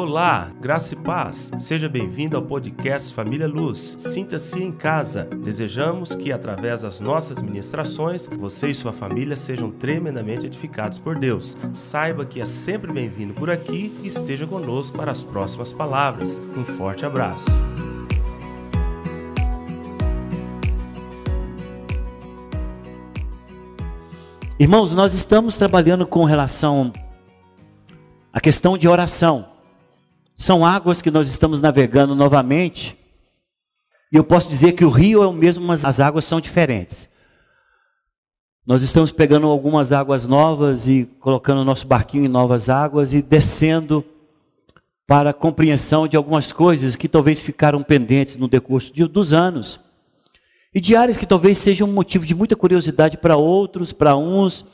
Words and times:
Olá, 0.00 0.52
graça 0.60 0.94
e 0.94 0.96
paz. 0.96 1.50
Seja 1.58 1.88
bem-vindo 1.88 2.36
ao 2.36 2.42
podcast 2.44 3.12
Família 3.12 3.48
Luz. 3.48 3.96
Sinta-se 3.98 4.62
em 4.62 4.70
casa. 4.70 5.24
Desejamos 5.24 6.14
que, 6.14 6.30
através 6.30 6.82
das 6.82 7.00
nossas 7.00 7.42
ministrações, 7.42 8.28
você 8.28 8.68
e 8.68 8.74
sua 8.76 8.92
família 8.92 9.36
sejam 9.36 9.72
tremendamente 9.72 10.46
edificados 10.46 11.00
por 11.00 11.18
Deus. 11.18 11.58
Saiba 11.72 12.24
que 12.24 12.40
é 12.40 12.44
sempre 12.44 12.92
bem-vindo 12.92 13.34
por 13.34 13.50
aqui 13.50 13.92
e 14.00 14.06
esteja 14.06 14.46
conosco 14.46 14.96
para 14.96 15.10
as 15.10 15.24
próximas 15.24 15.72
palavras. 15.72 16.40
Um 16.56 16.64
forte 16.64 17.04
abraço. 17.04 17.46
Irmãos, 24.60 24.94
nós 24.94 25.12
estamos 25.12 25.56
trabalhando 25.56 26.06
com 26.06 26.24
relação 26.24 26.92
à 28.32 28.40
questão 28.40 28.78
de 28.78 28.86
oração. 28.86 29.57
São 30.38 30.64
águas 30.64 31.02
que 31.02 31.10
nós 31.10 31.28
estamos 31.28 31.60
navegando 31.60 32.14
novamente. 32.14 32.96
E 34.10 34.16
eu 34.16 34.22
posso 34.22 34.48
dizer 34.48 34.72
que 34.72 34.84
o 34.84 34.88
rio 34.88 35.20
é 35.20 35.26
o 35.26 35.32
mesmo, 35.32 35.66
mas 35.66 35.84
as 35.84 35.98
águas 35.98 36.24
são 36.24 36.40
diferentes. 36.40 37.08
Nós 38.64 38.80
estamos 38.80 39.10
pegando 39.10 39.48
algumas 39.48 39.90
águas 39.90 40.26
novas 40.26 40.86
e 40.86 41.06
colocando 41.18 41.62
o 41.62 41.64
nosso 41.64 41.88
barquinho 41.88 42.24
em 42.24 42.28
novas 42.28 42.68
águas 42.68 43.12
e 43.12 43.20
descendo 43.20 44.04
para 45.08 45.30
a 45.30 45.34
compreensão 45.34 46.06
de 46.06 46.16
algumas 46.16 46.52
coisas 46.52 46.94
que 46.94 47.08
talvez 47.08 47.40
ficaram 47.40 47.82
pendentes 47.82 48.36
no 48.36 48.46
decurso 48.46 48.94
de, 48.94 49.04
dos 49.08 49.32
anos. 49.32 49.80
E 50.72 50.80
de 50.80 50.94
áreas 50.94 51.16
que 51.16 51.26
talvez 51.26 51.58
sejam 51.58 51.88
motivo 51.88 52.24
de 52.24 52.34
muita 52.34 52.54
curiosidade 52.54 53.18
para 53.18 53.36
outros, 53.36 53.92
para 53.92 54.16
uns. 54.16 54.64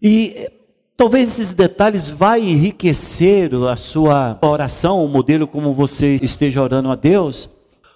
E 0.00 0.50
Talvez 0.96 1.28
esses 1.28 1.52
detalhes 1.52 2.08
vá 2.08 2.38
enriquecer 2.38 3.54
a 3.54 3.76
sua 3.76 4.38
oração, 4.40 5.04
o 5.04 5.08
modelo 5.08 5.46
como 5.46 5.74
você 5.74 6.16
esteja 6.22 6.62
orando 6.62 6.90
a 6.90 6.94
Deus, 6.94 7.50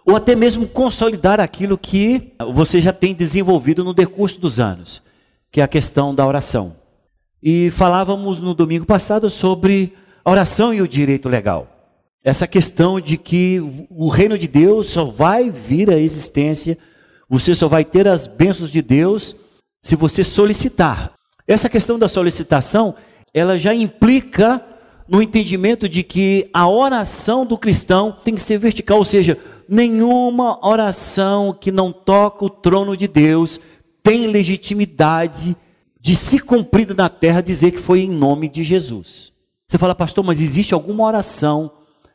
ou 0.04 0.16
até 0.16 0.36
mesmo 0.36 0.66
consolidar 0.66 1.40
aquilo 1.40 1.78
que 1.78 2.32
você 2.52 2.78
já 2.78 2.92
tem 2.92 3.14
desenvolvido 3.14 3.82
no 3.82 3.94
decurso 3.94 4.38
dos 4.38 4.60
anos, 4.60 5.02
que 5.50 5.62
é 5.62 5.64
a 5.64 5.68
questão 5.68 6.14
da 6.14 6.26
oração. 6.26 6.76
E 7.42 7.70
falávamos 7.70 8.38
no 8.38 8.52
domingo 8.52 8.84
passado 8.84 9.30
sobre 9.30 9.94
a 10.22 10.30
oração 10.30 10.74
e 10.74 10.82
o 10.82 10.88
direito 10.88 11.26
legal. 11.26 11.68
Essa 12.22 12.46
questão 12.46 13.00
de 13.00 13.16
que 13.16 13.62
o 13.88 14.08
reino 14.08 14.36
de 14.36 14.46
Deus 14.46 14.88
só 14.88 15.06
vai 15.06 15.48
vir 15.48 15.88
à 15.88 15.98
existência, 15.98 16.76
você 17.26 17.54
só 17.54 17.66
vai 17.66 17.82
ter 17.82 18.06
as 18.06 18.26
bênçãos 18.26 18.70
de 18.70 18.82
Deus 18.82 19.34
se 19.80 19.96
você 19.96 20.22
solicitar. 20.22 21.14
Essa 21.50 21.68
questão 21.68 21.98
da 21.98 22.06
solicitação, 22.06 22.94
ela 23.34 23.58
já 23.58 23.74
implica 23.74 24.64
no 25.08 25.20
entendimento 25.20 25.88
de 25.88 26.04
que 26.04 26.48
a 26.54 26.68
oração 26.68 27.44
do 27.44 27.58
cristão 27.58 28.16
tem 28.22 28.36
que 28.36 28.40
ser 28.40 28.56
vertical, 28.56 28.98
ou 28.98 29.04
seja, 29.04 29.36
nenhuma 29.68 30.64
oração 30.64 31.52
que 31.52 31.72
não 31.72 31.90
toca 31.90 32.44
o 32.44 32.48
trono 32.48 32.96
de 32.96 33.08
Deus 33.08 33.58
tem 34.00 34.28
legitimidade 34.28 35.56
de 36.00 36.14
se 36.14 36.38
cumprir 36.38 36.94
na 36.94 37.08
terra 37.08 37.40
dizer 37.40 37.72
que 37.72 37.78
foi 37.78 38.02
em 38.02 38.10
nome 38.10 38.48
de 38.48 38.62
Jesus. 38.62 39.32
Você 39.66 39.76
fala, 39.76 39.92
pastor, 39.92 40.24
mas 40.24 40.40
existe 40.40 40.72
alguma 40.72 41.04
oração 41.04 41.72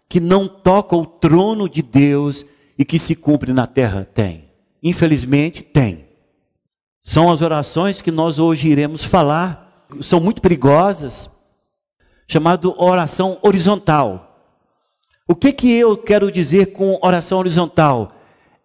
que 0.08 0.22
não 0.22 0.48
toca 0.48 0.96
o 0.96 1.06
trono 1.06 1.68
de 1.68 1.82
Deus 1.82 2.46
e 2.80 2.86
que 2.86 2.98
se 2.98 3.14
cumpre 3.14 3.52
na 3.52 3.68
terra? 3.68 4.08
Tem. 4.14 4.46
Infelizmente, 4.82 5.62
tem. 5.62 6.05
São 7.08 7.32
as 7.32 7.40
orações 7.40 8.02
que 8.02 8.10
nós 8.10 8.40
hoje 8.40 8.68
iremos 8.68 9.04
falar, 9.04 9.86
são 10.02 10.20
muito 10.20 10.42
perigosas, 10.42 11.30
chamado 12.28 12.74
oração 12.82 13.38
horizontal. 13.44 14.42
O 15.28 15.36
que 15.36 15.54
que 15.54 15.72
eu 15.72 15.96
quero 15.96 16.32
dizer 16.32 16.74
com 16.74 16.98
oração 17.04 17.38
horizontal? 17.38 18.16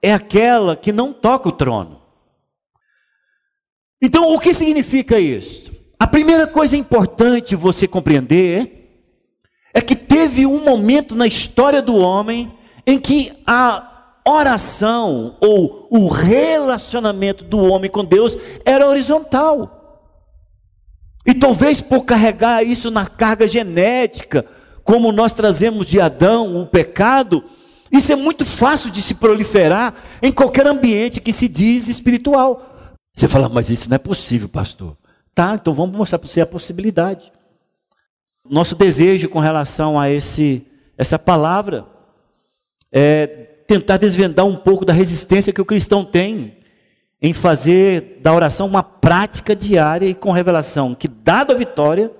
É 0.00 0.14
aquela 0.14 0.74
que 0.74 0.90
não 0.90 1.12
toca 1.12 1.50
o 1.50 1.52
trono. 1.52 2.00
Então, 4.00 4.34
o 4.34 4.40
que 4.40 4.54
significa 4.54 5.20
isso? 5.20 5.70
A 5.98 6.06
primeira 6.06 6.46
coisa 6.46 6.74
importante 6.74 7.54
você 7.54 7.86
compreender 7.86 9.04
é 9.74 9.82
que 9.82 9.94
teve 9.94 10.46
um 10.46 10.64
momento 10.64 11.14
na 11.14 11.26
história 11.26 11.82
do 11.82 11.94
homem 11.94 12.50
em 12.86 12.98
que 12.98 13.34
a 13.46 13.89
oração 14.26 15.36
ou 15.40 15.88
o 15.90 16.08
relacionamento 16.08 17.44
do 17.44 17.58
homem 17.58 17.90
com 17.90 18.04
Deus 18.04 18.36
era 18.64 18.86
horizontal. 18.86 19.76
E 21.26 21.34
talvez 21.34 21.80
por 21.80 22.04
carregar 22.04 22.62
isso 22.62 22.90
na 22.90 23.06
carga 23.06 23.46
genética, 23.46 24.44
como 24.84 25.12
nós 25.12 25.32
trazemos 25.32 25.86
de 25.86 26.00
Adão 26.00 26.60
o 26.60 26.66
pecado, 26.66 27.44
isso 27.92 28.12
é 28.12 28.16
muito 28.16 28.44
fácil 28.44 28.90
de 28.90 29.02
se 29.02 29.14
proliferar 29.14 29.94
em 30.22 30.32
qualquer 30.32 30.66
ambiente 30.66 31.20
que 31.20 31.32
se 31.32 31.48
diz 31.48 31.88
espiritual. 31.88 32.66
Você 33.14 33.28
fala, 33.28 33.48
mas 33.48 33.68
isso 33.68 33.88
não 33.88 33.96
é 33.96 33.98
possível, 33.98 34.48
pastor. 34.48 34.96
Tá, 35.34 35.54
então 35.54 35.72
vamos 35.72 35.96
mostrar 35.96 36.18
para 36.18 36.28
você 36.28 36.40
a 36.40 36.46
possibilidade. 36.46 37.32
Nosso 38.48 38.74
desejo 38.74 39.28
com 39.28 39.38
relação 39.38 39.98
a 39.98 40.10
esse, 40.10 40.66
essa 40.96 41.18
palavra 41.18 41.86
é 42.92 43.48
tentar 43.70 43.98
desvendar 43.98 44.44
um 44.44 44.56
pouco 44.56 44.84
da 44.84 44.92
resistência 44.92 45.52
que 45.52 45.60
o 45.60 45.64
cristão 45.64 46.04
tem 46.04 46.56
em 47.22 47.32
fazer 47.32 48.18
da 48.20 48.34
oração 48.34 48.66
uma 48.66 48.82
prática 48.82 49.54
diária 49.54 50.06
e 50.06 50.12
com 50.12 50.32
revelação, 50.32 50.92
que 50.92 51.06
dado 51.06 51.52
a 51.52 51.54
vitória, 51.54 52.10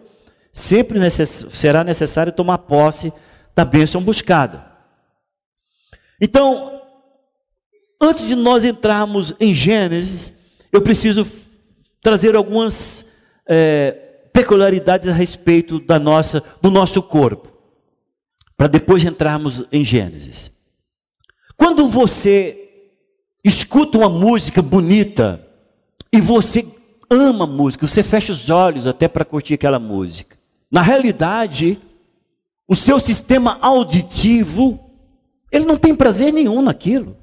sempre 0.52 1.00
necess 1.00 1.46
será 1.50 1.82
necessário 1.82 2.32
tomar 2.32 2.58
posse 2.58 3.12
da 3.52 3.64
bênção 3.64 4.00
buscada. 4.00 4.64
Então, 6.20 6.82
antes 8.00 8.28
de 8.28 8.36
nós 8.36 8.64
entrarmos 8.64 9.34
em 9.40 9.52
Gênesis, 9.52 10.32
eu 10.70 10.80
preciso 10.80 11.26
trazer 12.00 12.36
algumas 12.36 13.04
é, 13.44 13.90
peculiaridades 14.32 15.08
a 15.08 15.12
respeito 15.12 15.80
da 15.80 15.98
nossa, 15.98 16.44
do 16.62 16.70
nosso 16.70 17.02
corpo, 17.02 17.48
para 18.56 18.68
depois 18.68 19.02
entrarmos 19.02 19.64
em 19.72 19.84
Gênesis. 19.84 20.59
Quando 21.60 21.87
você 21.87 22.71
escuta 23.44 23.98
uma 23.98 24.09
música 24.09 24.62
bonita 24.62 25.47
e 26.10 26.19
você 26.19 26.66
ama 27.10 27.44
a 27.44 27.47
música, 27.47 27.87
você 27.87 28.03
fecha 28.03 28.32
os 28.32 28.48
olhos 28.48 28.87
até 28.87 29.06
para 29.06 29.26
curtir 29.26 29.53
aquela 29.53 29.78
música. 29.78 30.38
Na 30.71 30.81
realidade, 30.81 31.78
o 32.66 32.75
seu 32.75 32.98
sistema 32.98 33.59
auditivo, 33.60 34.81
ele 35.53 35.66
não 35.66 35.76
tem 35.76 35.94
prazer 35.94 36.32
nenhum 36.32 36.62
naquilo. 36.62 37.15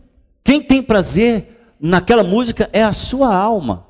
Quem 0.43 0.61
tem 0.61 0.83
prazer 0.83 1.75
naquela 1.81 2.23
música 2.23 2.69
é 2.71 2.83
a 2.83 2.93
sua 2.93 3.35
alma. 3.35 3.87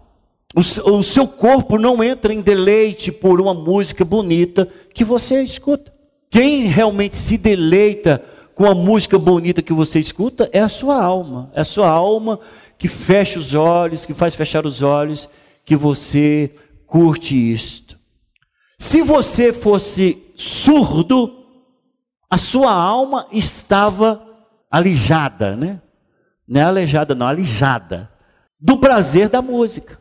O 0.56 1.04
seu 1.04 1.28
corpo 1.28 1.78
não 1.78 2.02
entra 2.02 2.34
em 2.34 2.40
deleite 2.40 3.12
por 3.12 3.42
uma 3.42 3.54
música 3.54 4.06
bonita 4.06 4.66
que 4.94 5.04
você 5.04 5.44
escuta. 5.44 5.94
Quem 6.30 6.68
realmente 6.68 7.18
se 7.18 7.38
deleita 7.38 8.24
com 8.58 8.66
a 8.66 8.74
música 8.74 9.20
bonita 9.20 9.62
que 9.62 9.72
você 9.72 10.00
escuta, 10.00 10.50
é 10.52 10.60
a 10.60 10.68
sua 10.68 11.00
alma. 11.00 11.52
É 11.54 11.62
a 11.62 11.64
sua 11.64 11.88
alma 11.88 12.40
que 12.76 12.88
fecha 12.88 13.38
os 13.38 13.54
olhos, 13.54 14.04
que 14.04 14.16
faz 14.16 14.34
fechar 14.34 14.66
os 14.66 14.82
olhos, 14.82 15.30
que 15.64 15.76
você 15.76 16.56
curte 16.88 17.36
isto. 17.36 18.00
Se 18.80 19.04
você 19.04 19.54
fosse 19.54 20.24
surdo, 20.36 21.46
a 22.28 22.40
sua 22.40 22.74
alma 22.74 23.28
estava 23.32 24.26
alijada, 24.72 25.56
né? 25.56 25.80
Não 26.48 26.60
é 26.60 26.64
aleijada, 26.64 27.14
não, 27.14 27.28
alijada. 27.28 28.10
Do 28.60 28.80
prazer 28.80 29.30
da 29.30 29.40
música. 29.40 30.00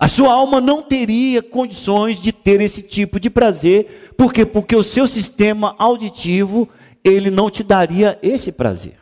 A 0.00 0.08
sua 0.08 0.32
alma 0.32 0.60
não 0.60 0.82
teria 0.82 1.40
condições 1.40 2.20
de 2.20 2.32
ter 2.32 2.60
esse 2.60 2.82
tipo 2.82 3.20
de 3.20 3.30
prazer, 3.30 4.12
por 4.18 4.32
quê? 4.32 4.44
Porque 4.44 4.74
o 4.74 4.82
seu 4.82 5.06
sistema 5.06 5.76
auditivo 5.78 6.68
ele 7.04 7.30
não 7.30 7.50
te 7.50 7.62
daria 7.62 8.18
esse 8.22 8.50
prazer. 8.50 8.96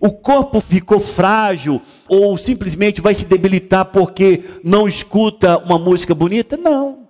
O 0.00 0.10
corpo 0.10 0.60
ficou 0.60 1.00
frágil 1.00 1.80
ou 2.08 2.36
simplesmente 2.36 3.00
vai 3.00 3.14
se 3.14 3.24
debilitar 3.24 3.86
porque 3.86 4.44
não 4.62 4.86
escuta 4.86 5.56
uma 5.58 5.78
música 5.78 6.14
bonita? 6.14 6.56
Não. 6.56 7.08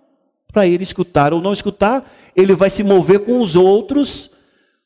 Para 0.52 0.66
ele 0.66 0.84
escutar 0.84 1.32
ou 1.32 1.40
não 1.40 1.52
escutar, 1.52 2.08
ele 2.36 2.54
vai 2.54 2.70
se 2.70 2.84
mover 2.84 3.20
com 3.20 3.40
os 3.40 3.56
outros, 3.56 4.30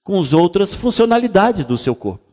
com 0.02 0.18
as 0.18 0.32
outras 0.32 0.72
funcionalidades 0.72 1.64
do 1.64 1.76
seu 1.76 1.94
corpo. 1.94 2.24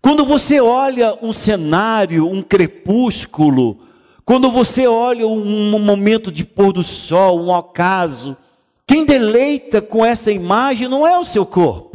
Quando 0.00 0.24
você 0.24 0.60
olha 0.60 1.18
um 1.20 1.32
cenário, 1.32 2.28
um 2.28 2.40
crepúsculo, 2.40 3.80
quando 4.24 4.50
você 4.50 4.86
olha 4.86 5.26
um 5.26 5.78
momento 5.80 6.30
de 6.30 6.44
pôr 6.44 6.72
do 6.72 6.84
sol, 6.84 7.40
um 7.40 7.50
ocaso, 7.50 8.36
quem 8.86 9.04
deleita 9.04 9.82
com 9.82 10.04
essa 10.04 10.30
imagem 10.30 10.86
não 10.86 11.06
é 11.06 11.18
o 11.18 11.24
seu 11.24 11.44
corpo. 11.44 11.87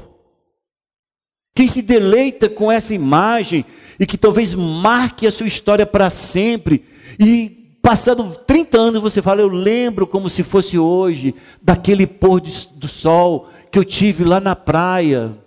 Quem 1.55 1.67
se 1.67 1.81
deleita 1.81 2.49
com 2.49 2.71
essa 2.71 2.93
imagem 2.93 3.65
e 3.99 4.05
que 4.05 4.17
talvez 4.17 4.55
marque 4.55 5.27
a 5.27 5.31
sua 5.31 5.45
história 5.45 5.85
para 5.85 6.09
sempre, 6.09 6.83
e 7.19 7.77
passado 7.81 8.35
30 8.47 8.77
anos 8.77 9.01
você 9.01 9.21
fala, 9.21 9.41
eu 9.41 9.47
lembro 9.47 10.07
como 10.07 10.29
se 10.29 10.41
fosse 10.41 10.79
hoje, 10.79 11.35
daquele 11.61 12.07
pôr 12.07 12.41
do 12.41 12.87
sol 12.87 13.49
que 13.71 13.77
eu 13.77 13.85
tive 13.85 14.23
lá 14.23 14.39
na 14.39 14.55
praia, 14.55 15.37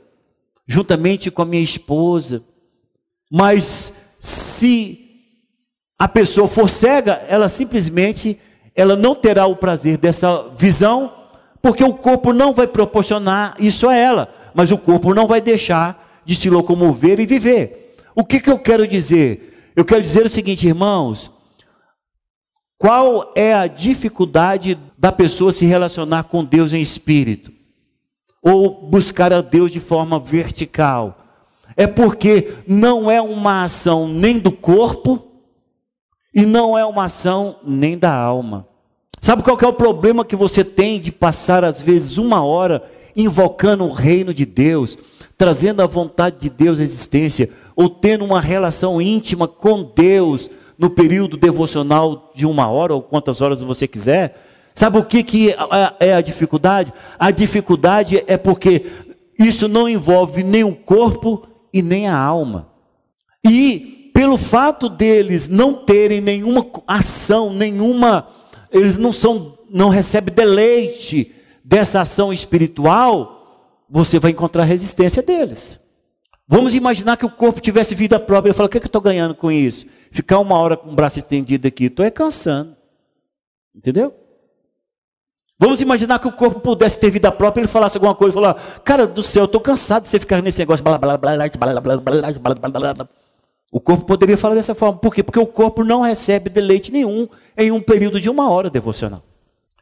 juntamente 0.67 1.31
com 1.31 1.43
a 1.43 1.47
minha 1.47 1.62
esposa. 1.62 2.43
Mas 3.31 3.93
se 4.20 5.00
a 5.99 6.06
pessoa 6.06 6.47
for 6.47 6.69
cega, 6.69 7.25
ela 7.29 7.49
simplesmente 7.49 8.38
ela 8.75 8.94
não 8.94 9.14
terá 9.14 9.47
o 9.47 9.56
prazer 9.56 9.97
dessa 9.97 10.50
visão, 10.50 11.12
porque 11.62 11.82
o 11.82 11.94
corpo 11.94 12.32
não 12.32 12.52
vai 12.52 12.67
proporcionar 12.67 13.55
isso 13.59 13.88
a 13.88 13.97
ela, 13.97 14.32
mas 14.56 14.70
o 14.70 14.79
corpo 14.79 15.14
não 15.14 15.26
vai 15.26 15.38
deixar 15.38 16.23
de 16.25 16.35
se 16.35 16.49
locomover 16.49 17.20
e 17.20 17.26
viver. 17.26 17.94
O 18.14 18.25
que, 18.25 18.41
que 18.41 18.50
eu 18.50 18.58
quero 18.58 18.88
dizer? 18.88 19.73
Eu 19.76 19.85
quero 19.85 20.00
dizer 20.00 20.25
o 20.25 20.31
seguinte, 20.31 20.67
irmãos: 20.67 21.31
qual 22.79 23.32
é 23.37 23.53
a 23.53 23.67
dificuldade 23.67 24.79
da 24.97 25.12
pessoa 25.12 25.53
se 25.53 25.67
relacionar 25.67 26.25
com 26.25 26.43
Deus 26.43 26.73
em 26.73 26.81
espírito? 26.81 27.53
Ou 28.43 28.88
buscar 28.88 29.31
a 29.31 29.43
Deus 29.43 29.70
de 29.70 29.79
forma 29.79 30.19
vertical? 30.19 31.19
É 31.76 31.87
porque 31.87 32.55
não 32.67 33.11
é 33.11 33.20
uma 33.20 33.64
ação 33.64 34.09
nem 34.09 34.38
do 34.38 34.50
corpo 34.50 35.23
e 36.35 36.47
não 36.47 36.79
é 36.79 36.87
uma 36.87 37.05
ação 37.05 37.56
nem 37.62 37.99
da 37.99 38.14
alma. 38.14 38.67
Sabe 39.20 39.43
qual 39.43 39.59
é 39.61 39.67
o 39.67 39.73
problema 39.73 40.25
que 40.25 40.37
você 40.37 40.64
tem 40.64 40.99
de 40.99 41.12
passar 41.12 41.62
às 41.62 41.82
vezes 41.82 42.17
uma 42.17 42.43
hora 42.43 42.95
invocando 43.16 43.84
o 43.84 43.92
reino 43.92 44.34
de 44.34 44.44
Deus, 44.44 44.98
trazendo 45.38 45.80
a 45.80 45.86
vontade 45.86 46.36
de 46.38 46.50
Deus 46.50 46.78
à 46.78 46.82
existência, 46.82 47.50
ou 47.74 47.88
tendo 47.88 48.24
uma 48.24 48.40
relação 48.40 49.00
íntima 49.00 49.48
com 49.48 49.82
Deus 49.82 50.50
no 50.78 50.90
período 50.90 51.36
devocional 51.36 52.32
de 52.34 52.46
uma 52.46 52.68
hora 52.68 52.94
ou 52.94 53.02
quantas 53.02 53.40
horas 53.40 53.62
você 53.62 53.88
quiser? 53.88 54.42
Sabe 54.74 54.98
o 54.98 55.04
que, 55.04 55.22
que 55.22 55.56
é 55.98 56.14
a 56.14 56.20
dificuldade? 56.20 56.92
A 57.18 57.30
dificuldade 57.30 58.22
é 58.26 58.36
porque 58.36 58.84
isso 59.38 59.68
não 59.68 59.88
envolve 59.88 60.42
nem 60.42 60.64
o 60.64 60.74
corpo 60.74 61.46
e 61.72 61.80
nem 61.80 62.06
a 62.06 62.16
alma. 62.16 62.68
E 63.46 64.10
pelo 64.12 64.36
fato 64.36 64.88
deles 64.88 65.48
não 65.48 65.74
terem 65.74 66.20
nenhuma 66.20 66.66
ação, 66.86 67.52
nenhuma, 67.52 68.28
eles 68.70 68.96
não 68.96 69.12
são, 69.12 69.58
não 69.70 69.88
recebem 69.88 70.34
deleite 70.34 71.34
dessa 71.66 72.00
ação 72.00 72.32
espiritual, 72.32 73.82
você 73.90 74.20
vai 74.20 74.30
encontrar 74.30 74.62
resistência 74.62 75.20
deles. 75.20 75.80
Vamos 76.46 76.76
imaginar 76.76 77.16
que 77.16 77.26
o 77.26 77.30
corpo 77.30 77.60
tivesse 77.60 77.92
vida 77.92 78.20
própria. 78.20 78.50
Ele 78.50 78.56
fala: 78.56 78.68
o 78.68 78.70
que, 78.70 78.78
é 78.78 78.80
que 78.80 78.86
eu 78.86 78.88
estou 78.88 79.00
ganhando 79.00 79.34
com 79.34 79.50
isso? 79.50 79.84
Ficar 80.12 80.38
uma 80.38 80.56
hora 80.56 80.76
com 80.76 80.90
o 80.90 80.94
braço 80.94 81.18
estendido 81.18 81.66
aqui, 81.66 81.86
estou 81.86 82.04
é 82.04 82.10
cansando. 82.10 82.76
Entendeu? 83.74 84.14
Vamos 85.58 85.80
imaginar 85.80 86.20
que 86.20 86.28
o 86.28 86.32
corpo 86.32 86.60
pudesse 86.60 86.98
ter 86.98 87.10
vida 87.10 87.32
própria, 87.32 87.62
ele 87.62 87.68
falasse 87.68 87.96
alguma 87.96 88.14
coisa, 88.14 88.34
falar, 88.34 88.54
cara 88.84 89.06
do 89.06 89.22
céu, 89.22 89.42
eu 89.42 89.46
estou 89.46 89.60
cansado 89.60 90.02
de 90.02 90.10
você 90.10 90.20
ficar 90.20 90.42
nesse 90.42 90.58
negócio. 90.58 90.84
Blá, 90.84 90.98
blá, 90.98 91.16
blá, 91.16 91.34
blá, 91.34 91.48
blá, 91.48 91.80
blá, 91.80 91.96
blá, 91.98 92.54
blá, 92.54 92.94
blá, 92.94 93.08
O 93.72 93.80
corpo 93.80 94.04
poderia 94.04 94.36
falar 94.36 94.54
dessa 94.54 94.74
forma. 94.74 94.98
Por 94.98 95.12
quê? 95.14 95.22
Porque 95.22 95.40
o 95.40 95.46
corpo 95.46 95.82
não 95.82 96.02
recebe 96.02 96.48
deleite 96.48 96.92
nenhum 96.92 97.26
em 97.56 97.72
um 97.72 97.80
período 97.80 98.20
de 98.20 98.30
uma 98.30 98.50
hora 98.50 98.70
devocional. 98.70 99.22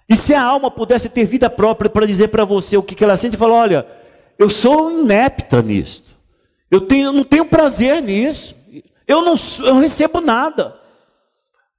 E 0.08 0.16
se 0.16 0.34
a 0.34 0.42
alma 0.42 0.70
pudesse 0.70 1.08
ter 1.08 1.24
vida 1.24 1.48
própria 1.48 1.88
para 1.88 2.06
dizer 2.06 2.28
para 2.28 2.44
você 2.44 2.76
o 2.76 2.82
que, 2.82 2.94
que 2.94 3.04
ela 3.04 3.16
sente, 3.16 3.36
fala, 3.36 3.54
olha, 3.54 3.86
eu 4.38 4.48
sou 4.48 4.90
inepta 4.90 5.62
nisso. 5.62 6.02
Eu, 6.70 6.82
tenho, 6.82 7.06
eu 7.06 7.12
não 7.12 7.24
tenho 7.24 7.44
prazer 7.44 8.02
nisso. 8.02 8.54
Eu 9.06 9.22
não, 9.22 9.34
eu 9.64 9.78
recebo 9.78 10.20
nada. 10.20 10.76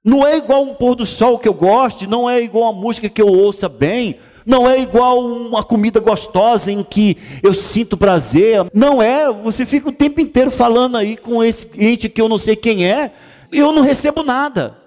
Não 0.04 0.26
é 0.26 0.36
igual 0.36 0.62
um 0.62 0.74
pôr 0.74 0.94
do 0.94 1.04
sol 1.04 1.38
que 1.38 1.48
eu 1.48 1.54
goste, 1.54 2.06
não 2.06 2.30
é 2.30 2.40
igual 2.40 2.70
uma 2.70 2.80
música 2.80 3.08
que 3.08 3.20
eu 3.20 3.26
ouça 3.26 3.68
bem, 3.68 4.20
não 4.46 4.70
é 4.70 4.78
igual 4.78 5.18
uma 5.20 5.64
comida 5.64 5.98
gostosa 5.98 6.70
em 6.70 6.84
que 6.84 7.18
eu 7.42 7.52
sinto 7.52 7.96
prazer. 7.96 8.64
Não 8.72 9.02
é, 9.02 9.30
você 9.32 9.66
fica 9.66 9.88
o 9.88 9.92
tempo 9.92 10.20
inteiro 10.20 10.50
falando 10.50 10.96
aí 10.96 11.16
com 11.16 11.42
esse 11.42 11.68
ente 11.76 12.08
que 12.08 12.20
eu 12.20 12.28
não 12.28 12.38
sei 12.38 12.54
quem 12.54 12.88
é, 12.88 13.10
eu 13.50 13.72
não 13.72 13.82
recebo 13.82 14.22
nada. 14.22 14.78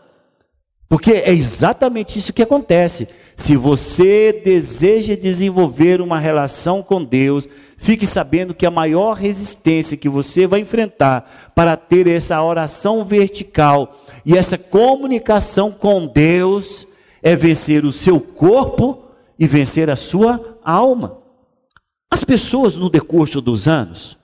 Porque 0.88 1.12
é 1.12 1.32
exatamente 1.32 2.18
isso 2.18 2.32
que 2.32 2.42
acontece. 2.42 3.08
Se 3.40 3.56
você 3.56 4.34
deseja 4.34 5.16
desenvolver 5.16 6.02
uma 6.02 6.20
relação 6.20 6.84
com 6.84 7.02
Deus, 7.02 7.48
fique 7.78 8.06
sabendo 8.06 8.54
que 8.54 8.66
a 8.66 8.70
maior 8.70 9.14
resistência 9.14 9.96
que 9.96 10.10
você 10.10 10.46
vai 10.46 10.60
enfrentar 10.60 11.52
para 11.56 11.78
ter 11.78 12.06
essa 12.06 12.44
oração 12.44 13.06
vertical 13.06 14.04
e 14.26 14.38
essa 14.38 14.58
comunicação 14.58 15.72
com 15.72 16.06
Deus 16.06 16.86
é 17.24 17.34
vencer 17.34 17.86
o 17.86 17.94
seu 17.94 18.20
corpo 18.20 19.06
e 19.40 19.48
vencer 19.48 19.90
a 19.90 19.96
sua 19.96 20.60
alma. 20.62 21.20
As 22.12 22.26
pessoas 22.26 22.76
no 22.76 22.90
decurso 22.90 23.40
dos 23.40 23.70
anos, 23.70 24.18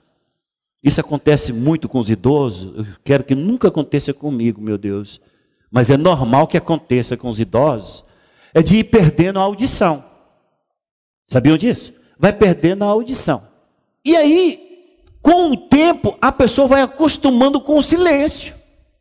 isso 0.84 1.00
acontece 1.00 1.54
muito 1.54 1.88
com 1.88 1.98
os 1.98 2.10
idosos, 2.10 2.76
eu 2.76 2.86
quero 3.02 3.24
que 3.24 3.34
nunca 3.34 3.68
aconteça 3.68 4.12
comigo, 4.12 4.60
meu 4.60 4.76
Deus, 4.76 5.22
mas 5.70 5.88
é 5.90 5.96
normal 5.96 6.46
que 6.46 6.58
aconteça 6.58 7.16
com 7.16 7.30
os 7.30 7.40
idosos, 7.40 8.04
é 8.56 8.62
de 8.62 8.78
ir 8.78 8.84
perdendo 8.84 9.38
a 9.38 9.42
audição. 9.42 10.02
Sabiam 11.28 11.58
disso? 11.58 11.92
Vai 12.18 12.32
perdendo 12.32 12.84
a 12.84 12.86
audição. 12.86 13.46
E 14.02 14.16
aí, 14.16 15.04
com 15.20 15.50
o 15.50 15.56
tempo, 15.68 16.16
a 16.22 16.32
pessoa 16.32 16.66
vai 16.66 16.80
acostumando 16.80 17.60
com 17.60 17.76
o 17.76 17.82
silêncio. 17.82 18.54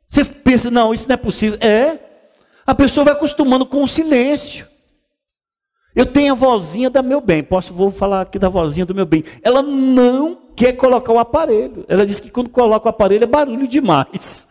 Você 0.09 0.25
pensa, 0.25 0.69
não, 0.69 0.93
isso 0.93 1.07
não 1.07 1.13
é 1.13 1.17
possível. 1.17 1.57
É. 1.61 1.99
A 2.67 2.75
pessoa 2.75 3.05
vai 3.05 3.13
acostumando 3.13 3.65
com 3.65 3.81
o 3.81 3.87
silêncio. 3.87 4.67
Eu 5.95 6.05
tenho 6.05 6.33
a 6.33 6.35
vozinha 6.35 6.89
da 6.89 7.01
meu 7.01 7.21
bem. 7.21 7.41
Posso, 7.41 7.73
vou 7.73 7.89
falar 7.89 8.23
aqui 8.23 8.37
da 8.37 8.49
vozinha 8.49 8.85
do 8.85 8.93
meu 8.93 9.05
bem. 9.05 9.23
Ela 9.41 9.61
não 9.61 10.49
quer 10.53 10.73
colocar 10.73 11.13
o 11.13 11.19
aparelho. 11.19 11.85
Ela 11.87 12.05
diz 12.05 12.19
que 12.19 12.29
quando 12.29 12.49
coloca 12.49 12.87
o 12.87 12.89
aparelho 12.89 13.23
é 13.23 13.27
barulho 13.27 13.69
demais. 13.69 14.45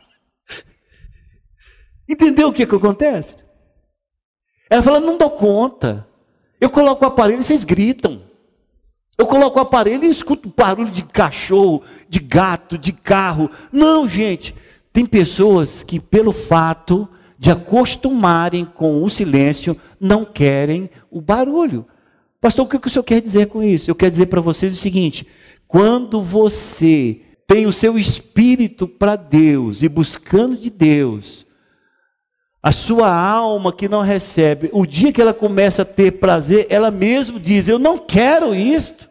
Entendeu 2.08 2.48
o 2.48 2.52
que, 2.54 2.64
que 2.64 2.74
acontece? 2.74 3.43
Ela 4.68 4.82
fala, 4.82 5.00
não 5.00 5.18
dou 5.18 5.30
conta. 5.30 6.06
Eu 6.60 6.70
coloco 6.70 7.04
o 7.04 7.08
aparelho 7.08 7.40
e 7.40 7.44
vocês 7.44 7.64
gritam. 7.64 8.22
Eu 9.16 9.26
coloco 9.26 9.58
o 9.58 9.62
aparelho 9.62 10.04
e 10.04 10.08
escuto 10.08 10.52
barulho 10.54 10.90
de 10.90 11.04
cachorro, 11.04 11.82
de 12.08 12.18
gato, 12.18 12.76
de 12.76 12.92
carro. 12.92 13.50
Não, 13.70 14.08
gente. 14.08 14.54
Tem 14.92 15.06
pessoas 15.06 15.82
que, 15.82 16.00
pelo 16.00 16.32
fato 16.32 17.08
de 17.38 17.50
acostumarem 17.50 18.64
com 18.64 19.02
o 19.02 19.10
silêncio, 19.10 19.76
não 20.00 20.24
querem 20.24 20.88
o 21.10 21.20
barulho. 21.20 21.86
Pastor, 22.40 22.66
o 22.66 22.68
que 22.68 22.86
o 22.86 22.90
senhor 22.90 23.02
quer 23.02 23.20
dizer 23.20 23.46
com 23.46 23.62
isso? 23.62 23.90
Eu 23.90 23.94
quero 23.94 24.10
dizer 24.10 24.26
para 24.26 24.40
vocês 24.40 24.72
o 24.72 24.76
seguinte: 24.76 25.26
quando 25.66 26.20
você 26.22 27.20
tem 27.46 27.66
o 27.66 27.72
seu 27.72 27.98
espírito 27.98 28.86
para 28.86 29.16
Deus 29.16 29.82
e 29.82 29.88
buscando 29.88 30.56
de 30.56 30.70
Deus, 30.70 31.43
a 32.64 32.72
sua 32.72 33.14
alma 33.14 33.74
que 33.74 33.90
não 33.90 34.00
recebe, 34.00 34.70
o 34.72 34.86
dia 34.86 35.12
que 35.12 35.20
ela 35.20 35.34
começa 35.34 35.82
a 35.82 35.84
ter 35.84 36.12
prazer, 36.12 36.66
ela 36.70 36.90
mesmo 36.90 37.38
diz: 37.38 37.68
Eu 37.68 37.78
não 37.78 37.98
quero 37.98 38.54
isto, 38.54 39.06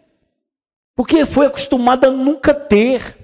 porque 0.95 1.23
foi 1.23 1.45
acostumada 1.45 2.07
a 2.07 2.11
nunca 2.11 2.51
ter. 2.51 3.15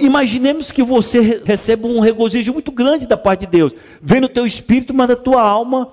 Imaginemos 0.00 0.72
que 0.72 0.82
você 0.82 1.42
recebe 1.44 1.86
um 1.86 2.00
regozijo 2.00 2.54
muito 2.54 2.72
grande 2.72 3.06
da 3.06 3.18
parte 3.18 3.40
de 3.40 3.48
Deus. 3.48 3.74
Vem 4.00 4.18
no 4.18 4.30
teu 4.30 4.46
espírito, 4.46 4.94
mas 4.94 5.10
a 5.10 5.16
tua 5.16 5.42
alma 5.42 5.92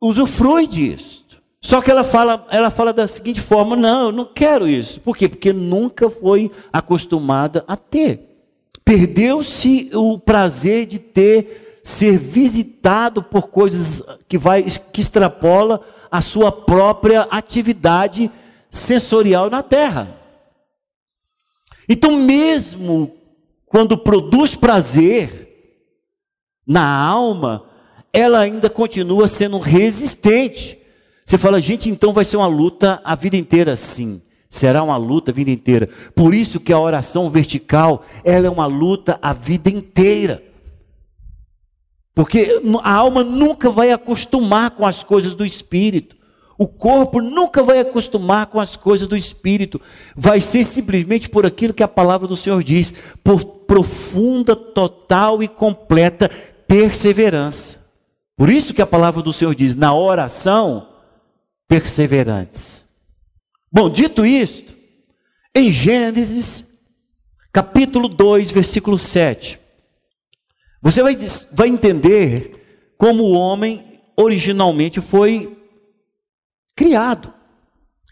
usufrui 0.00 0.66
disso. 0.66 1.26
Só 1.60 1.82
que 1.82 1.90
ela 1.90 2.04
fala, 2.04 2.46
ela 2.50 2.70
fala 2.70 2.94
da 2.94 3.06
seguinte 3.06 3.42
forma: 3.42 3.76
não, 3.76 4.06
eu 4.06 4.12
não 4.12 4.24
quero 4.24 4.66
isso. 4.66 5.00
Por 5.02 5.14
quê? 5.14 5.28
Porque 5.28 5.52
nunca 5.52 6.08
foi 6.08 6.50
acostumada 6.72 7.62
a 7.68 7.76
ter. 7.76 8.20
Perdeu-se 8.86 9.90
o 9.92 10.18
prazer 10.18 10.86
de 10.86 10.98
ter, 10.98 11.67
ser 11.88 12.18
visitado 12.18 13.22
por 13.22 13.48
coisas 13.48 14.02
que 14.28 14.36
vai, 14.36 14.62
que 14.64 15.00
extrapola 15.00 15.80
a 16.10 16.20
sua 16.20 16.52
própria 16.52 17.22
atividade 17.30 18.30
sensorial 18.70 19.48
na 19.48 19.62
terra. 19.62 20.20
Então, 21.88 22.12
mesmo 22.12 23.10
quando 23.64 23.96
produz 23.96 24.54
prazer 24.54 25.48
na 26.66 26.86
alma, 26.86 27.64
ela 28.12 28.40
ainda 28.40 28.68
continua 28.68 29.26
sendo 29.26 29.58
resistente. 29.58 30.78
Você 31.24 31.38
fala, 31.38 31.58
gente, 31.58 31.88
então 31.88 32.12
vai 32.12 32.26
ser 32.26 32.36
uma 32.36 32.46
luta 32.46 33.00
a 33.02 33.14
vida 33.14 33.38
inteira, 33.38 33.74
sim. 33.76 34.20
Será 34.46 34.82
uma 34.82 34.98
luta 34.98 35.30
a 35.30 35.34
vida 35.34 35.50
inteira. 35.50 35.88
Por 36.14 36.34
isso 36.34 36.60
que 36.60 36.70
a 36.70 36.78
oração 36.78 37.30
vertical, 37.30 38.04
ela 38.22 38.46
é 38.46 38.50
uma 38.50 38.66
luta 38.66 39.18
a 39.22 39.32
vida 39.32 39.70
inteira. 39.70 40.47
Porque 42.18 42.60
a 42.82 42.94
alma 42.94 43.22
nunca 43.22 43.70
vai 43.70 43.92
acostumar 43.92 44.72
com 44.72 44.84
as 44.84 45.04
coisas 45.04 45.36
do 45.36 45.46
espírito. 45.46 46.16
O 46.58 46.66
corpo 46.66 47.20
nunca 47.20 47.62
vai 47.62 47.78
acostumar 47.78 48.48
com 48.48 48.58
as 48.58 48.74
coisas 48.74 49.06
do 49.06 49.16
espírito. 49.16 49.80
Vai 50.16 50.40
ser 50.40 50.64
simplesmente 50.64 51.28
por 51.28 51.46
aquilo 51.46 51.72
que 51.72 51.80
a 51.80 51.86
palavra 51.86 52.26
do 52.26 52.34
Senhor 52.34 52.60
diz, 52.64 52.92
por 53.22 53.44
profunda, 53.44 54.56
total 54.56 55.44
e 55.44 55.46
completa 55.46 56.28
perseverança. 56.66 57.86
Por 58.36 58.50
isso 58.50 58.74
que 58.74 58.82
a 58.82 58.86
palavra 58.86 59.22
do 59.22 59.32
Senhor 59.32 59.54
diz: 59.54 59.76
na 59.76 59.94
oração, 59.94 60.88
perseverantes. 61.68 62.84
Bom, 63.70 63.88
dito 63.88 64.26
isto, 64.26 64.74
em 65.54 65.70
Gênesis, 65.70 66.64
capítulo 67.52 68.08
2, 68.08 68.50
versículo 68.50 68.98
7. 68.98 69.67
Você 70.80 71.02
vai, 71.02 71.16
vai 71.52 71.68
entender 71.68 72.94
como 72.96 73.24
o 73.24 73.32
homem 73.32 74.00
originalmente 74.16 75.00
foi 75.00 75.56
criado. 76.74 77.32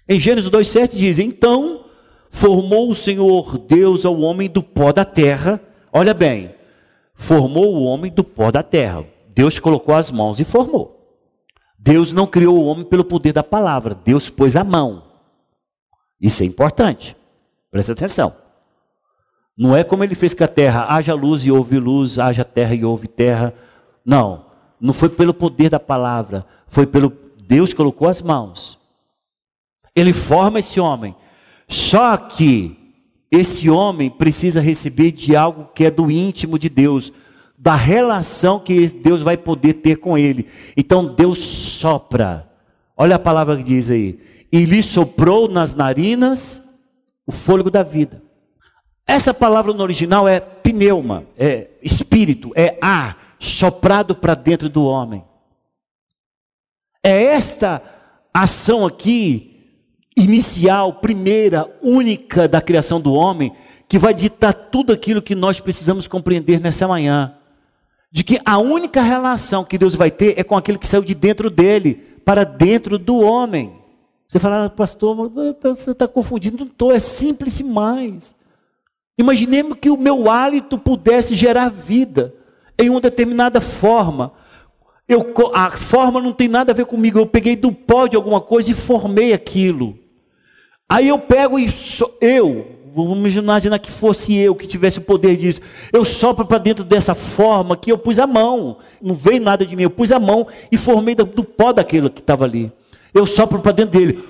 Em 0.09 0.19
Gênesis 0.19 0.51
2,7 0.51 0.97
diz: 0.97 1.19
Então 1.19 1.85
formou 2.31 2.91
o 2.91 2.95
Senhor 2.95 3.59
Deus 3.59 4.05
ao 4.05 4.21
homem 4.21 4.49
do 4.49 4.63
pó 4.63 4.93
da 4.93 5.05
terra. 5.05 5.61
Olha 5.93 6.15
bem, 6.15 6.55
formou 7.15 7.75
o 7.75 7.83
homem 7.83 8.13
do 8.13 8.23
pó 8.23 8.51
da 8.51 8.63
terra. 8.63 9.05
Deus 9.29 9.59
colocou 9.59 9.95
as 9.95 10.11
mãos 10.11 10.41
e 10.41 10.45
formou. 10.45 10.97
Deus 11.79 12.13
não 12.13 12.27
criou 12.27 12.59
o 12.59 12.65
homem 12.65 12.85
pelo 12.85 13.05
poder 13.05 13.33
da 13.33 13.45
palavra, 13.45 13.95
Deus 13.95 14.29
pôs 14.29 14.57
a 14.57 14.65
mão. 14.65 15.05
Isso 16.21 16.43
é 16.43 16.47
importante. 16.47 17.17
Presta 17.71 17.93
atenção. 17.93 18.46
Não 19.57 19.75
é 19.75 19.83
como 19.83 20.05
ele 20.05 20.15
fez 20.15 20.35
com 20.35 20.45
a 20.45 20.49
terra, 20.49 20.87
haja 20.89 21.15
luz 21.15 21.45
e 21.45 21.51
houve 21.51 21.79
luz, 21.79 22.19
haja 22.19 22.45
terra 22.45 22.75
e 22.75 22.85
houve 22.85 23.09
terra. 23.09 23.55
Não, 24.05 24.45
não 24.81 24.93
foi 24.93 25.09
pelo 25.09 25.33
poder 25.33 25.71
da 25.71 25.81
palavra, 25.81 26.45
foi 26.67 26.87
pelo 26.87 27.13
Deus 27.47 27.73
colocou 27.73 28.09
as 28.09 28.21
mãos. 28.21 28.79
Ele 29.95 30.13
forma 30.13 30.59
esse 30.59 30.79
homem. 30.79 31.15
Só 31.69 32.17
que 32.17 32.77
esse 33.31 33.71
homem 33.71 34.11
precisa 34.11 34.61
receber 34.61 35.13
de 35.13 35.35
algo 35.35 35.71
que 35.75 35.85
é 35.85 35.91
do 35.91 36.11
íntimo 36.11 36.59
de 36.59 36.69
Deus, 36.69 37.13
da 37.57 37.75
relação 37.75 38.61
que 38.61 38.89
Deus 38.89 39.23
vai 39.23 39.37
poder 39.37 39.75
ter 39.75 39.97
com 39.97 40.19
ele. 40.19 40.47
Então 40.77 41.15
Deus 41.15 41.39
sopra. 41.39 42.51
Olha 42.97 43.17
a 43.17 43.21
palavra 43.21 43.57
que 43.57 43.63
diz 43.63 43.91
aí. 43.91 44.19
E 44.53 44.65
lhe 44.65 44.83
soprou 44.83 45.49
nas 45.49 45.75
narinas 45.75 46.63
o 47.27 47.33
fôlego 47.33 47.71
da 47.71 47.83
vida. 47.83 48.23
Essa 49.07 49.33
palavra 49.33 49.73
no 49.73 49.83
original 49.83 50.27
é 50.27 50.41
pneuma, 50.41 51.25
é 51.39 51.69
espírito, 51.81 52.53
é 52.57 52.77
ar 52.81 53.37
soprado 53.39 54.17
para 54.17 54.35
dentro 54.35 54.69
do 54.69 54.85
homem. 54.85 55.25
É 57.03 57.25
esta 57.25 57.81
ação 58.35 58.85
aqui, 58.85 59.81
inicial, 60.17 60.95
primeira, 60.95 61.73
única 61.81 62.49
da 62.49 62.61
criação 62.61 63.01
do 63.01 63.13
homem, 63.13 63.53
que 63.89 63.99
vai 63.99 64.13
ditar 64.13 64.53
tudo 64.53 64.93
aquilo 64.93 65.23
que 65.23 65.37
nós 65.37 65.61
precisamos 65.61 66.09
compreender 66.09 66.61
nessa 66.61 66.89
manhã. 66.89 67.37
De 68.11 68.25
que 68.25 68.41
a 68.45 68.59
única 68.59 69.03
relação 69.03 69.65
que 69.65 69.79
Deus 69.79 69.95
vai 69.95 70.11
ter 70.11 70.37
é 70.37 70.43
com 70.43 70.57
aquele 70.57 70.79
que 70.79 70.87
saiu 70.87 71.05
de 71.05 71.15
dentro 71.15 71.49
dele, 71.49 71.95
para 72.25 72.43
dentro 72.43 72.99
do 72.99 73.19
homem. 73.19 73.73
Você 74.29 74.41
fala, 74.41 74.65
ah, 74.65 74.71
pastor, 74.71 75.31
você 75.63 75.93
está 75.93 76.09
confundindo. 76.09 76.59
Não 76.59 76.67
estou, 76.67 76.91
é 76.91 76.99
simples 76.99 77.59
demais. 77.59 78.35
Imaginemos 79.19 79.79
que 79.81 79.89
o 79.89 79.97
meu 79.97 80.31
hálito 80.31 80.79
pudesse 80.79 81.35
gerar 81.35 81.71
vida 81.71 82.35
em 82.79 82.91
uma 82.91 83.01
determinada 83.01 83.61
forma. 83.61 84.33
Eu, 85.09 85.33
a 85.55 85.71
forma 85.71 86.21
não 86.21 86.33
tem 86.33 86.49
nada 86.49 86.73
a 86.73 86.75
ver 86.75 86.85
comigo. 86.85 87.19
Eu 87.19 87.27
peguei 87.27 87.57
do 87.57 87.73
pó 87.73 88.07
de 88.07 88.17
alguma 88.17 88.41
coisa 88.41 88.71
e 88.71 88.75
formei 88.75 89.33
aquilo. 89.33 89.99
Aí 90.89 91.09
eu 91.09 91.19
pego 91.19 91.59
e 91.59 91.71
so, 91.71 92.13
eu, 92.21 92.67
vamos 92.95 93.35
imaginar 93.35 93.79
que 93.79 93.91
fosse 93.91 94.37
eu 94.37 94.55
que 94.55 94.67
tivesse 94.67 94.99
o 94.99 95.03
poder 95.03 95.37
disso. 95.37 95.61
Eu 95.93 96.05
sopro 96.05 96.45
para 96.45 96.59
dentro 96.59 96.85
dessa 96.85 97.15
forma 97.15 97.77
que 97.77 97.91
eu 97.91 97.99
pus 97.99 98.19
a 98.19 98.27
mão. 98.27 98.79
Não 99.01 99.15
veio 99.15 99.41
nada 99.41 99.65
de 99.65 99.75
mim. 99.75 99.85
Eu 99.85 99.91
pus 99.91 100.13
a 100.13 100.21
mão 100.21 100.47
e 100.71 100.77
formei 100.77 101.15
do, 101.15 101.25
do 101.25 101.43
pó 101.43 101.73
daquilo 101.73 102.11
que 102.11 102.21
estava 102.21 102.45
ali. 102.45 102.71
Eu 103.15 103.25
sopro 103.25 103.61
para 103.61 103.73
dentro 103.73 103.99
dele. 103.99 104.23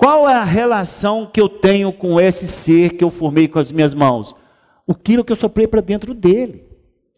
Qual 0.00 0.26
é 0.26 0.32
a 0.32 0.44
relação 0.44 1.26
que 1.26 1.38
eu 1.38 1.46
tenho 1.46 1.92
com 1.92 2.18
esse 2.18 2.48
ser 2.48 2.94
que 2.94 3.04
eu 3.04 3.10
formei 3.10 3.46
com 3.46 3.58
as 3.58 3.70
minhas 3.70 3.92
mãos? 3.92 4.34
Aquilo 4.88 5.22
que 5.22 5.30
eu 5.30 5.36
soprei 5.36 5.66
para 5.66 5.82
dentro 5.82 6.14
dele. 6.14 6.64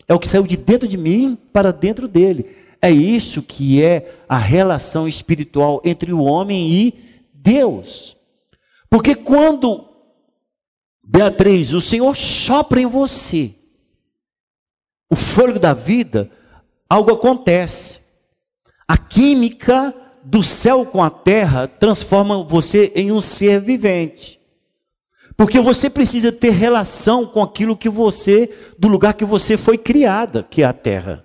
É 0.09 0.13
o 0.13 0.19
que 0.19 0.27
saiu 0.27 0.43
de 0.43 0.57
dentro 0.57 0.89
de 0.89 0.97
mim 0.97 1.39
para 1.53 1.73
dentro 1.73 2.09
dele. 2.09 2.57
É 2.83 2.91
isso 2.91 3.41
que 3.41 3.81
é 3.81 4.17
a 4.29 4.37
relação 4.37 5.07
espiritual 5.07 5.81
entre 5.85 6.13
o 6.13 6.25
homem 6.25 6.73
e 6.73 7.23
Deus. 7.33 8.17
Porque 8.91 9.15
quando, 9.15 9.89
Beatriz, 11.05 11.73
o 11.73 11.81
Senhor 11.81 12.17
sopra 12.17 12.81
em 12.81 12.87
você 12.87 13.55
o 15.09 15.15
fôlego 15.15 15.61
da 15.61 15.73
vida, 15.73 16.29
algo 16.91 17.13
acontece. 17.13 18.01
A 18.89 18.97
química 18.97 19.95
do 20.25 20.43
céu 20.43 20.85
com 20.87 21.03
a 21.03 21.11
terra 21.11 21.67
transforma 21.67 22.43
você 22.43 22.93
em 22.95 23.11
um 23.11 23.21
ser 23.21 23.61
vivente. 23.61 24.41
Porque 25.37 25.61
você 25.61 25.89
precisa 25.89 26.31
ter 26.31 26.51
relação 26.51 27.27
com 27.27 27.43
aquilo 27.43 27.77
que 27.77 27.89
você, 27.89 28.51
do 28.79 28.89
lugar 28.89 29.15
que 29.15 29.25
você 29.25 29.57
foi 29.57 29.79
criada, 29.79 30.47
que 30.49 30.63
é 30.63 30.65
a 30.65 30.73
terra. 30.73 31.25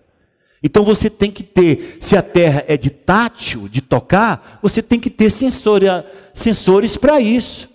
Então 0.64 0.84
você 0.84 1.10
tem 1.10 1.30
que 1.30 1.44
ter, 1.44 1.98
se 2.00 2.16
a 2.16 2.22
terra 2.22 2.64
é 2.68 2.76
de 2.78 2.90
tátil, 2.90 3.68
de 3.68 3.82
tocar, 3.82 4.60
você 4.62 4.82
tem 4.82 5.00
que 5.00 5.10
ter 5.10 5.30
sensória, 5.30 6.06
sensores 6.34 6.98
para 6.98 7.20
isso. 7.20 7.70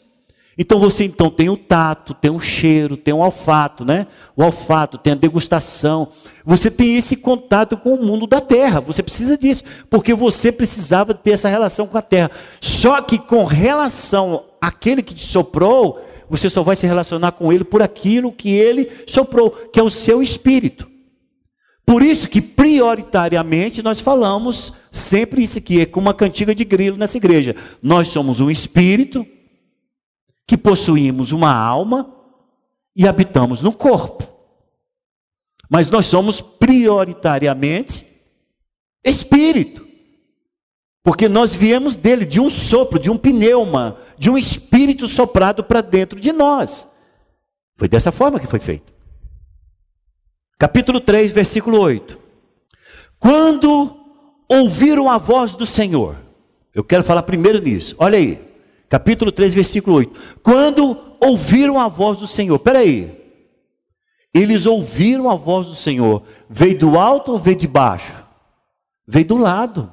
Então 0.62 0.78
você 0.78 1.02
então 1.02 1.28
tem 1.28 1.50
o 1.50 1.56
tato, 1.56 2.14
tem 2.14 2.30
o 2.30 2.38
cheiro, 2.38 2.96
tem 2.96 3.12
o 3.12 3.18
olfato, 3.18 3.84
né? 3.84 4.06
O 4.36 4.44
olfato, 4.44 4.96
tem 4.96 5.12
a 5.12 5.16
degustação. 5.16 6.10
Você 6.44 6.70
tem 6.70 6.96
esse 6.96 7.16
contato 7.16 7.76
com 7.76 7.94
o 7.94 8.00
mundo 8.00 8.28
da 8.28 8.40
terra. 8.40 8.80
Você 8.80 9.02
precisa 9.02 9.36
disso, 9.36 9.64
porque 9.90 10.14
você 10.14 10.52
precisava 10.52 11.14
ter 11.14 11.32
essa 11.32 11.48
relação 11.48 11.88
com 11.88 11.98
a 11.98 12.02
terra. 12.02 12.30
Só 12.60 13.02
que 13.02 13.18
com 13.18 13.44
relação 13.44 14.44
àquele 14.60 15.02
que 15.02 15.16
te 15.16 15.26
soprou, 15.26 16.00
você 16.30 16.48
só 16.48 16.62
vai 16.62 16.76
se 16.76 16.86
relacionar 16.86 17.32
com 17.32 17.52
ele 17.52 17.64
por 17.64 17.82
aquilo 17.82 18.30
que 18.30 18.54
ele 18.54 18.88
soprou, 19.08 19.50
que 19.50 19.80
é 19.80 19.82
o 19.82 19.90
seu 19.90 20.22
espírito. 20.22 20.88
Por 21.84 22.04
isso 22.04 22.28
que 22.28 22.40
prioritariamente 22.40 23.82
nós 23.82 23.98
falamos 23.98 24.72
sempre 24.92 25.42
isso 25.42 25.58
aqui, 25.58 25.80
é 25.80 25.86
como 25.86 26.06
uma 26.06 26.14
cantiga 26.14 26.54
de 26.54 26.64
grilo 26.64 26.96
nessa 26.96 27.16
igreja. 27.16 27.56
Nós 27.82 28.06
somos 28.08 28.38
um 28.38 28.48
espírito 28.48 29.26
que 30.46 30.56
possuímos 30.56 31.32
uma 31.32 31.54
alma 31.54 32.14
e 32.94 33.06
habitamos 33.06 33.62
no 33.62 33.72
corpo. 33.72 34.28
Mas 35.68 35.90
nós 35.90 36.06
somos 36.06 36.40
prioritariamente 36.40 38.06
espírito. 39.04 39.86
Porque 41.02 41.28
nós 41.28 41.54
viemos 41.54 41.96
dele, 41.96 42.24
de 42.24 42.40
um 42.40 42.48
sopro, 42.48 42.98
de 42.98 43.10
um 43.10 43.16
pneuma, 43.16 43.98
de 44.16 44.30
um 44.30 44.38
espírito 44.38 45.08
soprado 45.08 45.64
para 45.64 45.80
dentro 45.80 46.20
de 46.20 46.30
nós. 46.32 46.88
Foi 47.74 47.88
dessa 47.88 48.12
forma 48.12 48.38
que 48.38 48.46
foi 48.46 48.60
feito. 48.60 48.92
Capítulo 50.58 51.00
3, 51.00 51.32
versículo 51.32 51.80
8. 51.80 52.18
Quando 53.18 53.96
ouviram 54.48 55.10
a 55.10 55.18
voz 55.18 55.56
do 55.56 55.66
Senhor, 55.66 56.18
eu 56.74 56.84
quero 56.84 57.02
falar 57.02 57.22
primeiro 57.22 57.60
nisso, 57.60 57.96
olha 57.98 58.18
aí 58.18 58.51
capítulo 58.92 59.32
3, 59.32 59.54
versículo 59.54 59.96
8. 59.96 60.20
Quando 60.42 60.98
ouviram 61.18 61.80
a 61.80 61.88
voz 61.88 62.18
do 62.18 62.26
Senhor, 62.26 62.58
peraí, 62.58 63.10
eles 64.34 64.66
ouviram 64.66 65.30
a 65.30 65.34
voz 65.34 65.66
do 65.66 65.74
Senhor, 65.74 66.22
veio 66.46 66.78
do 66.78 66.98
alto 66.98 67.32
ou 67.32 67.38
veio 67.38 67.56
de 67.56 67.66
baixo? 67.66 68.12
Veio 69.08 69.24
do 69.24 69.38
lado. 69.38 69.90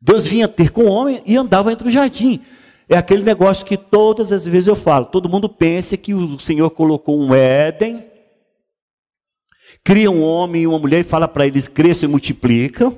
Deus 0.00 0.24
vinha 0.24 0.46
ter 0.46 0.70
com 0.70 0.84
o 0.84 0.88
homem 0.88 1.20
e 1.26 1.36
andava 1.36 1.72
entre 1.72 1.88
o 1.88 1.90
jardim. 1.90 2.40
É 2.88 2.96
aquele 2.96 3.24
negócio 3.24 3.66
que 3.66 3.76
todas 3.76 4.30
as 4.30 4.46
vezes 4.46 4.68
eu 4.68 4.76
falo, 4.76 5.06
todo 5.06 5.28
mundo 5.28 5.48
pensa 5.48 5.96
que 5.96 6.14
o 6.14 6.38
Senhor 6.38 6.70
colocou 6.70 7.20
um 7.20 7.34
Éden, 7.34 8.06
cria 9.82 10.08
um 10.08 10.22
homem 10.22 10.62
e 10.62 10.66
uma 10.68 10.78
mulher 10.78 11.00
e 11.00 11.04
fala 11.04 11.26
para 11.26 11.44
eles 11.44 11.66
cresçam 11.66 12.08
e 12.08 12.12
multiplicam. 12.12 12.96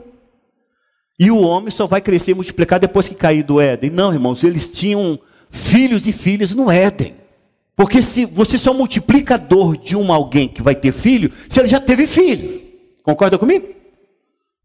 E 1.18 1.30
o 1.30 1.40
homem 1.40 1.70
só 1.70 1.86
vai 1.86 2.00
crescer 2.00 2.32
e 2.32 2.34
multiplicar 2.34 2.80
depois 2.80 3.08
que 3.08 3.14
cair 3.14 3.42
do 3.42 3.60
Éden. 3.60 3.90
Não, 3.90 4.12
irmãos, 4.12 4.42
eles 4.42 4.68
tinham 4.68 5.18
filhos 5.50 6.06
e 6.06 6.12
filhas 6.12 6.54
no 6.54 6.70
Éden. 6.70 7.14
Porque 7.76 8.02
se 8.02 8.24
você 8.24 8.58
só 8.58 8.72
multiplica 8.72 9.34
a 9.34 9.38
dor 9.38 9.76
de 9.76 9.96
um 9.96 10.12
alguém 10.12 10.48
que 10.48 10.62
vai 10.62 10.74
ter 10.74 10.92
filho, 10.92 11.32
se 11.48 11.60
ele 11.60 11.68
já 11.68 11.80
teve 11.80 12.06
filho. 12.06 12.62
Concorda 13.02 13.38
comigo? 13.38 13.68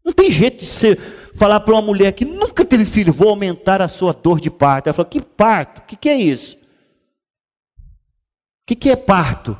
Não 0.04 0.12
tem 0.12 0.30
jeito 0.30 0.60
de 0.60 0.66
você 0.66 0.96
falar 1.34 1.60
para 1.60 1.74
uma 1.74 1.82
mulher 1.82 2.12
que 2.12 2.24
nunca 2.24 2.64
teve 2.64 2.84
filho, 2.84 3.12
vou 3.12 3.28
aumentar 3.28 3.82
a 3.82 3.88
sua 3.88 4.12
dor 4.12 4.40
de 4.40 4.50
parto. 4.50 4.88
Ela 4.88 4.94
fala, 4.94 5.08
que 5.08 5.20
parto? 5.20 5.78
O 5.78 5.82
que, 5.82 5.96
que 5.96 6.08
é 6.08 6.16
isso? 6.16 6.56
O 6.56 6.58
que, 8.66 8.74
que 8.74 8.90
é 8.90 8.96
parto? 8.96 9.56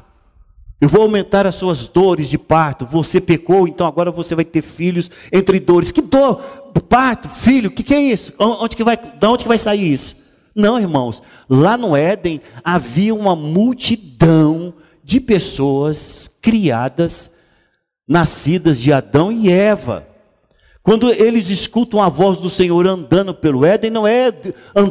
Eu 0.81 0.89
vou 0.89 1.03
aumentar 1.03 1.47
as 1.47 1.57
suas 1.57 1.87
dores 1.87 2.29
de 2.29 2.39
parto. 2.39 2.87
Você 2.87 3.21
pecou, 3.21 3.69
então 3.69 3.87
agora 3.87 4.11
você 4.11 4.35
vai 4.35 4.45
ter 4.45 4.63
filhos 4.63 5.11
entre 5.31 5.61
dores. 5.61 5.93
Que 5.93 6.01
dor? 6.01 6.43
Parto, 6.89 7.29
filho, 7.29 7.69
o 7.69 7.73
que, 7.73 7.83
que, 7.83 7.95
é 7.95 8.01
isso? 8.01 8.33
Onde 8.39 8.77
que 8.77 8.85
vai, 8.85 8.97
de 8.97 9.27
onde 9.27 9.45
que 9.45 9.49
vai 9.49 9.59
sair 9.59 9.93
isso? 9.93 10.17
Não, 10.55 10.79
irmãos. 10.79 11.23
Lá 11.49 11.77
no 11.77 11.97
Éden 11.97 12.41
havia 12.65 13.15
uma 13.15 13.37
multidão 13.37 14.75
de 15.03 15.21
pessoas 15.21 16.31
criadas, 16.41 17.31
nascidas 18.07 18.81
de 18.81 18.93
Adão 18.93 19.31
e 19.31 19.51
Eva. 19.51 20.07
Quando 20.83 21.13
eles 21.13 21.51
escutam 21.51 22.03
a 22.03 22.09
voz 22.09 22.39
do 22.39 22.49
Senhor 22.49 22.87
andando 22.87 23.35
pelo 23.35 23.65
Éden, 23.65 23.91
não 23.91 24.07
é 24.07 24.33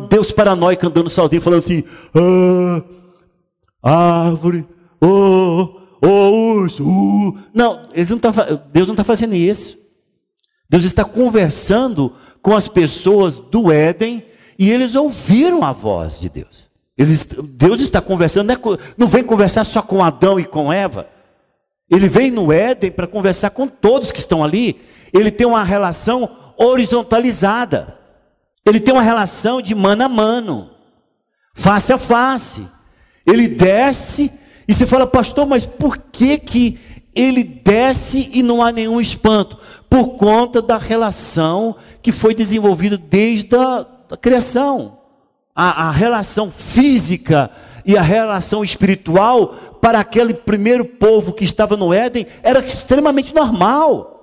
Deus 0.09 0.31
paranoico 0.31 0.85
andando 0.85 1.09
sozinho, 1.09 1.41
falando 1.41 1.59
assim: 1.59 1.83
ah, 3.83 4.25
árvore, 4.25 4.67
oh, 5.01 5.79
oh, 6.01 6.53
urso, 6.53 6.83
uh. 6.83 7.37
Não, 7.53 7.89
não 8.09 8.19
tá, 8.19 8.31
Deus 8.71 8.87
não 8.87 8.93
está 8.93 9.03
fazendo 9.03 9.33
isso. 9.33 9.77
Deus 10.69 10.83
está 10.83 11.03
conversando 11.03 12.15
com 12.41 12.55
as 12.55 12.67
pessoas 12.67 13.39
do 13.39 13.71
Éden 13.71 14.25
e 14.57 14.69
eles 14.69 14.95
ouviram 14.95 15.63
a 15.63 15.71
voz 15.71 16.19
de 16.19 16.29
Deus. 16.29 16.69
Eles, 16.97 17.25
Deus 17.25 17.81
está 17.81 18.01
conversando, 18.01 18.47
não, 18.47 18.73
é, 18.73 18.77
não 18.97 19.07
vem 19.07 19.23
conversar 19.23 19.63
só 19.63 19.81
com 19.81 20.03
Adão 20.03 20.39
e 20.39 20.45
com 20.45 20.71
Eva. 20.71 21.07
Ele 21.89 22.07
vem 22.07 22.29
no 22.29 22.51
Éden 22.51 22.91
para 22.91 23.07
conversar 23.07 23.49
com 23.51 23.67
todos 23.67 24.11
que 24.11 24.19
estão 24.19 24.43
ali. 24.43 24.81
Ele 25.13 25.31
tem 25.31 25.47
uma 25.47 25.63
relação 25.63 26.53
horizontalizada. 26.57 27.97
Ele 28.65 28.79
tem 28.79 28.93
uma 28.93 29.01
relação 29.01 29.61
de 29.61 29.73
mano 29.73 30.03
a 30.03 30.09
mano, 30.09 30.69
face 31.55 31.91
a 31.91 31.97
face. 31.97 32.67
Ele 33.25 33.47
desce 33.47 34.31
e 34.67 34.73
você 34.73 34.85
fala, 34.85 35.07
pastor, 35.07 35.47
mas 35.47 35.65
por 35.65 35.97
que 35.97 36.37
que 36.37 36.79
ele 37.15 37.43
desce 37.43 38.29
e 38.31 38.43
não 38.43 38.61
há 38.61 38.71
nenhum 38.71 39.01
espanto? 39.01 39.57
Por 39.89 40.17
conta 40.17 40.61
da 40.61 40.77
relação 40.77 41.75
que 42.01 42.11
foi 42.11 42.35
desenvolvida 42.35 42.97
desde 42.97 43.55
a 43.55 43.85
da 44.09 44.17
criação. 44.17 44.97
A, 45.55 45.87
a 45.87 45.91
relação 45.91 46.49
física 46.49 47.51
e 47.85 47.95
a 47.95 48.01
relação 48.01 48.63
espiritual 48.63 49.47
para 49.79 49.99
aquele 49.99 50.33
primeiro 50.33 50.83
povo 50.83 51.31
que 51.31 51.43
estava 51.43 51.77
no 51.77 51.93
Éden 51.93 52.25
era 52.41 52.59
extremamente 52.59 53.33
normal. 53.33 54.15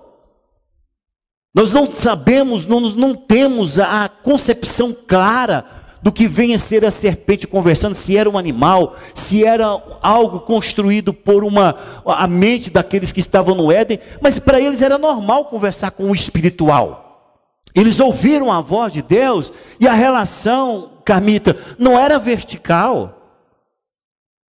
Nós 1.55 1.73
não 1.73 1.91
sabemos, 1.91 2.67
não, 2.67 2.81
não 2.81 3.15
temos 3.15 3.79
a 3.79 4.09
concepção 4.09 4.95
clara 5.07 5.65
do 6.07 6.13
que 6.13 6.29
vem 6.29 6.55
a 6.55 6.59
ser 6.59 6.85
a 6.85 6.91
serpente 6.93 7.49
conversando, 7.49 7.97
se 7.97 8.17
era 8.17 8.31
um 8.31 8.39
animal, 8.39 8.95
se 9.13 9.45
era 9.45 9.67
algo 10.01 10.39
construído 10.39 11.13
por 11.13 11.43
uma 11.43 11.75
a 12.07 12.29
mente 12.29 12.71
daqueles 12.71 13.11
que 13.11 13.19
estavam 13.19 13.57
no 13.57 13.73
Éden, 13.73 13.99
mas 14.21 14.39
para 14.39 14.61
eles 14.61 14.83
era 14.83 14.99
normal 14.99 15.47
conversar 15.47 15.91
com 15.91 16.05
o 16.05 16.15
espiritual. 16.15 17.43
Eles 17.75 17.99
ouviram 17.99 18.53
a 18.53 18.61
voz 18.61 18.93
de 18.93 19.03
Deus 19.03 19.53
e 19.81 19.89
a 19.89 19.95
relação, 19.95 20.93
Carmita, 21.05 21.57
não 21.77 21.99
era 21.99 22.21
vertical. 22.21 23.43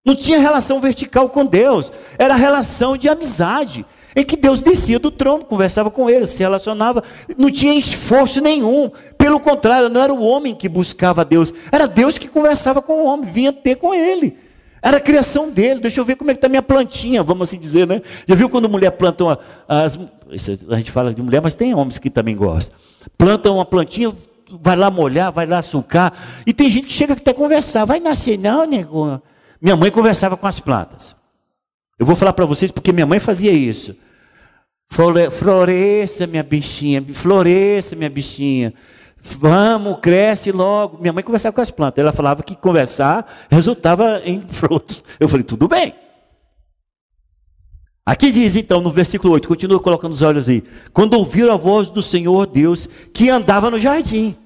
Não 0.05 0.15
tinha 0.15 0.37
relação 0.37 0.79
vertical 0.79 1.27
com 1.27 1.43
Deus, 1.43 1.91
era 2.19 2.35
relação 2.35 2.95
de 2.95 3.09
amizade, 3.09 3.83
em 4.17 4.25
que 4.25 4.35
Deus 4.35 4.63
descia 4.63 4.97
do 4.97 5.11
trono, 5.11 5.45
conversava 5.45 5.91
com 5.91 6.09
eles, 6.09 6.31
se 6.31 6.39
relacionava, 6.39 7.03
não 7.37 7.51
tinha 7.51 7.75
esforço 7.75 8.41
nenhum. 8.41 8.89
Pelo 9.15 9.39
contrário, 9.39 9.89
não 9.89 10.01
era 10.01 10.11
o 10.11 10.23
homem 10.23 10.55
que 10.55 10.67
buscava 10.67 11.23
Deus, 11.23 11.53
era 11.71 11.87
Deus 11.87 12.17
que 12.17 12.27
conversava 12.27 12.81
com 12.81 12.93
o 12.93 13.05
homem, 13.05 13.29
vinha 13.29 13.53
ter 13.53 13.75
com 13.75 13.93
ele. 13.93 14.35
Era 14.81 14.97
a 14.97 14.99
criação 14.99 15.51
dele. 15.51 15.81
Deixa 15.81 16.01
eu 16.01 16.05
ver 16.05 16.15
como 16.15 16.31
é 16.31 16.33
que 16.33 16.39
está 16.39 16.49
minha 16.49 16.63
plantinha, 16.63 17.21
vamos 17.21 17.47
assim 17.47 17.59
dizer, 17.59 17.85
né? 17.85 18.01
Já 18.27 18.33
viu 18.33 18.49
quando 18.49 18.67
mulher 18.67 18.89
planta 18.91 19.23
uma. 19.23 19.39
As, 19.67 19.99
a 20.69 20.77
gente 20.77 20.91
fala 20.91 21.13
de 21.13 21.21
mulher, 21.21 21.41
mas 21.41 21.53
tem 21.53 21.75
homens 21.75 21.99
que 21.99 22.09
também 22.09 22.35
gostam. 22.35 22.75
Planta 23.19 23.51
uma 23.51 23.65
plantinha, 23.65 24.11
vai 24.49 24.75
lá 24.75 24.89
molhar, 24.89 25.31
vai 25.31 25.45
lá 25.45 25.61
sucar. 25.61 26.41
E 26.45 26.53
tem 26.53 26.71
gente 26.71 26.87
que 26.87 26.93
chega 26.93 27.13
até 27.13 27.33
conversar. 27.33 27.85
Vai 27.85 27.99
nascer, 27.99 28.37
não, 28.37 28.65
nego. 28.65 29.21
Minha 29.61 29.75
mãe 29.75 29.91
conversava 29.91 30.35
com 30.35 30.47
as 30.47 30.59
plantas. 30.59 31.15
Eu 31.99 32.05
vou 32.05 32.15
falar 32.15 32.33
para 32.33 32.45
vocês 32.45 32.71
porque 32.71 32.91
minha 32.91 33.05
mãe 33.05 33.19
fazia 33.19 33.51
isso. 33.51 33.95
Floresça, 34.89 36.25
minha 36.25 36.43
bichinha, 36.43 37.03
floresça, 37.13 37.95
minha 37.95 38.09
bichinha. 38.09 38.73
Vamos, 39.21 39.99
cresce 40.01 40.51
logo. 40.51 40.99
Minha 40.99 41.13
mãe 41.13 41.23
conversava 41.23 41.53
com 41.53 41.61
as 41.61 41.69
plantas. 41.69 42.01
Ela 42.01 42.13
falava 42.13 42.41
que 42.43 42.55
conversar 42.55 43.47
resultava 43.49 44.21
em 44.23 44.41
frutos. 44.41 45.03
Eu 45.19 45.27
falei, 45.27 45.43
tudo 45.43 45.67
bem. 45.67 45.93
Aqui 48.05 48.31
diz 48.31 48.55
então 48.55 48.79
no 48.79 48.89
versículo 48.89 49.33
8, 49.33 49.49
continua 49.49 49.81
colocando 49.81 50.13
os 50.13 50.21
olhos 50.21 50.47
aí. 50.47 50.63
Quando 50.93 51.15
ouviram 51.15 51.53
a 51.53 51.57
voz 51.57 51.89
do 51.89 52.01
Senhor 52.01 52.47
Deus 52.47 52.87
que 53.13 53.29
andava 53.29 53.69
no 53.69 53.77
jardim. 53.77 54.37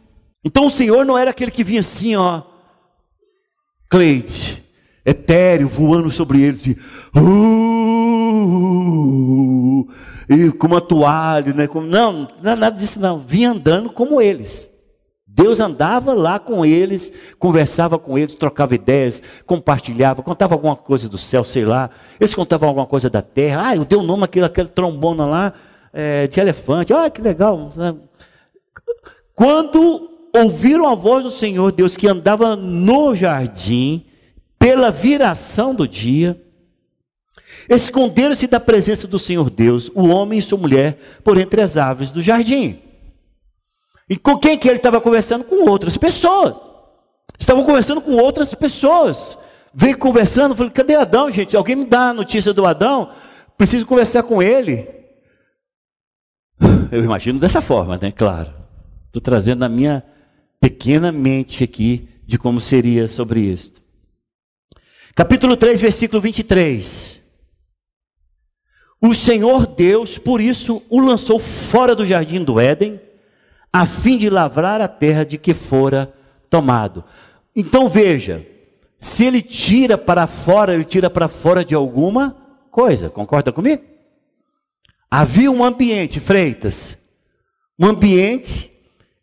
Então 0.44 0.66
o 0.66 0.72
Senhor 0.72 1.06
não 1.06 1.16
era 1.16 1.30
aquele 1.30 1.52
que 1.52 1.64
vinha 1.64 1.82
assim, 1.82 2.16
ó, 2.16 2.42
Cleide, 3.88 4.64
etéreo, 5.06 5.68
voando 5.68 6.10
sobre 6.12 6.42
eles, 6.42 6.66
e, 6.66 6.78
uh, 7.18 7.22
e 10.30 10.52
com 10.52 10.68
uma 10.68 10.82
toalha, 10.82 11.54
né? 11.54 11.68
não, 11.88 12.28
nada 12.42 12.70
disso 12.70 13.00
não. 13.00 13.20
Vinha 13.20 13.52
andando 13.52 13.90
como 13.90 14.22
eles. 14.22 14.70
Deus 15.34 15.62
andava 15.62 16.14
lá 16.14 16.38
com 16.40 16.66
eles, 16.66 17.12
conversava 17.40 17.98
com 17.98 18.18
eles, 18.18 18.36
trocava 18.36 18.76
ideias, 18.76 19.24
compartilhava, 19.46 20.22
contava 20.22 20.54
alguma 20.56 20.76
coisa 20.76 21.08
do 21.08 21.18
céu, 21.18 21.44
sei 21.44 21.64
lá. 21.64 21.90
Eles 22.20 22.36
contavam 22.36 22.68
alguma 22.68 22.86
coisa 22.86 23.10
da 23.10 23.22
terra. 23.22 23.70
Ah, 23.70 23.76
eu 23.76 23.86
dei 23.86 23.98
o 23.98 24.04
nome 24.04 24.26
àquele, 24.26 24.46
àquele 24.46 24.68
trombona 24.68 25.26
lá 25.26 25.54
é, 25.94 26.28
de 26.28 26.40
elefante. 26.40 26.94
Ah, 26.94 27.10
que 27.10 27.22
legal. 27.22 27.72
Quando 29.34 30.10
ouviram 30.36 30.88
a 30.88 30.96
voz 30.96 31.24
do 31.24 31.30
Senhor 31.30 31.72
Deus 31.72 31.96
que 31.96 32.08
andava 32.08 32.56
no 32.58 33.16
jardim, 33.16 34.06
pela 34.62 34.92
viração 34.92 35.74
do 35.74 35.88
dia, 35.88 36.40
esconderam-se 37.68 38.46
da 38.46 38.60
presença 38.60 39.08
do 39.08 39.18
Senhor 39.18 39.50
Deus, 39.50 39.90
o 39.96 40.08
homem 40.10 40.38
e 40.38 40.42
sua 40.42 40.60
mulher, 40.60 41.00
por 41.24 41.40
entre 41.40 41.60
as 41.62 41.78
árvores 41.78 42.12
do 42.12 42.22
jardim. 42.22 42.80
E 44.08 44.16
com 44.16 44.38
quem 44.38 44.60
que 44.60 44.68
ele 44.68 44.78
estava 44.78 45.02
conversando? 45.02 45.46
Com 45.46 45.68
outras 45.68 45.98
pessoas. 45.98 46.62
Estavam 47.40 47.64
conversando 47.64 48.02
com 48.02 48.12
outras 48.12 48.54
pessoas. 48.54 49.36
Veio 49.74 49.98
conversando, 49.98 50.56
falei, 50.56 50.72
cadê 50.72 50.94
Adão, 50.94 51.32
gente? 51.32 51.58
Alguém 51.58 51.78
me 51.78 51.86
dá 51.86 52.10
a 52.10 52.14
notícia 52.14 52.54
do 52.54 52.64
Adão? 52.64 53.12
Preciso 53.58 53.88
conversar 53.88 54.22
com 54.22 54.44
ele. 54.44 54.88
Eu 56.92 57.04
imagino 57.04 57.40
dessa 57.40 57.62
forma, 57.62 57.98
né? 58.00 58.12
Claro. 58.12 58.54
Estou 59.08 59.22
trazendo 59.24 59.64
a 59.64 59.70
minha 59.70 60.04
pequena 60.60 61.12
mente 61.12 61.64
aqui 61.64 62.08
de 62.28 62.38
como 62.38 62.62
seria 62.62 63.08
sobre 63.08 63.40
isso. 63.40 63.81
Capítulo 65.16 65.58
3, 65.58 65.82
versículo 65.82 66.22
23. 66.22 67.20
O 69.02 69.14
Senhor 69.14 69.66
Deus, 69.66 70.18
por 70.18 70.40
isso, 70.40 70.82
o 70.90 71.00
lançou 71.00 71.40
fora 71.40 71.96
do 71.96 72.06
jardim 72.06 72.44
do 72.44 72.60
Éden 72.60 73.00
a 73.74 73.86
fim 73.86 74.18
de 74.18 74.30
lavrar 74.30 74.82
a 74.82 74.88
terra 74.88 75.24
de 75.24 75.38
que 75.38 75.54
fora 75.54 76.14
tomado. 76.50 77.04
Então 77.56 77.88
veja, 77.88 78.46
se 79.00 79.26
ele 79.26 79.42
tira 79.42 79.98
para 79.98 80.28
fora, 80.28 80.76
ele 80.76 80.84
tira 80.84 81.10
para 81.10 81.28
fora 81.28 81.64
de 81.64 81.74
alguma 81.74 82.36
coisa, 82.70 83.10
concorda 83.10 83.52
comigo? 83.52 83.84
Havia 85.10 85.52
um 85.52 85.64
ambiente, 85.64 86.20
Freitas, 86.20 86.98
um 87.80 87.86
ambiente 87.86 88.72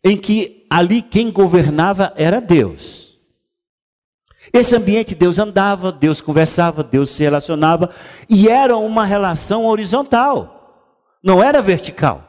em 0.03 0.17
que 0.17 0.65
ali 0.69 1.01
quem 1.01 1.31
governava 1.31 2.13
era 2.15 2.41
Deus. 2.41 3.08
Esse 4.51 4.75
ambiente 4.75 5.13
Deus 5.13 5.37
andava, 5.37 5.91
Deus 5.91 6.21
conversava, 6.21 6.83
Deus 6.83 7.11
se 7.11 7.23
relacionava, 7.23 7.89
e 8.27 8.49
era 8.49 8.75
uma 8.77 9.05
relação 9.05 9.65
horizontal, 9.65 10.87
não 11.23 11.43
era 11.43 11.61
vertical. 11.61 12.23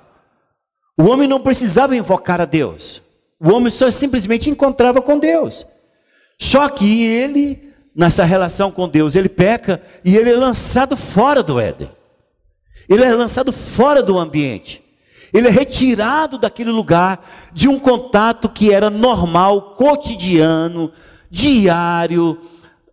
O 0.99 1.05
homem 1.05 1.27
não 1.27 1.41
precisava 1.41 1.97
invocar 1.97 2.41
a 2.41 2.45
Deus. 2.45 3.01
O 3.41 3.51
homem 3.51 3.71
só 3.71 3.91
simplesmente 3.91 4.51
encontrava 4.51 5.01
com 5.01 5.19
Deus. 5.19 5.67
Só 6.39 6.69
que 6.69 7.07
ele, 7.07 7.73
nessa 7.97 8.23
relação 8.23 8.71
com 8.71 8.87
Deus, 8.87 9.15
ele 9.15 9.29
peca 9.29 9.83
e 10.05 10.15
ele 10.15 10.31
é 10.31 10.37
lançado 10.37 10.97
fora 10.97 11.43
do 11.43 11.59
Éden. 11.59 11.91
Ele 12.87 13.03
é 13.03 13.15
lançado 13.15 13.51
fora 13.51 14.03
do 14.03 14.19
ambiente. 14.19 14.83
Ele 15.33 15.49
é 15.49 15.51
retirado 15.51 16.37
daquele 16.37 16.71
lugar 16.71 17.51
de 17.53 17.69
um 17.69 17.79
contato 17.79 18.49
que 18.49 18.73
era 18.73 18.91
normal, 18.91 19.75
cotidiano, 19.77 20.93
diário, 21.31 22.41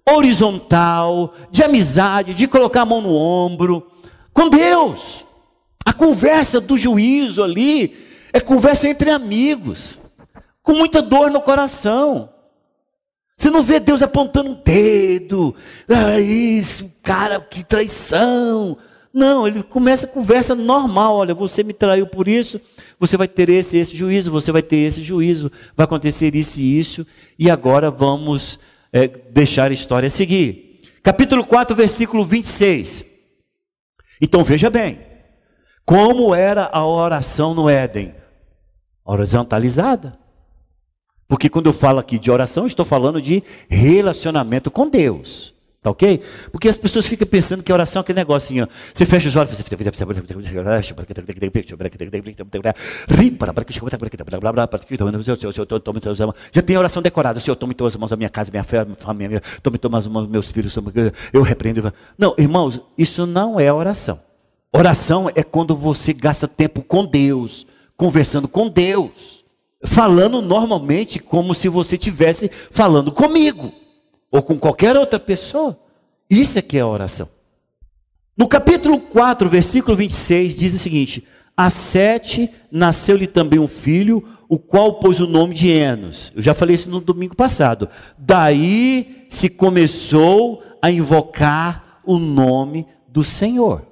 horizontal, 0.10 1.34
de 1.52 1.63
amizade, 1.63 2.34
de 2.34 2.47
colocar 2.47 2.82
a 2.82 2.86
mão 2.86 3.02
no 3.02 3.13
ombro, 3.13 3.91
com 4.34 4.50
Deus. 4.50 5.26
A 5.86 5.91
conversa 5.91 6.62
do 6.62 6.78
juízo 6.78 7.43
ali 7.43 7.97
é 8.32 8.39
conversa 8.39 8.88
entre 8.88 9.10
amigos, 9.10 9.97
com 10.62 10.73
muita 10.73 11.02
dor 11.02 11.32
no 11.32 11.41
coração. 11.41 12.30
Você 13.36 13.50
não 13.50 13.62
vê 13.62 13.80
Deus 13.80 14.02
apontando 14.02 14.52
um 14.52 14.62
dedo, 14.63 15.56
ah, 15.88 16.19
isso, 16.19 16.91
cara, 17.04 17.39
que 17.39 17.63
traição. 17.63 18.78
Não, 19.13 19.47
ele 19.47 19.63
começa 19.63 20.06
a 20.06 20.10
conversa 20.10 20.56
normal. 20.56 21.15
Olha, 21.15 21.34
você 21.34 21.63
me 21.63 21.73
traiu 21.73 22.08
por 22.08 22.28
isso, 22.28 22.60
você 22.99 23.17
vai 23.17 23.27
ter 23.27 23.49
esse 23.49 23.77
esse 23.77 23.95
juízo, 23.95 24.31
você 24.31 24.51
vai 24.51 24.62
ter 24.62 24.77
esse 24.77 25.01
juízo, 25.03 25.51
vai 25.75 25.86
acontecer 25.86 26.36
isso 26.36 26.60
e 26.60 26.79
isso, 26.79 27.07
e 27.38 27.49
agora 27.49 27.91
vamos 27.91 28.60
é, 28.91 29.07
deixar 29.07 29.71
a 29.71 29.73
história 29.73 30.10
seguir. 30.10 30.81
Capítulo 31.03 31.45
4, 31.45 31.75
versículo 31.75 32.25
26. 32.25 33.05
Então 34.21 34.43
veja 34.43 34.69
bem, 34.69 34.99
como 35.86 36.33
era 36.33 36.69
a 36.71 36.86
oração 36.86 37.53
no 37.53 37.69
Éden? 37.69 38.13
horizontalizada. 39.07 40.19
Porque 41.27 41.49
quando 41.49 41.67
eu 41.67 41.73
falo 41.73 41.99
aqui 41.99 42.19
de 42.19 42.29
oração, 42.29 42.67
estou 42.67 42.86
falando 42.86 43.21
de 43.21 43.41
relacionamento 43.69 44.69
com 44.69 44.89
Deus. 44.89 45.53
Tá 45.88 45.91
ok? 45.91 46.21
Porque 46.52 46.67
as 46.67 46.78
pessoas 46.78 47.08
ficam 47.08 47.26
pensando 47.26 47.63
que 47.63 47.71
a 47.71 47.76
oração 47.76 48.00
é 48.00 48.02
aquele 48.02 48.19
negocinho. 48.19 48.67
Você 48.93 49.06
fecha 49.06 49.30
os 49.30 49.36
olhos, 49.38 49.52
você 49.52 49.63
já 56.52 56.62
tem 56.62 56.76
a 56.76 56.80
oração 56.80 57.02
decorada. 57.02 57.39
Senhor, 57.39 57.56
tome 57.56 57.76
as 57.80 57.95
mãos 57.95 58.10
da 58.10 58.17
minha 58.17 58.30
casa, 58.30 58.52
minha 58.52 58.63
fé, 58.63 58.84
minha 58.84 58.95
família, 58.95 59.41
tome 59.63 59.80
as 59.97 60.08
mãos 60.08 60.23
dos 60.23 60.32
meus 60.32 60.52
filhos. 60.52 60.78
Eu 61.32 61.41
repreendo. 61.41 61.93
Não, 62.17 62.36
irmãos, 62.38 62.82
isso 62.97 63.26
não 63.26 63.58
é 63.58 63.71
oração. 63.71 64.19
Oração 64.73 65.32
é 65.34 65.43
quando 65.43 65.73
você 65.73 66.12
gasta 66.12 66.47
tempo 66.50 66.82
com 66.82 67.06
Deus, 67.06 67.65
conversando 67.95 68.50
com 68.50 68.67
Deus, 68.67 69.45
falando 69.86 70.41
normalmente 70.41 71.17
como 71.17 71.56
se 71.56 71.69
você 71.69 71.95
estivesse 71.95 72.52
falando 72.71 73.10
comigo 73.10 73.87
ou 74.31 74.41
com 74.41 74.57
qualquer 74.57 74.95
outra 74.95 75.19
pessoa. 75.19 75.79
Isso 76.29 76.59
é 76.59 76.61
que 76.61 76.77
é 76.77 76.81
a 76.81 76.87
oração. 76.87 77.29
No 78.37 78.47
capítulo 78.47 78.99
4, 78.99 79.49
versículo 79.49 79.97
26, 79.97 80.55
diz 80.55 80.75
o 80.75 80.79
seguinte: 80.79 81.23
A 81.55 81.69
Sete 81.69 82.49
nasceu-lhe 82.71 83.27
também 83.27 83.59
um 83.59 83.67
filho, 83.67 84.23
o 84.47 84.59
qual 84.59 84.99
pôs 84.99 85.19
o 85.19 85.27
nome 85.27 85.55
de 85.55 85.69
Enos. 85.69 86.31
Eu 86.35 86.41
já 86.41 86.53
falei 86.53 86.75
isso 86.75 86.89
no 86.89 87.01
domingo 87.01 87.35
passado. 87.35 87.89
Daí 88.17 89.25
se 89.29 89.49
começou 89.49 90.63
a 90.81 90.91
invocar 90.91 92.01
o 92.05 92.19
nome 92.19 92.85
do 93.07 93.23
Senhor. 93.23 93.85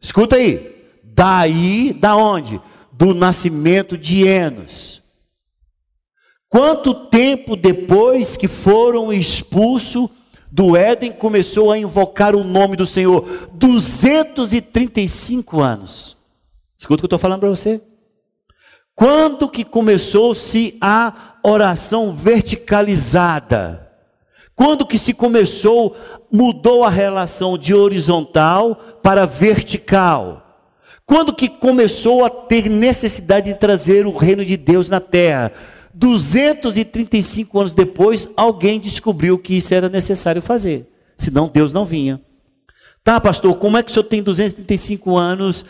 Escuta 0.00 0.36
aí. 0.36 0.74
Daí, 1.02 1.92
da 1.92 2.16
onde? 2.16 2.60
Do 2.90 3.14
nascimento 3.14 3.96
de 3.98 4.26
Enos. 4.26 5.03
Quanto 6.54 6.94
tempo 6.94 7.56
depois 7.56 8.36
que 8.36 8.46
foram 8.46 9.12
expulsos 9.12 10.08
do 10.52 10.76
Éden, 10.76 11.10
começou 11.10 11.72
a 11.72 11.78
invocar 11.78 12.36
o 12.36 12.44
nome 12.44 12.76
do 12.76 12.86
Senhor? 12.86 13.48
235 13.54 15.60
anos. 15.60 16.16
Escuta 16.78 16.94
o 16.94 16.98
que 16.98 17.04
eu 17.06 17.06
estou 17.06 17.18
falando 17.18 17.40
para 17.40 17.48
você. 17.48 17.82
Quando 18.94 19.48
que 19.48 19.64
começou-se 19.64 20.78
a 20.80 21.34
oração 21.42 22.14
verticalizada? 22.14 23.90
Quando 24.54 24.86
que 24.86 24.96
se 24.96 25.12
começou, 25.12 25.96
mudou 26.30 26.84
a 26.84 26.88
relação 26.88 27.58
de 27.58 27.74
horizontal 27.74 28.76
para 29.02 29.26
vertical? 29.26 30.40
Quando 31.04 31.34
que 31.34 31.48
começou 31.48 32.24
a 32.24 32.30
ter 32.30 32.70
necessidade 32.70 33.52
de 33.52 33.58
trazer 33.58 34.06
o 34.06 34.16
reino 34.16 34.44
de 34.44 34.56
Deus 34.56 34.88
na 34.88 35.00
terra? 35.00 35.50
235 35.94 37.60
anos 37.60 37.74
depois, 37.74 38.28
alguém 38.36 38.80
descobriu 38.80 39.38
que 39.38 39.54
isso 39.54 39.72
era 39.72 39.88
necessário 39.88 40.42
fazer. 40.42 40.86
Senão 41.16 41.48
Deus 41.52 41.72
não 41.72 41.86
vinha. 41.86 42.20
Tá, 43.04 43.20
pastor, 43.20 43.56
como 43.56 43.76
é 43.76 43.82
que 43.82 43.90
o 43.90 43.94
senhor 43.94 44.04
tem 44.04 44.22
235 44.22 45.16
anos? 45.16 45.64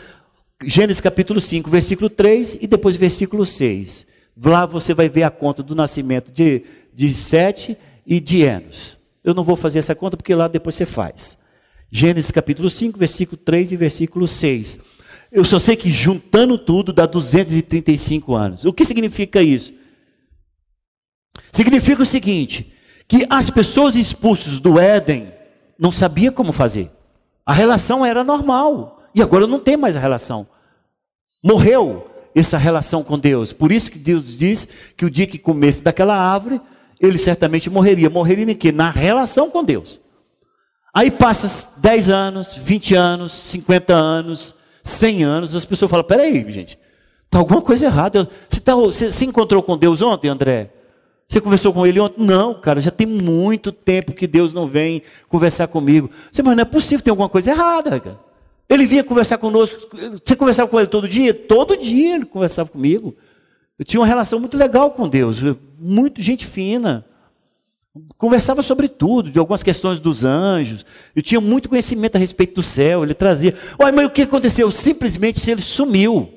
Gênesis 0.63 1.01
capítulo 1.01 1.39
5, 1.39 1.69
versículo 1.69 2.09
3 2.09 2.57
e 2.61 2.65
depois 2.65 2.95
versículo 2.95 3.45
6. 3.45 4.07
Lá 4.43 4.65
você 4.65 4.93
vai 4.93 5.07
ver 5.09 5.23
a 5.23 5.29
conta 5.29 5.61
do 5.61 5.75
nascimento 5.75 6.31
de, 6.31 6.63
de 6.93 7.13
Sete 7.13 7.77
e 8.05 8.19
de 8.19 8.41
Enos. 8.41 8.97
Eu 9.23 9.33
não 9.33 9.43
vou 9.43 9.55
fazer 9.55 9.79
essa 9.79 9.93
conta 9.93 10.17
porque 10.17 10.33
lá 10.33 10.47
depois 10.47 10.75
você 10.75 10.85
faz. 10.85 11.37
Gênesis 11.91 12.31
capítulo 12.31 12.69
5, 12.69 12.97
versículo 12.97 13.37
3 13.37 13.73
e 13.73 13.75
versículo 13.75 14.27
6. 14.27 14.77
Eu 15.31 15.43
só 15.43 15.59
sei 15.59 15.75
que 15.75 15.91
juntando 15.91 16.57
tudo 16.57 16.91
dá 16.91 17.05
235 17.05 18.33
anos. 18.33 18.65
O 18.65 18.73
que 18.73 18.85
significa 18.85 19.41
isso? 19.41 19.73
Significa 21.51 22.03
o 22.03 22.05
seguinte: 22.05 22.73
que 23.07 23.25
as 23.29 23.49
pessoas 23.49 23.95
expulsas 23.95 24.59
do 24.59 24.79
Éden 24.79 25.31
não 25.77 25.91
sabiam 25.91 26.33
como 26.33 26.51
fazer. 26.51 26.91
A 27.45 27.53
relação 27.53 28.05
era 28.05 28.23
normal. 28.23 29.03
E 29.13 29.21
agora 29.21 29.47
não 29.47 29.59
tem 29.59 29.77
mais 29.77 29.95
a 29.95 29.99
relação. 29.99 30.47
Morreu 31.43 32.07
essa 32.35 32.57
relação 32.57 33.03
com 33.03 33.17
Deus. 33.17 33.53
Por 33.53 33.71
isso 33.71 33.91
que 33.91 33.99
Deus 33.99 34.37
diz 34.37 34.67
que 34.97 35.05
o 35.05 35.09
dia 35.09 35.27
que 35.27 35.37
comesse 35.37 35.81
daquela 35.81 36.17
árvore, 36.17 36.59
ele 36.99 37.17
certamente 37.17 37.69
morreria. 37.69 38.09
Morreria 38.09 38.51
em 38.51 38.55
quê? 38.55 38.71
Na 38.71 38.89
relação 38.89 39.49
com 39.49 39.63
Deus. 39.63 40.01
Aí 40.93 41.11
passa 41.11 41.69
10 41.77 42.09
anos, 42.09 42.55
20 42.55 42.95
anos, 42.95 43.31
50 43.31 43.93
anos, 43.93 44.55
100 44.83 45.23
anos, 45.23 45.55
as 45.55 45.65
pessoas 45.65 45.91
falam: 45.91 46.05
peraí, 46.05 46.49
gente, 46.49 46.77
está 47.25 47.39
alguma 47.39 47.61
coisa 47.61 47.85
errada. 47.85 48.29
Você, 48.49 48.59
tá, 48.59 48.75
você, 48.75 49.11
você 49.11 49.25
encontrou 49.25 49.61
com 49.61 49.77
Deus 49.77 50.01
ontem, 50.01 50.29
André? 50.29 50.71
Você 51.27 51.41
conversou 51.41 51.73
com 51.73 51.85
ele 51.85 51.99
ontem? 51.99 52.23
Não, 52.23 52.53
cara, 52.53 52.79
já 52.79 52.91
tem 52.91 53.07
muito 53.07 53.71
tempo 53.71 54.13
que 54.13 54.27
Deus 54.27 54.53
não 54.53 54.67
vem 54.67 55.01
conversar 55.27 55.67
comigo. 55.67 56.09
Você, 56.31 56.43
mas 56.43 56.55
não 56.55 56.61
é 56.61 56.65
possível, 56.65 57.03
tem 57.03 57.11
alguma 57.11 57.29
coisa 57.29 57.51
errada, 57.51 57.99
cara. 57.99 58.19
Ele 58.69 58.85
vinha 58.85 59.03
conversar 59.03 59.37
conosco. 59.37 59.95
Você 60.25 60.35
conversava 60.35 60.69
com 60.69 60.79
ele 60.79 60.87
todo 60.87 61.07
dia? 61.07 61.33
Todo 61.33 61.77
dia 61.77 62.15
ele 62.15 62.25
conversava 62.25 62.69
comigo. 62.69 63.15
Eu 63.77 63.85
tinha 63.85 63.99
uma 63.99 64.07
relação 64.07 64.39
muito 64.39 64.57
legal 64.57 64.91
com 64.91 65.07
Deus, 65.07 65.41
muito 65.77 66.21
gente 66.21 66.45
fina. 66.45 67.05
Conversava 68.17 68.61
sobre 68.61 68.89
tudo, 68.89 69.31
de 69.31 69.39
algumas 69.39 69.63
questões 69.63 69.99
dos 69.99 70.25
anjos. 70.25 70.85
Eu 71.15 71.21
tinha 71.21 71.39
muito 71.39 71.69
conhecimento 71.69 72.15
a 72.15 72.19
respeito 72.19 72.55
do 72.55 72.63
céu. 72.63 73.03
Ele 73.03 73.13
trazia. 73.13 73.55
Olha, 73.79 73.93
mas 73.93 74.05
o 74.05 74.09
que 74.09 74.23
aconteceu? 74.23 74.69
Simplesmente 74.69 75.49
ele 75.49 75.61
sumiu. 75.61 76.33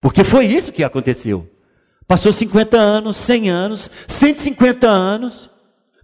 Porque 0.00 0.22
foi 0.22 0.46
isso 0.46 0.72
que 0.72 0.84
aconteceu. 0.84 1.48
Passou 2.06 2.32
50 2.32 2.78
anos, 2.78 3.16
100 3.16 3.50
anos, 3.50 3.90
150 4.06 4.88
anos, 4.88 5.50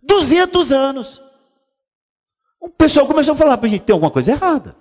200 0.02 0.72
anos. 0.72 1.22
O 2.60 2.68
pessoal 2.68 3.06
começou 3.06 3.32
a 3.32 3.36
falar 3.36 3.56
para 3.56 3.66
a 3.66 3.70
gente: 3.70 3.82
tem 3.82 3.92
alguma 3.92 4.10
coisa 4.10 4.32
errada. 4.32 4.76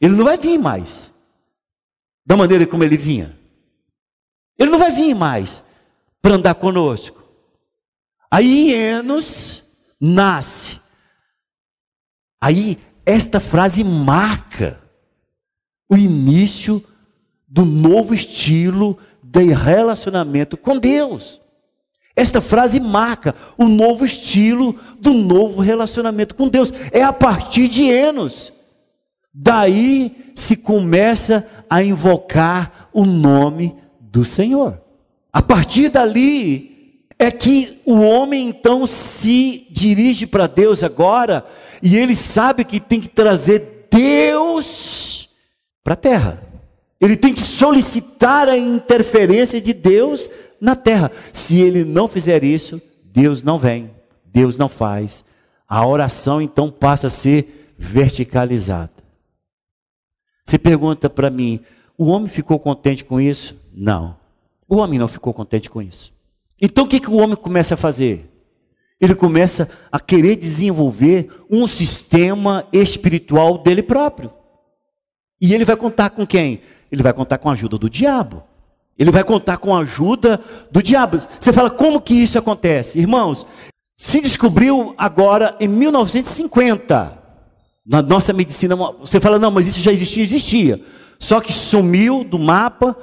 Ele 0.00 0.14
não 0.14 0.24
vai 0.24 0.38
vir 0.38 0.58
mais. 0.58 1.12
Da 2.24 2.36
maneira 2.36 2.66
como 2.66 2.84
ele 2.84 2.96
vinha. 2.96 3.36
Ele 4.58 4.70
não 4.70 4.78
vai 4.78 4.90
vir 4.90 5.14
mais 5.14 5.64
para 6.22 6.34
andar 6.34 6.54
conosco. 6.54 7.20
Aí 8.30 8.72
Enos 8.72 9.62
nasce. 10.00 10.78
Aí 12.40 12.78
esta 13.04 13.40
frase 13.40 13.82
marca 13.82 14.80
o 15.88 15.96
início 15.96 16.84
do 17.48 17.64
novo 17.64 18.14
estilo 18.14 18.96
de 19.30 19.52
relacionamento 19.52 20.56
com 20.56 20.76
Deus. 20.76 21.40
Esta 22.16 22.40
frase 22.40 22.80
marca 22.80 23.34
o 23.56 23.66
novo 23.66 24.04
estilo 24.04 24.76
do 25.00 25.14
novo 25.14 25.62
relacionamento 25.62 26.34
com 26.34 26.48
Deus. 26.48 26.72
É 26.90 27.02
a 27.02 27.12
partir 27.12 27.68
de 27.68 27.84
Enos. 27.84 28.52
Daí 29.32 30.32
se 30.34 30.56
começa 30.56 31.48
a 31.68 31.82
invocar 31.82 32.90
o 32.92 33.04
nome 33.06 33.76
do 34.00 34.24
Senhor. 34.24 34.80
A 35.32 35.40
partir 35.40 35.88
dali 35.88 37.04
é 37.16 37.30
que 37.30 37.80
o 37.86 38.00
homem 38.00 38.48
então 38.48 38.84
se 38.84 39.68
dirige 39.70 40.26
para 40.26 40.48
Deus 40.48 40.82
agora 40.82 41.46
e 41.80 41.96
ele 41.96 42.16
sabe 42.16 42.64
que 42.64 42.80
tem 42.80 43.00
que 43.00 43.08
trazer 43.08 43.86
Deus 43.90 45.28
para 45.84 45.94
a 45.94 45.96
terra. 45.96 46.49
Ele 47.00 47.16
tem 47.16 47.32
que 47.32 47.40
solicitar 47.40 48.48
a 48.48 48.58
interferência 48.58 49.60
de 49.60 49.72
Deus 49.72 50.28
na 50.60 50.76
terra. 50.76 51.10
Se 51.32 51.60
ele 51.60 51.84
não 51.84 52.06
fizer 52.06 52.44
isso, 52.44 52.80
Deus 53.04 53.42
não 53.42 53.58
vem, 53.58 53.90
Deus 54.24 54.56
não 54.56 54.68
faz. 54.68 55.24
A 55.66 55.86
oração 55.86 56.42
então 56.42 56.70
passa 56.70 57.06
a 57.06 57.10
ser 57.10 57.72
verticalizada. 57.78 58.92
Você 60.44 60.58
pergunta 60.58 61.08
para 61.08 61.30
mim, 61.30 61.60
o 61.96 62.06
homem 62.06 62.28
ficou 62.28 62.58
contente 62.58 63.04
com 63.04 63.20
isso? 63.20 63.56
Não. 63.72 64.16
O 64.68 64.76
homem 64.76 64.98
não 64.98 65.08
ficou 65.08 65.32
contente 65.32 65.70
com 65.70 65.80
isso. 65.80 66.12
Então 66.60 66.84
o 66.84 66.88
que, 66.88 67.00
que 67.00 67.08
o 67.08 67.16
homem 67.16 67.36
começa 67.36 67.74
a 67.74 67.76
fazer? 67.78 68.28
Ele 69.00 69.14
começa 69.14 69.70
a 69.90 69.98
querer 69.98 70.36
desenvolver 70.36 71.30
um 71.50 71.66
sistema 71.66 72.66
espiritual 72.70 73.56
dele 73.56 73.82
próprio. 73.82 74.30
E 75.40 75.54
ele 75.54 75.64
vai 75.64 75.76
contar 75.76 76.10
com 76.10 76.26
quem? 76.26 76.60
Ele 76.90 77.02
vai 77.02 77.12
contar 77.12 77.38
com 77.38 77.48
a 77.48 77.52
ajuda 77.52 77.78
do 77.78 77.88
diabo. 77.88 78.42
Ele 78.98 79.10
vai 79.10 79.24
contar 79.24 79.56
com 79.56 79.74
a 79.74 79.80
ajuda 79.80 80.40
do 80.70 80.82
diabo. 80.82 81.18
Você 81.38 81.52
fala, 81.52 81.70
como 81.70 82.00
que 82.00 82.14
isso 82.14 82.38
acontece? 82.38 82.98
Irmãos, 82.98 83.46
se 83.96 84.20
descobriu 84.20 84.94
agora 84.98 85.56
em 85.60 85.68
1950. 85.68 87.18
Na 87.86 88.02
nossa 88.02 88.32
medicina, 88.32 88.76
você 88.76 89.18
fala, 89.18 89.38
não, 89.38 89.50
mas 89.50 89.66
isso 89.66 89.80
já 89.80 89.92
existia, 89.92 90.22
existia. 90.22 90.82
Só 91.18 91.40
que 91.40 91.52
sumiu 91.52 92.24
do 92.24 92.38
mapa, 92.38 92.96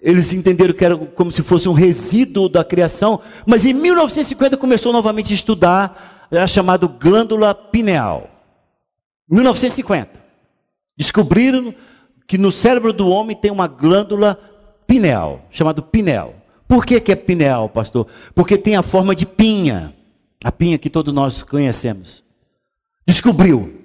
eles 0.00 0.32
entenderam 0.32 0.74
que 0.74 0.84
era 0.84 0.96
como 0.96 1.32
se 1.32 1.42
fosse 1.42 1.68
um 1.68 1.72
resíduo 1.72 2.48
da 2.48 2.64
criação, 2.64 3.20
mas 3.46 3.64
em 3.64 3.72
1950 3.72 4.56
começou 4.56 4.92
novamente 4.92 5.32
a 5.32 5.34
estudar 5.34 6.28
a 6.30 6.46
chamada 6.46 6.86
glândula 6.86 7.54
pineal. 7.54 8.28
1950. 9.30 10.10
Descobriram 10.96 11.74
que 12.26 12.38
no 12.38 12.50
cérebro 12.50 12.92
do 12.92 13.08
homem 13.08 13.36
tem 13.36 13.50
uma 13.50 13.66
glândula 13.66 14.38
pineal, 14.86 15.42
chamada 15.50 15.82
pineal. 15.82 16.34
Por 16.66 16.84
que, 16.84 17.00
que 17.00 17.12
é 17.12 17.16
pineal, 17.16 17.68
pastor? 17.68 18.06
Porque 18.34 18.56
tem 18.56 18.76
a 18.76 18.82
forma 18.82 19.14
de 19.14 19.26
pinha, 19.26 19.94
a 20.42 20.50
pinha 20.50 20.78
que 20.78 20.90
todos 20.90 21.12
nós 21.12 21.42
conhecemos. 21.42 22.24
Descobriu. 23.06 23.82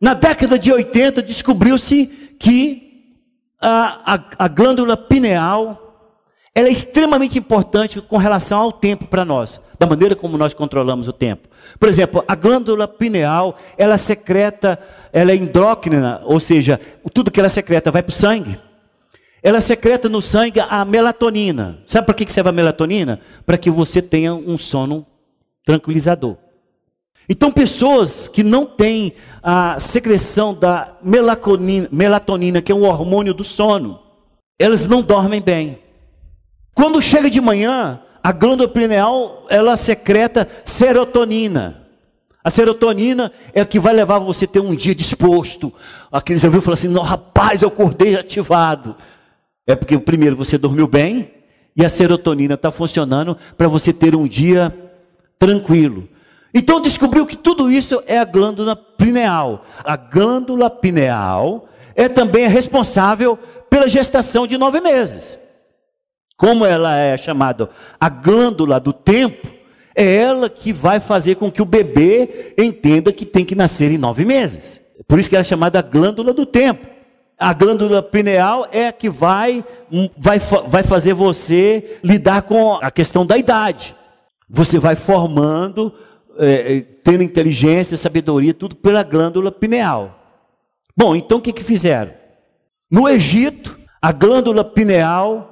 Na 0.00 0.14
década 0.14 0.58
de 0.58 0.72
80, 0.72 1.22
descobriu-se 1.22 2.06
que 2.38 3.14
a, 3.60 4.14
a, 4.14 4.44
a 4.44 4.48
glândula 4.48 4.96
pineal 4.96 5.78
é 6.54 6.62
extremamente 6.68 7.38
importante 7.38 8.00
com 8.00 8.16
relação 8.16 8.60
ao 8.60 8.72
tempo 8.72 9.06
para 9.06 9.24
nós, 9.24 9.60
da 9.78 9.86
maneira 9.86 10.16
como 10.16 10.36
nós 10.36 10.52
controlamos 10.52 11.08
o 11.08 11.12
tempo. 11.12 11.48
Por 11.78 11.88
exemplo, 11.88 12.24
a 12.26 12.34
glândula 12.34 12.86
pineal, 12.86 13.58
ela 13.76 13.96
secreta, 13.96 14.78
ela 15.12 15.32
é 15.32 15.36
endócrina, 15.36 16.20
ou 16.24 16.38
seja, 16.40 16.80
tudo 17.12 17.30
que 17.30 17.40
ela 17.40 17.48
secreta 17.48 17.90
vai 17.90 18.02
para 18.02 18.12
o 18.12 18.16
sangue. 18.16 18.58
Ela 19.42 19.60
secreta 19.60 20.08
no 20.08 20.22
sangue 20.22 20.60
a 20.60 20.84
melatonina. 20.84 21.80
Sabe 21.86 22.06
para 22.06 22.14
que 22.14 22.30
serve 22.30 22.50
a 22.50 22.52
melatonina? 22.52 23.20
Para 23.44 23.58
que 23.58 23.70
você 23.70 24.00
tenha 24.00 24.34
um 24.34 24.56
sono 24.56 25.04
tranquilizador. 25.64 26.36
Então, 27.28 27.50
pessoas 27.50 28.28
que 28.28 28.42
não 28.42 28.66
têm 28.66 29.14
a 29.42 29.80
secreção 29.80 30.54
da 30.54 30.96
melatonina, 31.02 32.60
que 32.60 32.70
é 32.70 32.74
um 32.74 32.84
hormônio 32.84 33.32
do 33.32 33.44
sono, 33.44 34.00
elas 34.58 34.86
não 34.86 35.02
dormem 35.02 35.40
bem. 35.40 35.78
Quando 36.74 37.02
chega 37.02 37.28
de 37.28 37.40
manhã, 37.40 38.00
a 38.22 38.32
glândula 38.32 38.68
pineal, 38.68 39.46
ela 39.48 39.76
secreta 39.76 40.48
serotonina. 40.64 41.82
A 42.44 42.50
serotonina 42.50 43.32
é 43.52 43.62
o 43.62 43.66
que 43.66 43.78
vai 43.78 43.92
levar 43.92 44.18
você 44.18 44.44
a 44.44 44.48
ter 44.48 44.60
um 44.60 44.74
dia 44.74 44.94
disposto. 44.94 45.72
Aqueles 46.10 46.42
já 46.42 46.48
viu 46.48 46.60
falar 46.62 46.74
assim: 46.74 46.88
"Não, 46.88 47.02
rapaz, 47.02 47.62
eu 47.62 47.68
acordei 47.68 48.16
ativado". 48.16 48.96
É 49.66 49.74
porque 49.74 49.98
primeiro 49.98 50.36
você 50.36 50.58
dormiu 50.58 50.88
bem 50.88 51.30
e 51.76 51.84
a 51.84 51.88
serotonina 51.88 52.54
está 52.54 52.70
funcionando 52.70 53.36
para 53.56 53.68
você 53.68 53.92
ter 53.92 54.14
um 54.14 54.26
dia 54.26 54.74
tranquilo. 55.38 56.08
Então 56.54 56.80
descobriu 56.80 57.26
que 57.26 57.36
tudo 57.36 57.70
isso 57.70 58.02
é 58.06 58.18
a 58.18 58.24
glândula 58.24 58.76
pineal. 58.76 59.64
A 59.82 59.96
glândula 59.96 60.68
pineal 60.68 61.68
é 61.94 62.08
também 62.08 62.46
responsável 62.48 63.38
pela 63.70 63.88
gestação 63.88 64.46
de 64.46 64.58
nove 64.58 64.80
meses. 64.80 65.38
Como 66.42 66.66
ela 66.66 66.96
é 66.96 67.16
chamada 67.16 67.70
a 68.00 68.08
glândula 68.08 68.80
do 68.80 68.92
tempo, 68.92 69.46
é 69.94 70.16
ela 70.16 70.50
que 70.50 70.72
vai 70.72 70.98
fazer 70.98 71.36
com 71.36 71.52
que 71.52 71.62
o 71.62 71.64
bebê 71.64 72.52
entenda 72.58 73.12
que 73.12 73.24
tem 73.24 73.44
que 73.44 73.54
nascer 73.54 73.92
em 73.92 73.96
nove 73.96 74.24
meses. 74.24 74.80
Por 75.06 75.20
isso 75.20 75.30
que 75.30 75.36
ela 75.36 75.42
é 75.42 75.44
chamada 75.44 75.80
glândula 75.80 76.34
do 76.34 76.44
tempo. 76.44 76.84
A 77.38 77.52
glândula 77.52 78.02
pineal 78.02 78.66
é 78.72 78.88
a 78.88 78.92
que 78.92 79.08
vai, 79.08 79.64
vai, 80.18 80.40
vai 80.66 80.82
fazer 80.82 81.14
você 81.14 82.00
lidar 82.02 82.42
com 82.42 82.72
a 82.72 82.90
questão 82.90 83.24
da 83.24 83.38
idade. 83.38 83.94
Você 84.50 84.80
vai 84.80 84.96
formando, 84.96 85.94
é, 86.38 86.78
é 86.78 86.80
tendo 86.80 87.22
inteligência, 87.22 87.96
sabedoria, 87.96 88.52
tudo 88.52 88.74
pela 88.74 89.04
glândula 89.04 89.52
pineal. 89.52 90.18
Bom, 90.96 91.14
então 91.14 91.38
o 91.38 91.40
que, 91.40 91.52
que 91.52 91.62
fizeram? 91.62 92.12
No 92.90 93.08
Egito, 93.08 93.78
a 94.02 94.10
glândula 94.10 94.64
pineal 94.64 95.50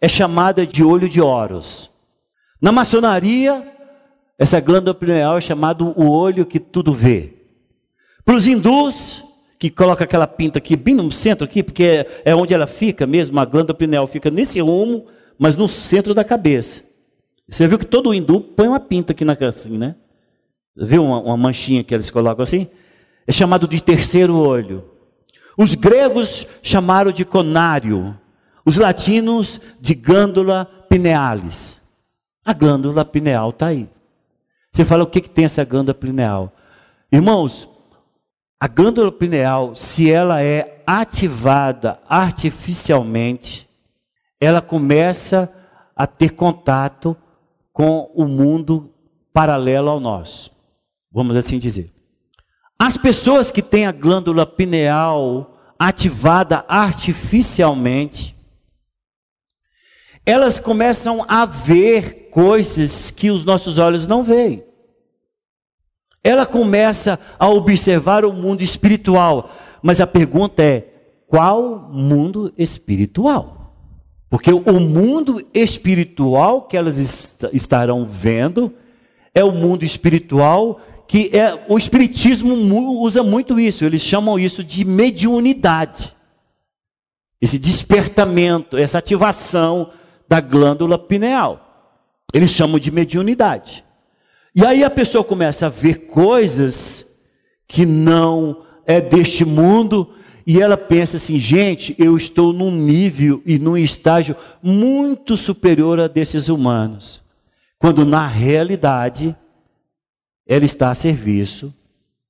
é 0.00 0.08
chamada 0.08 0.66
de 0.66 0.82
olho 0.82 1.08
de 1.08 1.20
Horus. 1.20 1.90
Na 2.60 2.72
maçonaria, 2.72 3.66
essa 4.38 4.60
glândula 4.60 4.94
pineal 4.94 5.38
é 5.38 5.40
chamada 5.40 5.84
o 5.84 6.10
olho 6.10 6.46
que 6.46 6.60
tudo 6.60 6.92
vê. 6.92 7.34
Para 8.24 8.34
os 8.34 8.46
hindus, 8.46 9.22
que 9.58 9.70
coloca 9.70 10.04
aquela 10.04 10.26
pinta 10.26 10.58
aqui, 10.58 10.76
bem 10.76 10.94
no 10.94 11.10
centro 11.10 11.44
aqui, 11.44 11.62
porque 11.62 11.84
é, 11.84 12.22
é 12.26 12.34
onde 12.34 12.52
ela 12.52 12.66
fica 12.66 13.06
mesmo, 13.06 13.38
a 13.38 13.44
glândula 13.44 13.74
pineal 13.74 14.06
fica 14.06 14.30
nesse 14.30 14.60
rumo, 14.60 15.06
mas 15.38 15.56
no 15.56 15.68
centro 15.68 16.12
da 16.14 16.24
cabeça. 16.24 16.82
Você 17.48 17.66
viu 17.68 17.78
que 17.78 17.86
todo 17.86 18.12
hindu 18.12 18.40
põe 18.40 18.66
uma 18.66 18.80
pinta 18.80 19.12
aqui 19.12 19.24
na 19.24 19.36
assim, 19.48 19.78
né? 19.78 19.94
Viu 20.76 21.04
uma, 21.04 21.20
uma 21.20 21.36
manchinha 21.36 21.84
que 21.84 21.94
eles 21.94 22.10
colocam 22.10 22.42
assim? 22.42 22.66
É 23.26 23.32
chamado 23.32 23.66
de 23.66 23.80
terceiro 23.80 24.36
olho. 24.36 24.84
Os 25.56 25.74
gregos 25.74 26.46
chamaram 26.62 27.10
de 27.10 27.24
conário. 27.24 28.18
Os 28.66 28.76
latinos 28.76 29.60
de 29.80 29.94
glândula 29.94 30.64
pinealis. 30.88 31.80
A 32.44 32.52
glândula 32.52 33.04
pineal 33.04 33.50
está 33.50 33.68
aí. 33.68 33.88
Você 34.72 34.84
fala 34.84 35.04
o 35.04 35.06
que, 35.06 35.20
que 35.20 35.30
tem 35.30 35.44
essa 35.44 35.64
glândula 35.64 35.94
pineal? 35.94 36.52
Irmãos, 37.10 37.68
a 38.60 38.66
glândula 38.68 39.12
pineal, 39.12 39.74
se 39.76 40.10
ela 40.10 40.42
é 40.42 40.82
ativada 40.86 42.00
artificialmente, 42.08 43.68
ela 44.40 44.60
começa 44.60 45.52
a 45.94 46.06
ter 46.06 46.30
contato 46.30 47.16
com 47.72 48.10
o 48.14 48.26
mundo 48.26 48.92
paralelo 49.32 49.90
ao 49.90 50.00
nosso. 50.00 50.50
Vamos 51.10 51.36
assim 51.36 51.58
dizer. 51.58 51.92
As 52.78 52.96
pessoas 52.98 53.50
que 53.50 53.62
têm 53.62 53.86
a 53.86 53.92
glândula 53.92 54.44
pineal 54.44 55.58
ativada 55.78 56.64
artificialmente, 56.68 58.35
elas 60.26 60.58
começam 60.58 61.24
a 61.28 61.46
ver 61.46 62.28
coisas 62.30 63.12
que 63.12 63.30
os 63.30 63.44
nossos 63.44 63.78
olhos 63.78 64.06
não 64.06 64.24
veem. 64.24 64.64
Ela 66.22 66.44
começa 66.44 67.20
a 67.38 67.48
observar 67.48 68.24
o 68.24 68.32
mundo 68.32 68.60
espiritual, 68.60 69.52
mas 69.80 70.00
a 70.00 70.06
pergunta 70.06 70.62
é: 70.62 70.88
qual 71.28 71.88
mundo 71.92 72.52
espiritual? 72.58 73.72
Porque 74.28 74.52
o 74.52 74.80
mundo 74.80 75.46
espiritual 75.54 76.62
que 76.62 76.76
elas 76.76 76.98
est 76.98 77.48
estarão 77.54 78.04
vendo 78.04 78.74
é 79.32 79.44
o 79.44 79.52
mundo 79.52 79.84
espiritual 79.84 80.80
que 81.06 81.30
é 81.32 81.64
o 81.68 81.78
espiritismo 81.78 82.54
usa 83.00 83.22
muito 83.22 83.60
isso, 83.60 83.84
eles 83.84 84.02
chamam 84.02 84.38
isso 84.38 84.64
de 84.64 84.84
mediunidade. 84.84 86.14
Esse 87.40 87.58
despertamento, 87.58 88.76
essa 88.76 88.98
ativação 88.98 89.92
da 90.28 90.40
glândula 90.40 90.98
pineal. 90.98 91.94
Eles 92.32 92.50
chamam 92.50 92.78
de 92.78 92.90
mediunidade. 92.90 93.84
E 94.54 94.64
aí 94.64 94.82
a 94.82 94.90
pessoa 94.90 95.22
começa 95.22 95.66
a 95.66 95.70
ver 95.70 96.06
coisas 96.06 97.06
que 97.68 97.84
não 97.84 98.64
é 98.86 99.00
deste 99.00 99.44
mundo 99.44 100.14
e 100.46 100.62
ela 100.62 100.76
pensa 100.76 101.16
assim, 101.16 101.38
gente, 101.38 101.94
eu 101.98 102.16
estou 102.16 102.52
num 102.52 102.70
nível 102.70 103.42
e 103.44 103.58
num 103.58 103.76
estágio 103.76 104.36
muito 104.62 105.36
superior 105.36 105.98
a 105.98 106.06
desses 106.06 106.48
humanos. 106.48 107.20
Quando 107.78 108.06
na 108.06 108.26
realidade 108.26 109.36
ela 110.46 110.64
está 110.64 110.90
a 110.90 110.94
serviço 110.94 111.74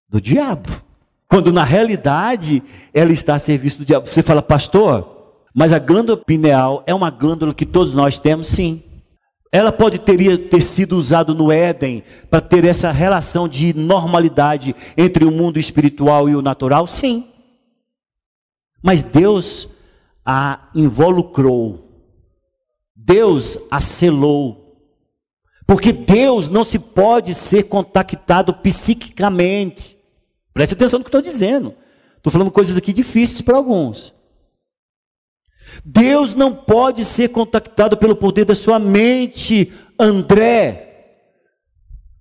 do 0.09 0.21
diabo. 0.21 0.83
Quando 1.29 1.53
na 1.53 1.63
realidade 1.63 2.63
ela 2.95 3.13
está 3.13 3.35
a 3.35 3.39
serviço 3.39 3.79
do 3.79 3.85
diabo. 3.85 4.07
Você 4.07 4.23
fala, 4.23 4.43
pastor, 4.43 5.16
mas 5.59 5.73
a 5.73 5.79
glândula 5.79 6.19
pineal 6.19 6.85
é 6.87 6.95
uma 6.95 7.09
glândula 7.09 7.55
que 7.55 7.65
todos 7.65 7.95
nós 7.95 8.21
temos, 8.21 8.49
sim. 8.49 8.83
Ela 9.51 9.73
pode 9.73 9.99
teria 9.99 10.37
ter 10.37 10.61
sido 10.61 10.99
usada 10.99 11.33
no 11.33 11.51
Éden 11.51 12.05
para 12.29 12.43
ter 12.43 12.63
essa 12.67 12.93
relação 12.93 13.49
de 13.49 13.73
normalidade 13.73 14.77
entre 14.99 15.25
o 15.25 15.31
mundo 15.31 15.59
espiritual 15.59 16.29
e 16.29 16.37
o 16.37 16.43
natural, 16.43 16.87
sim. 16.87 17.31
Mas 18.83 19.03
Deus 19.03 19.67
a 20.27 20.69
involucrou. 20.75 22.05
Deus 22.95 23.59
a 23.71 23.81
selou. 23.81 24.77
Porque 25.67 25.91
Deus 25.91 26.51
não 26.51 26.65
se 26.65 26.79
pode 26.79 27.35
ser 27.35 27.63
contactado 27.63 28.53
psiquicamente. 28.53 29.97
Preste 30.53 30.75
atenção 30.75 30.99
no 30.99 31.05
que 31.05 31.09
estou 31.09 31.23
dizendo. 31.23 31.75
Estou 32.19 32.31
falando 32.31 32.51
coisas 32.51 32.77
aqui 32.77 32.93
difíceis 32.93 33.41
para 33.41 33.57
alguns. 33.57 34.15
Deus 35.85 36.35
não 36.35 36.55
pode 36.55 37.05
ser 37.05 37.29
contactado 37.29 37.97
pelo 37.97 38.17
poder 38.17 38.45
da 38.45 38.55
sua 38.55 38.79
mente, 38.79 39.73
André. 39.99 40.83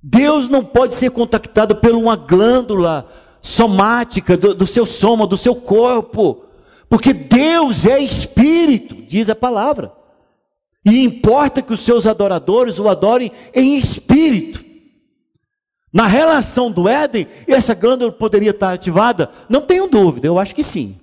Deus 0.01 0.47
não 0.47 0.63
pode 0.63 0.95
ser 0.95 1.09
contactado 1.11 1.75
por 1.75 1.91
uma 1.91 2.15
glândula 2.15 3.09
somática 3.41 4.37
do, 4.37 4.53
do 4.53 4.67
seu 4.67 4.85
soma, 4.85 5.27
do 5.27 5.37
seu 5.37 5.55
corpo, 5.55 6.45
porque 6.89 7.13
Deus 7.13 7.85
é 7.85 7.99
espírito, 7.99 8.95
diz 9.07 9.29
a 9.29 9.35
palavra. 9.35 9.91
E 10.85 11.03
importa 11.03 11.61
que 11.61 11.73
os 11.73 11.79
seus 11.79 12.05
adoradores 12.05 12.77
o 12.77 12.87
adorem 12.87 13.31
em 13.53 13.77
espírito. 13.77 14.63
Na 15.91 16.05
relação 16.05 16.69
do 16.69 16.87
Éden, 16.87 17.25
essa 17.47 17.73
glândula 17.73 18.11
poderia 18.11 18.51
estar 18.51 18.73
ativada? 18.73 19.31
Não 19.49 19.61
tenho 19.61 19.87
dúvida, 19.87 20.27
eu 20.27 20.37
acho 20.37 20.53
que 20.53 20.63
sim. 20.63 20.99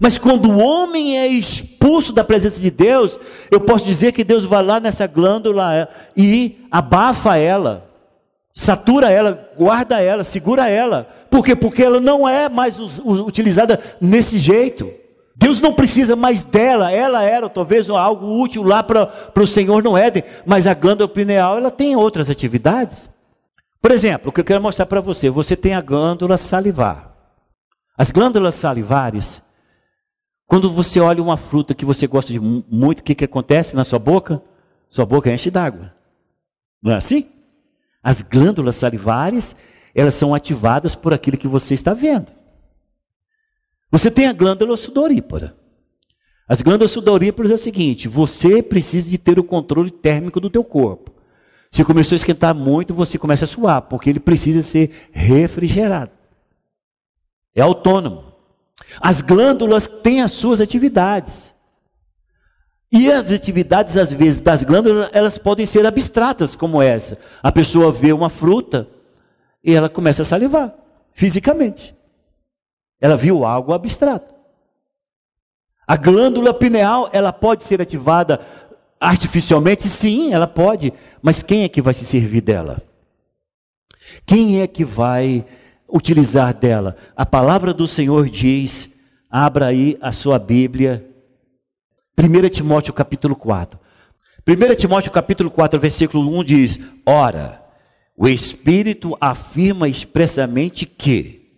Mas 0.00 0.18
quando 0.18 0.50
o 0.50 0.58
homem 0.58 1.18
é 1.18 1.26
expulso 1.26 2.12
da 2.12 2.24
presença 2.24 2.60
de 2.60 2.70
Deus, 2.70 3.18
eu 3.50 3.60
posso 3.60 3.84
dizer 3.84 4.12
que 4.12 4.24
Deus 4.24 4.44
vai 4.44 4.62
lá 4.62 4.80
nessa 4.80 5.06
glândula 5.06 5.88
e 6.16 6.66
abafa 6.70 7.36
ela, 7.36 7.88
satura 8.54 9.10
ela, 9.10 9.48
guarda 9.56 10.00
ela, 10.00 10.24
segura 10.24 10.68
ela. 10.68 11.08
Por 11.30 11.44
quê? 11.44 11.54
Porque 11.54 11.82
ela 11.82 12.00
não 12.00 12.28
é 12.28 12.48
mais 12.48 12.78
utilizada 12.78 13.80
nesse 14.00 14.38
jeito. 14.38 14.90
Deus 15.38 15.60
não 15.60 15.74
precisa 15.74 16.16
mais 16.16 16.42
dela, 16.42 16.90
ela 16.90 17.22
era 17.22 17.48
talvez 17.48 17.90
algo 17.90 18.40
útil 18.40 18.62
lá 18.62 18.82
para 18.82 19.10
o 19.36 19.46
Senhor 19.46 19.82
no 19.82 19.96
Éden, 19.96 20.24
mas 20.46 20.66
a 20.66 20.72
glândula 20.72 21.08
pineal 21.08 21.58
ela 21.58 21.70
tem 21.70 21.94
outras 21.94 22.30
atividades. 22.30 23.08
Por 23.80 23.92
exemplo, 23.92 24.30
o 24.30 24.32
que 24.32 24.40
eu 24.40 24.44
quero 24.44 24.62
mostrar 24.62 24.86
para 24.86 25.00
você, 25.00 25.28
você 25.28 25.54
tem 25.54 25.74
a 25.74 25.80
glândula 25.80 26.38
salivar. 26.38 27.12
As 27.98 28.10
glândulas 28.10 28.54
salivares, 28.54 29.42
quando 30.46 30.70
você 30.70 31.00
olha 31.00 31.22
uma 31.22 31.36
fruta 31.36 31.74
que 31.74 31.84
você 31.84 32.06
gosta 32.06 32.32
de 32.32 32.38
muito, 32.38 33.00
o 33.00 33.02
que, 33.02 33.14
que 33.14 33.24
acontece 33.24 33.74
na 33.74 33.84
sua 33.84 33.98
boca? 33.98 34.40
Sua 34.88 35.04
boca 35.04 35.32
enche 35.32 35.50
d'água. 35.50 35.92
Não 36.80 36.92
é 36.92 36.96
assim? 36.96 37.26
As 38.02 38.22
glândulas 38.22 38.76
salivares, 38.76 39.56
elas 39.94 40.14
são 40.14 40.34
ativadas 40.34 40.94
por 40.94 41.12
aquilo 41.12 41.36
que 41.36 41.48
você 41.48 41.74
está 41.74 41.92
vendo. 41.92 42.30
Você 43.90 44.10
tem 44.10 44.26
a 44.26 44.32
glândula 44.32 44.76
sudorípara. 44.76 45.56
As 46.48 46.62
glândulas 46.62 46.92
sudoríparas 46.92 47.50
é 47.50 47.54
o 47.54 47.58
seguinte: 47.58 48.06
você 48.06 48.62
precisa 48.62 49.10
de 49.10 49.18
ter 49.18 49.38
o 49.38 49.44
controle 49.44 49.90
térmico 49.90 50.38
do 50.38 50.48
teu 50.48 50.62
corpo. 50.62 51.12
Se 51.70 51.84
começou 51.84 52.14
a 52.14 52.16
esquentar 52.16 52.54
muito, 52.54 52.94
você 52.94 53.18
começa 53.18 53.44
a 53.44 53.48
suar, 53.48 53.82
porque 53.82 54.08
ele 54.08 54.20
precisa 54.20 54.62
ser 54.62 55.08
refrigerado. 55.10 56.12
É 57.54 57.62
autônomo. 57.62 58.25
As 59.00 59.20
glândulas 59.20 59.86
têm 59.86 60.22
as 60.22 60.32
suas 60.32 60.60
atividades. 60.60 61.54
E 62.90 63.10
as 63.10 63.30
atividades, 63.30 63.96
às 63.96 64.12
vezes, 64.12 64.40
das 64.40 64.62
glândulas, 64.62 65.10
elas 65.12 65.38
podem 65.38 65.66
ser 65.66 65.84
abstratas, 65.84 66.54
como 66.54 66.80
essa. 66.80 67.18
A 67.42 67.50
pessoa 67.50 67.90
vê 67.90 68.12
uma 68.12 68.30
fruta 68.30 68.88
e 69.62 69.74
ela 69.74 69.88
começa 69.88 70.22
a 70.22 70.24
salivar, 70.24 70.72
fisicamente. 71.12 71.94
Ela 73.00 73.16
viu 73.16 73.44
algo 73.44 73.72
abstrato. 73.72 74.34
A 75.86 75.96
glândula 75.96 76.54
pineal, 76.54 77.08
ela 77.12 77.32
pode 77.32 77.64
ser 77.64 77.80
ativada 77.80 78.40
artificialmente? 79.00 79.86
Sim, 79.86 80.32
ela 80.32 80.46
pode. 80.46 80.92
Mas 81.22 81.42
quem 81.42 81.64
é 81.64 81.68
que 81.68 81.82
vai 81.82 81.94
se 81.94 82.04
servir 82.04 82.40
dela? 82.40 82.82
Quem 84.24 84.60
é 84.60 84.66
que 84.66 84.84
vai 84.84 85.44
utilizar 85.88 86.54
dela? 86.54 86.96
A 87.16 87.24
palavra 87.24 87.72
do 87.72 87.86
Senhor 87.86 88.28
diz, 88.28 88.88
abra 89.30 89.66
aí 89.66 89.96
a 90.00 90.12
sua 90.12 90.38
Bíblia, 90.38 91.06
1 92.18 92.48
Timóteo 92.48 92.94
capítulo 92.94 93.36
4. 93.36 93.78
1 94.48 94.74
Timóteo 94.76 95.10
capítulo 95.10 95.50
4, 95.50 95.78
versículo 95.78 96.38
1 96.38 96.44
diz: 96.44 96.80
Ora, 97.04 97.62
o 98.16 98.26
Espírito 98.28 99.16
afirma 99.20 99.88
expressamente 99.88 100.86
que, 100.86 101.50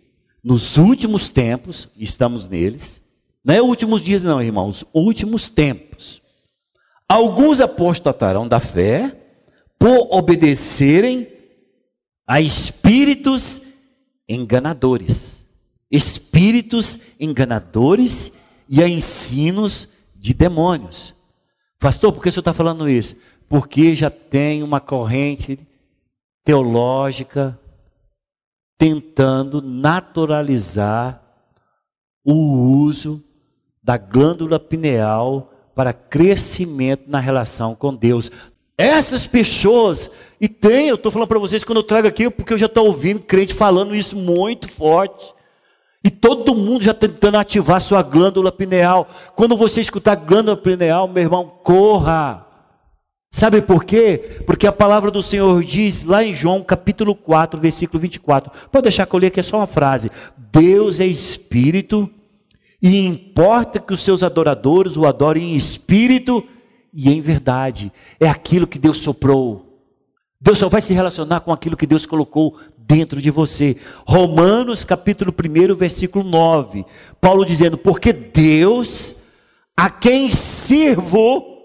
nos 0.43 0.77
últimos 0.77 1.29
tempos, 1.29 1.87
estamos 1.95 2.47
neles, 2.47 3.01
não 3.43 3.55
é 3.55 3.61
últimos 3.61 4.03
dias, 4.03 4.23
não, 4.23 4.41
irmãos, 4.41 4.83
últimos 4.93 5.47
tempos. 5.47 6.21
Alguns 7.07 7.61
apostatarão 7.61 8.47
da 8.47 8.59
fé 8.59 9.15
por 9.79 10.13
obedecerem 10.13 11.27
a 12.27 12.41
espíritos 12.41 13.61
enganadores. 14.29 15.45
Espíritos 15.91 16.99
enganadores 17.19 18.31
e 18.69 18.83
a 18.83 18.87
ensinos 18.87 19.89
de 20.15 20.33
demônios. 20.33 21.15
Pastor, 21.79 22.13
por 22.13 22.21
que 22.21 22.29
o 22.29 22.31
senhor 22.31 22.41
está 22.41 22.53
falando 22.53 22.87
isso? 22.87 23.15
Porque 23.47 23.95
já 23.95 24.09
tem 24.09 24.61
uma 24.61 24.79
corrente 24.79 25.59
teológica 26.43 27.59
tentando 28.77 29.61
naturalizar 29.61 31.21
o 32.23 32.33
uso 32.33 33.23
da 33.81 33.97
glândula 33.97 34.59
pineal 34.59 35.53
para 35.73 35.93
crescimento 35.93 37.09
na 37.09 37.19
relação 37.19 37.73
com 37.73 37.95
Deus. 37.95 38.29
Essas 38.79 39.27
pessoas, 39.27 40.09
e 40.39 40.47
tem, 40.47 40.87
eu 40.87 40.95
estou 40.95 41.11
falando 41.11 41.27
para 41.27 41.37
vocês 41.37 41.65
quando 41.65 41.79
eu 41.79 41.83
trago 41.83 42.07
aqui, 42.07 42.29
porque 42.29 42.53
eu 42.53 42.57
já 42.57 42.67
estou 42.67 42.85
ouvindo 42.85 43.19
crente 43.19 43.53
falando 43.53 43.93
isso 43.93 44.15
muito 44.15 44.69
forte. 44.71 45.33
E 46.01 46.09
todo 46.09 46.55
mundo 46.55 46.85
já 46.85 46.93
tentando 46.93 47.37
ativar 47.37 47.81
sua 47.81 48.01
glândula 48.01 48.53
pineal. 48.53 49.09
Quando 49.35 49.57
você 49.57 49.81
escutar 49.81 50.15
glândula 50.15 50.55
pineal, 50.55 51.09
meu 51.09 51.21
irmão, 51.21 51.59
corra. 51.61 52.47
Sabe 53.29 53.61
por 53.61 53.83
quê? 53.83 54.41
Porque 54.45 54.65
a 54.65 54.71
palavra 54.71 55.11
do 55.11 55.21
Senhor 55.21 55.61
diz 55.61 56.05
lá 56.05 56.23
em 56.23 56.33
João 56.33 56.63
capítulo 56.63 57.13
4, 57.13 57.59
versículo 57.59 57.99
24. 57.99 58.49
Pode 58.71 58.83
deixar 58.83 59.05
que 59.05 59.13
eu 59.13 59.19
leia 59.19 59.27
aqui 59.27 59.41
é 59.41 59.43
só 59.43 59.57
uma 59.57 59.67
frase. 59.67 60.09
Deus 60.53 61.01
é 61.01 61.05
espírito 61.05 62.09
e 62.81 62.97
importa 62.97 63.77
que 63.77 63.93
os 63.93 64.01
seus 64.05 64.23
adoradores 64.23 64.95
o 64.95 65.05
adorem 65.05 65.51
em 65.51 65.55
espírito 65.57 66.41
e 66.41 66.58
em 66.93 67.21
verdade. 67.21 67.91
É 68.19 68.27
aquilo 68.27 68.67
que 68.67 68.79
Deus 68.79 68.97
soprou. 68.97 69.65
Deus 70.41 70.57
só 70.57 70.69
vai 70.69 70.81
se 70.81 70.93
relacionar 70.93 71.41
com 71.41 71.51
aquilo 71.51 71.75
que 71.75 71.85
Deus 71.85 72.05
colocou 72.05 72.57
dentro 72.77 73.21
de 73.21 73.29
você. 73.29 73.77
Romanos 74.05 74.83
capítulo 74.83 75.33
1, 75.33 75.75
versículo 75.75 76.23
9. 76.23 76.85
Paulo 77.19 77.45
dizendo: 77.45 77.77
"Porque 77.77 78.13
Deus 78.13 79.13
a 79.75 79.89
quem 79.89 80.31
sirvo 80.31 81.57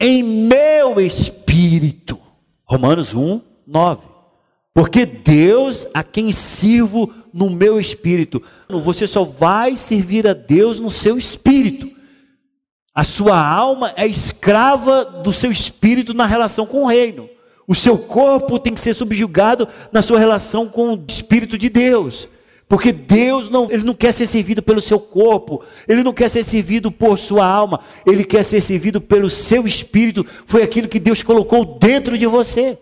em 0.00 0.22
meu 0.22 1.00
espírito. 1.00 2.18
Romanos 2.64 3.14
1, 3.14 3.40
9. 3.66 4.02
Porque 4.74 5.06
Deus 5.06 5.86
a 5.94 6.02
quem 6.02 6.32
sirvo 6.32 7.12
no 7.32 7.48
meu 7.48 7.78
espírito. 7.78 8.42
Você 8.68 9.06
só 9.06 9.22
vai 9.22 9.76
servir 9.76 10.26
a 10.26 10.32
Deus 10.32 10.80
no 10.80 10.90
seu 10.90 11.16
espírito. 11.16 11.88
A 12.94 13.02
sua 13.02 13.36
alma 13.36 13.92
é 13.96 14.06
escrava 14.06 15.04
do 15.04 15.32
seu 15.32 15.50
espírito 15.50 16.14
na 16.14 16.26
relação 16.26 16.64
com 16.64 16.84
o 16.84 16.86
reino. 16.86 17.28
O 17.66 17.74
seu 17.74 17.98
corpo 17.98 18.58
tem 18.58 18.72
que 18.72 18.80
ser 18.80 18.94
subjugado 18.94 19.66
na 19.90 20.00
sua 20.00 20.18
relação 20.18 20.68
com 20.68 20.94
o 20.94 21.04
espírito 21.08 21.58
de 21.58 21.68
Deus. 21.68 22.28
Porque 22.68 22.92
Deus 22.92 23.50
não, 23.50 23.70
ele 23.70 23.82
não 23.82 23.94
quer 23.94 24.12
ser 24.12 24.26
servido 24.26 24.62
pelo 24.62 24.80
seu 24.80 25.00
corpo, 25.00 25.62
ele 25.88 26.02
não 26.02 26.12
quer 26.12 26.28
ser 26.30 26.44
servido 26.44 26.90
por 26.90 27.18
sua 27.18 27.44
alma, 27.44 27.80
ele 28.06 28.24
quer 28.24 28.42
ser 28.42 28.60
servido 28.60 29.00
pelo 29.00 29.28
seu 29.28 29.66
espírito. 29.66 30.24
Foi 30.46 30.62
aquilo 30.62 30.88
que 30.88 31.00
Deus 31.00 31.22
colocou 31.22 31.64
dentro 31.64 32.16
de 32.16 32.26
você. 32.26 32.78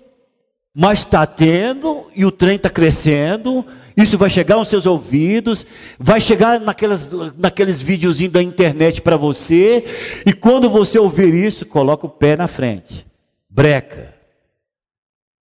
Mas 0.74 1.00
está 1.00 1.26
tendo, 1.26 2.10
e 2.16 2.24
o 2.24 2.30
trem 2.30 2.56
está 2.56 2.70
crescendo, 2.70 3.64
isso 3.96 4.16
vai 4.16 4.30
chegar 4.30 4.54
aos 4.54 4.68
seus 4.68 4.86
ouvidos, 4.86 5.66
vai 5.98 6.20
chegar 6.20 6.58
naquelas, 6.58 7.10
naqueles 7.36 7.82
videozinhos 7.82 8.32
da 8.32 8.42
internet 8.42 9.02
para 9.02 9.16
você, 9.16 9.84
e 10.24 10.32
quando 10.32 10.70
você 10.70 10.98
ouvir 10.98 11.34
isso, 11.34 11.66
coloca 11.66 12.06
o 12.06 12.10
pé 12.10 12.36
na 12.36 12.48
frente. 12.48 13.06
Breca. 13.50 14.14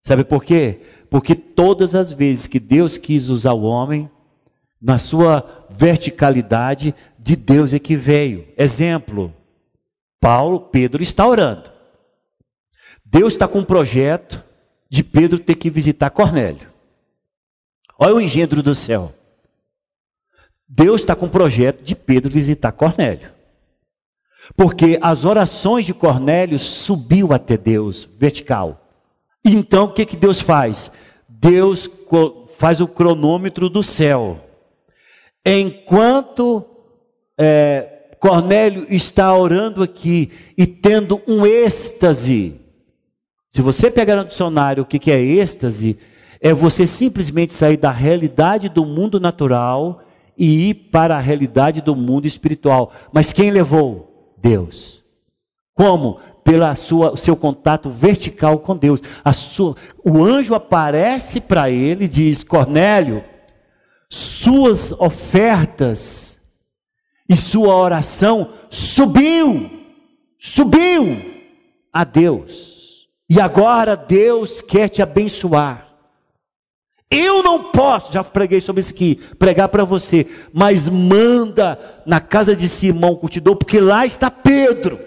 Sabe 0.02 0.24
por 0.24 0.42
quê? 0.42 0.80
Porque 1.08 1.34
todas 1.34 1.94
as 1.94 2.12
vezes 2.12 2.48
que 2.48 2.58
Deus 2.58 2.98
quis 2.98 3.28
usar 3.28 3.52
o 3.52 3.62
homem, 3.62 4.10
na 4.82 4.98
sua 4.98 5.66
verticalidade, 5.70 6.94
de 7.18 7.36
Deus 7.36 7.72
é 7.72 7.78
que 7.78 7.94
veio. 7.94 8.48
Exemplo, 8.56 9.32
Paulo, 10.20 10.58
Pedro 10.58 11.02
está 11.02 11.26
orando. 11.26 11.70
Deus 13.04 13.34
está 13.34 13.46
com 13.46 13.60
um 13.60 13.64
projeto 13.64 14.42
de 14.90 15.04
Pedro 15.04 15.38
ter 15.38 15.54
que 15.54 15.70
visitar 15.70 16.10
Cornélio. 16.10 16.68
Olha 17.98 18.14
o 18.14 18.20
engendro 18.20 18.62
do 18.62 18.74
céu. 18.74 19.14
Deus 20.68 21.02
está 21.02 21.14
com 21.14 21.26
um 21.26 21.30
projeto 21.30 21.82
de 21.82 21.94
Pedro 21.94 22.30
visitar 22.30 22.72
Cornélio. 22.72 23.30
Porque 24.56 24.98
as 25.00 25.24
orações 25.24 25.86
de 25.86 25.94
Cornélio 25.94 26.58
subiu 26.58 27.32
até 27.32 27.56
Deus, 27.56 28.08
vertical. 28.18 28.88
Então 29.44 29.84
o 29.84 29.92
que, 29.92 30.04
que 30.04 30.16
Deus 30.16 30.40
faz? 30.40 30.90
Deus 31.28 31.88
faz 32.56 32.80
o 32.80 32.88
cronômetro 32.88 33.68
do 33.70 33.82
céu. 33.82 34.40
Enquanto 35.44 36.64
é, 37.38 38.14
Cornélio 38.18 38.86
está 38.90 39.34
orando 39.34 39.82
aqui 39.82 40.30
e 40.56 40.66
tendo 40.66 41.22
um 41.26 41.46
êxtase, 41.46 42.60
se 43.50 43.60
você 43.60 43.90
pegar 43.90 44.16
no 44.16 44.24
dicionário 44.24 44.84
o 44.84 44.86
que 44.86 45.10
é 45.10 45.20
êxtase, 45.20 45.98
é 46.40 46.54
você 46.54 46.86
simplesmente 46.86 47.52
sair 47.52 47.76
da 47.76 47.90
realidade 47.90 48.68
do 48.68 48.84
mundo 48.84 49.18
natural 49.18 50.02
e 50.38 50.70
ir 50.70 50.74
para 50.74 51.16
a 51.16 51.20
realidade 51.20 51.80
do 51.80 51.94
mundo 51.96 52.26
espiritual. 52.26 52.92
Mas 53.12 53.32
quem 53.32 53.50
levou? 53.50 54.34
Deus. 54.40 55.04
Como? 55.74 56.18
Pela 56.44 56.74
sua 56.74 57.16
seu 57.16 57.36
contato 57.36 57.90
vertical 57.90 58.60
com 58.60 58.76
Deus. 58.76 59.02
A 59.22 59.32
sua, 59.32 59.76
o 60.02 60.24
anjo 60.24 60.54
aparece 60.54 61.40
para 61.40 61.70
ele 61.70 62.04
e 62.04 62.08
diz: 62.08 62.42
Cornélio, 62.42 63.22
suas 64.08 64.92
ofertas 64.92 66.40
e 67.28 67.36
sua 67.36 67.74
oração 67.76 68.52
subiu, 68.70 69.70
subiu 70.38 71.22
a 71.92 72.04
Deus. 72.04 72.79
E 73.30 73.40
agora 73.40 73.96
Deus 73.96 74.60
quer 74.60 74.88
te 74.88 75.00
abençoar. 75.00 75.86
Eu 77.08 77.44
não 77.44 77.70
posso, 77.70 78.12
já 78.12 78.24
preguei 78.24 78.60
sobre 78.60 78.80
isso 78.80 78.92
aqui, 78.92 79.20
pregar 79.38 79.68
para 79.68 79.84
você, 79.84 80.26
mas 80.52 80.88
manda 80.88 81.78
na 82.04 82.20
casa 82.20 82.56
de 82.56 82.68
Simão 82.68 83.14
Curtidor, 83.14 83.54
porque 83.54 83.78
lá 83.78 84.04
está 84.04 84.32
Pedro. 84.32 84.98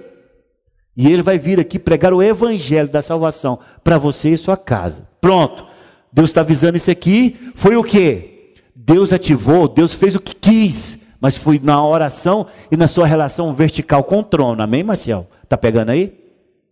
E 0.95 1.11
ele 1.11 1.21
vai 1.21 1.37
vir 1.37 1.59
aqui 1.59 1.77
pregar 1.77 2.13
o 2.13 2.23
evangelho 2.23 2.89
da 2.89 3.01
salvação 3.01 3.59
para 3.83 3.97
você 3.97 4.29
e 4.29 4.37
sua 4.37 4.55
casa. 4.55 5.07
Pronto. 5.19 5.65
Deus 6.11 6.29
está 6.29 6.41
avisando 6.41 6.77
isso 6.77 6.91
aqui. 6.91 7.51
Foi 7.55 7.75
o 7.75 7.83
que? 7.83 8.53
Deus 8.73 9.11
ativou, 9.11 9.67
Deus 9.67 9.93
fez 9.93 10.15
o 10.15 10.19
que 10.19 10.35
quis, 10.35 10.99
mas 11.19 11.35
foi 11.35 11.59
na 11.61 11.85
oração 11.85 12.47
e 12.71 12.77
na 12.77 12.87
sua 12.87 13.07
relação 13.07 13.53
vertical 13.53 14.03
com 14.03 14.19
o 14.19 14.23
trono. 14.23 14.61
Amém, 14.61 14.83
Marcial? 14.83 15.27
Tá 15.49 15.57
pegando 15.57 15.89
aí? 15.89 16.22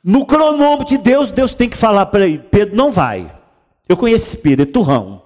No 0.03 0.25
cronômetro 0.25 0.87
de 0.87 0.97
Deus, 0.97 1.31
Deus 1.31 1.53
tem 1.53 1.69
que 1.69 1.77
falar 1.77 2.07
para 2.07 2.27
ele: 2.27 2.39
Pedro 2.39 2.75
não 2.75 2.91
vai. 2.91 3.33
Eu 3.87 3.97
conheço 3.97 4.27
esse 4.27 4.37
Pedro, 4.37 4.63
é 4.63 4.71
turrão. 4.71 5.21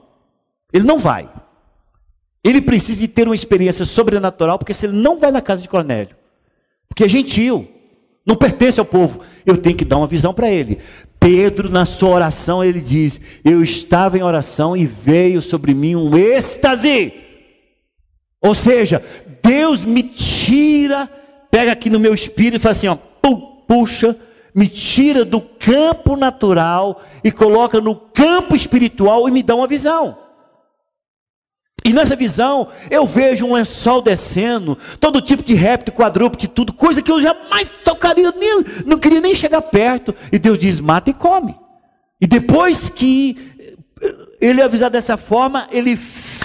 Ele 0.73 0.84
não 0.84 0.99
vai. 0.99 1.30
Ele 2.43 2.61
precisa 2.61 2.99
de 2.99 3.07
ter 3.07 3.28
uma 3.28 3.36
experiência 3.36 3.86
sobrenatural, 3.86 4.59
porque 4.59 4.73
se 4.73 4.86
ele 4.86 4.97
não 4.97 5.17
vai 5.17 5.32
na 5.32 5.41
casa 5.41 5.61
de 5.61 5.69
Cornélio, 5.69 6.15
porque 6.88 7.03
é 7.03 7.07
gentil, 7.07 7.67
não 8.26 8.36
pertence 8.36 8.80
ao 8.80 8.86
povo. 8.86 9.21
Eu 9.45 9.57
tenho 9.57 9.78
que 9.78 9.86
dar 9.86 9.97
uma 9.97 10.07
visão 10.07 10.34
para 10.34 10.49
ele. 10.49 10.80
Pedro, 11.19 11.69
na 11.69 11.86
sua 11.86 12.09
oração, 12.09 12.63
ele 12.63 12.82
diz: 12.82 13.19
Eu 13.43 13.63
estava 13.63 14.17
em 14.17 14.23
oração 14.23 14.76
e 14.76 14.86
veio 14.86 15.41
sobre 15.41 15.73
mim 15.73 15.95
um 15.95 16.17
êxtase. 16.17 17.13
Ou 18.41 18.53
seja, 18.53 19.01
Deus 19.41 19.84
me 19.84 20.03
tira, 20.03 21.09
pega 21.49 21.71
aqui 21.71 21.89
no 21.89 21.99
meu 21.99 22.13
espírito 22.13 22.57
e 22.57 22.59
fala 22.59 22.71
assim: 22.71 22.88
ó, 22.88 22.95
puxa, 23.67 24.15
me 24.56 24.70
tira 24.70 25.26
do 25.26 25.41
campo 25.41 26.16
natural 26.16 27.03
e 27.22 27.30
coloca 27.30 27.82
no 27.82 27.93
campo 27.93 28.56
espiritual 28.56 29.28
e 29.28 29.32
me 29.32 29.43
dá 29.43 29.53
uma 29.53 29.68
visão. 29.68 30.18
E 31.84 31.93
nessa 31.93 32.16
visão, 32.16 32.70
eu 32.89 33.06
vejo 33.06 33.45
um 33.45 33.53
lençol 33.53 34.01
descendo, 34.01 34.76
todo 34.99 35.22
tipo 35.22 35.43
de 35.43 35.53
réptil, 35.53 35.93
quadrúpede, 35.93 36.47
tudo, 36.47 36.74
coisa 36.74 37.01
que 37.01 37.12
eu 37.12 37.22
jamais 37.22 37.72
tocaria, 37.84 38.32
nem, 38.32 38.64
não 38.86 38.97
queria 38.97 39.22
nem 39.22 39.36
chegar 39.36 39.62
perto. 39.62 40.16
E 40.32 40.39
Deus 40.39 40.58
diz: 40.58 40.80
mata 40.80 41.12
e 41.12 41.14
come. 41.14 41.56
E 42.20 42.26
depois 42.26 42.89
que 42.89 43.38
ele 44.41 44.62
avisar 44.62 44.89
dessa 44.89 45.18
forma, 45.18 45.68
ele 45.72 45.99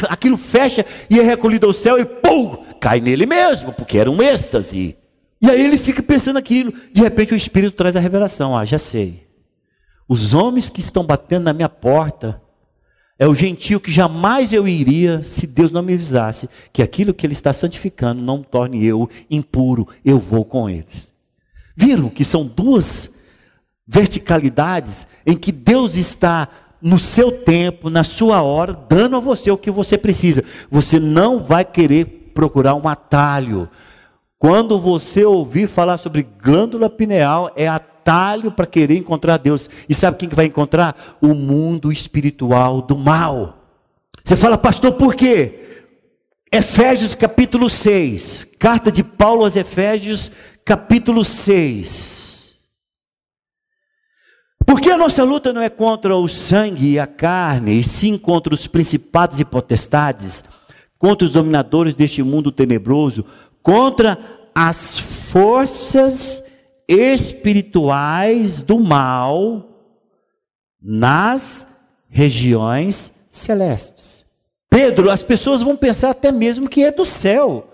aquilo 0.08 0.36
fecha 0.36 0.84
e 1.08 1.18
é 1.18 1.22
recolhido 1.22 1.66
ao 1.66 1.72
céu 1.72 1.98
e 1.98 2.04
pum, 2.04 2.64
cai 2.80 3.00
nele 3.00 3.24
mesmo, 3.24 3.72
porque 3.72 3.96
era 3.96 4.10
um 4.10 4.20
êxtase. 4.20 4.99
E 5.42 5.48
aí 5.48 5.64
ele 5.64 5.78
fica 5.78 6.02
pensando 6.02 6.38
aquilo. 6.38 6.72
De 6.92 7.00
repente 7.00 7.32
o 7.32 7.36
Espírito 7.36 7.76
traz 7.76 7.96
a 7.96 8.00
revelação: 8.00 8.56
ah, 8.56 8.64
já 8.64 8.78
sei. 8.78 9.26
Os 10.08 10.34
homens 10.34 10.68
que 10.68 10.80
estão 10.80 11.04
batendo 11.04 11.44
na 11.44 11.52
minha 11.52 11.68
porta 11.68 12.40
é 13.18 13.28
o 13.28 13.34
gentio 13.34 13.78
que 13.78 13.90
jamais 13.90 14.52
eu 14.52 14.66
iria 14.66 15.22
se 15.22 15.46
Deus 15.46 15.70
não 15.70 15.82
me 15.82 15.94
avisasse 15.94 16.48
que 16.72 16.82
aquilo 16.82 17.14
que 17.14 17.26
Ele 17.26 17.34
está 17.34 17.52
santificando 17.52 18.20
não 18.20 18.42
torne 18.42 18.84
eu 18.84 19.08
impuro, 19.30 19.86
eu 20.04 20.18
vou 20.18 20.44
com 20.44 20.68
eles. 20.68 21.10
Viram 21.76 22.08
que 22.08 22.24
são 22.24 22.46
duas 22.46 23.10
verticalidades 23.86 25.06
em 25.26 25.36
que 25.36 25.52
Deus 25.52 25.96
está 25.96 26.48
no 26.80 26.98
seu 26.98 27.30
tempo, 27.30 27.90
na 27.90 28.04
sua 28.04 28.40
hora, 28.42 28.72
dando 28.72 29.16
a 29.16 29.20
você 29.20 29.50
o 29.50 29.58
que 29.58 29.70
você 29.70 29.98
precisa. 29.98 30.42
Você 30.70 30.98
não 30.98 31.38
vai 31.38 31.64
querer 31.64 32.32
procurar 32.34 32.74
um 32.74 32.88
atalho. 32.88 33.68
Quando 34.40 34.80
você 34.80 35.22
ouvir 35.22 35.68
falar 35.68 35.98
sobre 35.98 36.22
glândula 36.22 36.88
pineal, 36.88 37.52
é 37.54 37.68
atalho 37.68 38.50
para 38.50 38.66
querer 38.66 38.96
encontrar 38.96 39.36
Deus. 39.36 39.68
E 39.86 39.94
sabe 39.94 40.16
quem 40.16 40.30
que 40.30 40.34
vai 40.34 40.46
encontrar? 40.46 41.18
O 41.20 41.34
mundo 41.34 41.92
espiritual 41.92 42.80
do 42.80 42.96
mal. 42.96 43.58
Você 44.24 44.34
fala, 44.36 44.56
pastor, 44.56 44.92
por 44.92 45.14
quê? 45.14 45.84
Efésios 46.50 47.14
capítulo 47.14 47.68
6, 47.68 48.48
carta 48.58 48.90
de 48.90 49.04
Paulo 49.04 49.44
aos 49.44 49.56
Efésios, 49.56 50.32
capítulo 50.64 51.22
6. 51.22 52.56
Porque 54.64 54.90
a 54.90 54.96
nossa 54.96 55.22
luta 55.22 55.52
não 55.52 55.60
é 55.60 55.68
contra 55.68 56.16
o 56.16 56.26
sangue 56.26 56.92
e 56.92 56.98
a 56.98 57.06
carne, 57.06 57.78
e 57.78 57.84
sim 57.84 58.16
contra 58.16 58.54
os 58.54 58.66
principados 58.66 59.38
e 59.38 59.44
potestades, 59.44 60.42
contra 60.98 61.26
os 61.26 61.32
dominadores 61.32 61.94
deste 61.94 62.22
mundo 62.22 62.50
tenebroso, 62.50 63.24
contra 63.62 64.18
as 64.54 64.98
forças 64.98 66.42
espirituais 66.88 68.62
do 68.62 68.78
mal 68.80 69.68
nas 70.82 71.66
regiões 72.08 73.12
celestes. 73.28 74.24
Pedro, 74.68 75.10
as 75.10 75.22
pessoas 75.22 75.62
vão 75.62 75.76
pensar 75.76 76.10
até 76.10 76.32
mesmo 76.32 76.68
que 76.68 76.82
é 76.82 76.90
do 76.90 77.04
céu. 77.04 77.66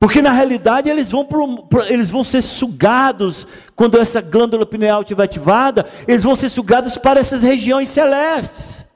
Porque 0.00 0.22
na 0.22 0.30
realidade 0.30 0.88
eles 0.88 1.10
vão, 1.10 1.24
pro, 1.24 1.68
eles 1.88 2.08
vão 2.08 2.22
ser 2.22 2.40
sugados, 2.40 3.46
quando 3.74 3.98
essa 3.98 4.20
glândula 4.20 4.64
pineal 4.64 5.02
estiver 5.02 5.24
ativada, 5.24 5.86
eles 6.06 6.22
vão 6.22 6.36
ser 6.36 6.48
sugados 6.48 6.96
para 6.96 7.18
essas 7.18 7.42
regiões 7.42 7.88
celestes. 7.88 8.86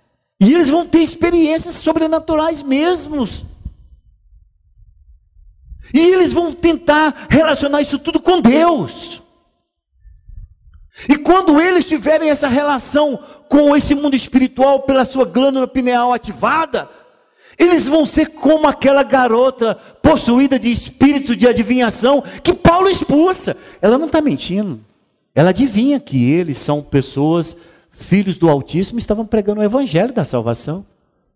E 0.40 0.54
eles 0.54 0.70
vão 0.70 0.86
ter 0.86 1.00
experiências 1.00 1.76
sobrenaturais 1.76 2.62
mesmos. 2.62 3.44
E 5.92 5.98
eles 5.98 6.32
vão 6.32 6.52
tentar 6.52 7.26
relacionar 7.28 7.80
isso 7.80 7.98
tudo 7.98 8.20
com 8.20 8.40
Deus. 8.40 9.22
E 11.08 11.16
quando 11.16 11.60
eles 11.60 11.84
tiverem 11.84 12.30
essa 12.30 12.48
relação 12.48 13.18
com 13.48 13.76
esse 13.76 13.94
mundo 13.94 14.14
espiritual 14.14 14.80
pela 14.80 15.04
sua 15.04 15.24
glândula 15.24 15.66
pineal 15.66 16.12
ativada, 16.12 16.88
eles 17.58 17.86
vão 17.86 18.06
ser 18.06 18.26
como 18.30 18.66
aquela 18.66 19.02
garota 19.02 19.74
possuída 20.02 20.58
de 20.58 20.70
espírito 20.70 21.36
de 21.36 21.46
adivinhação 21.46 22.22
que 22.42 22.52
Paulo 22.52 22.88
expulsa. 22.88 23.56
Ela 23.80 23.98
não 23.98 24.06
está 24.06 24.20
mentindo. 24.20 24.80
Ela 25.34 25.50
adivinha 25.50 25.98
que 25.98 26.30
eles 26.30 26.58
são 26.58 26.82
pessoas, 26.82 27.56
filhos 27.90 28.36
do 28.36 28.48
Altíssimo, 28.48 28.98
estavam 28.98 29.26
pregando 29.26 29.60
o 29.60 29.64
evangelho 29.64 30.12
da 30.12 30.24
salvação. 30.24 30.84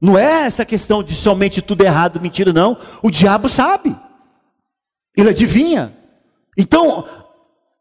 Não 0.00 0.18
é 0.18 0.46
essa 0.46 0.64
questão 0.64 1.02
de 1.02 1.14
somente 1.14 1.62
tudo 1.62 1.82
errado, 1.82 2.20
mentira, 2.20 2.52
não. 2.52 2.76
O 3.02 3.10
diabo 3.10 3.48
sabe. 3.48 3.96
Ele 5.16 5.30
adivinha. 5.30 5.96
Então, 6.56 7.04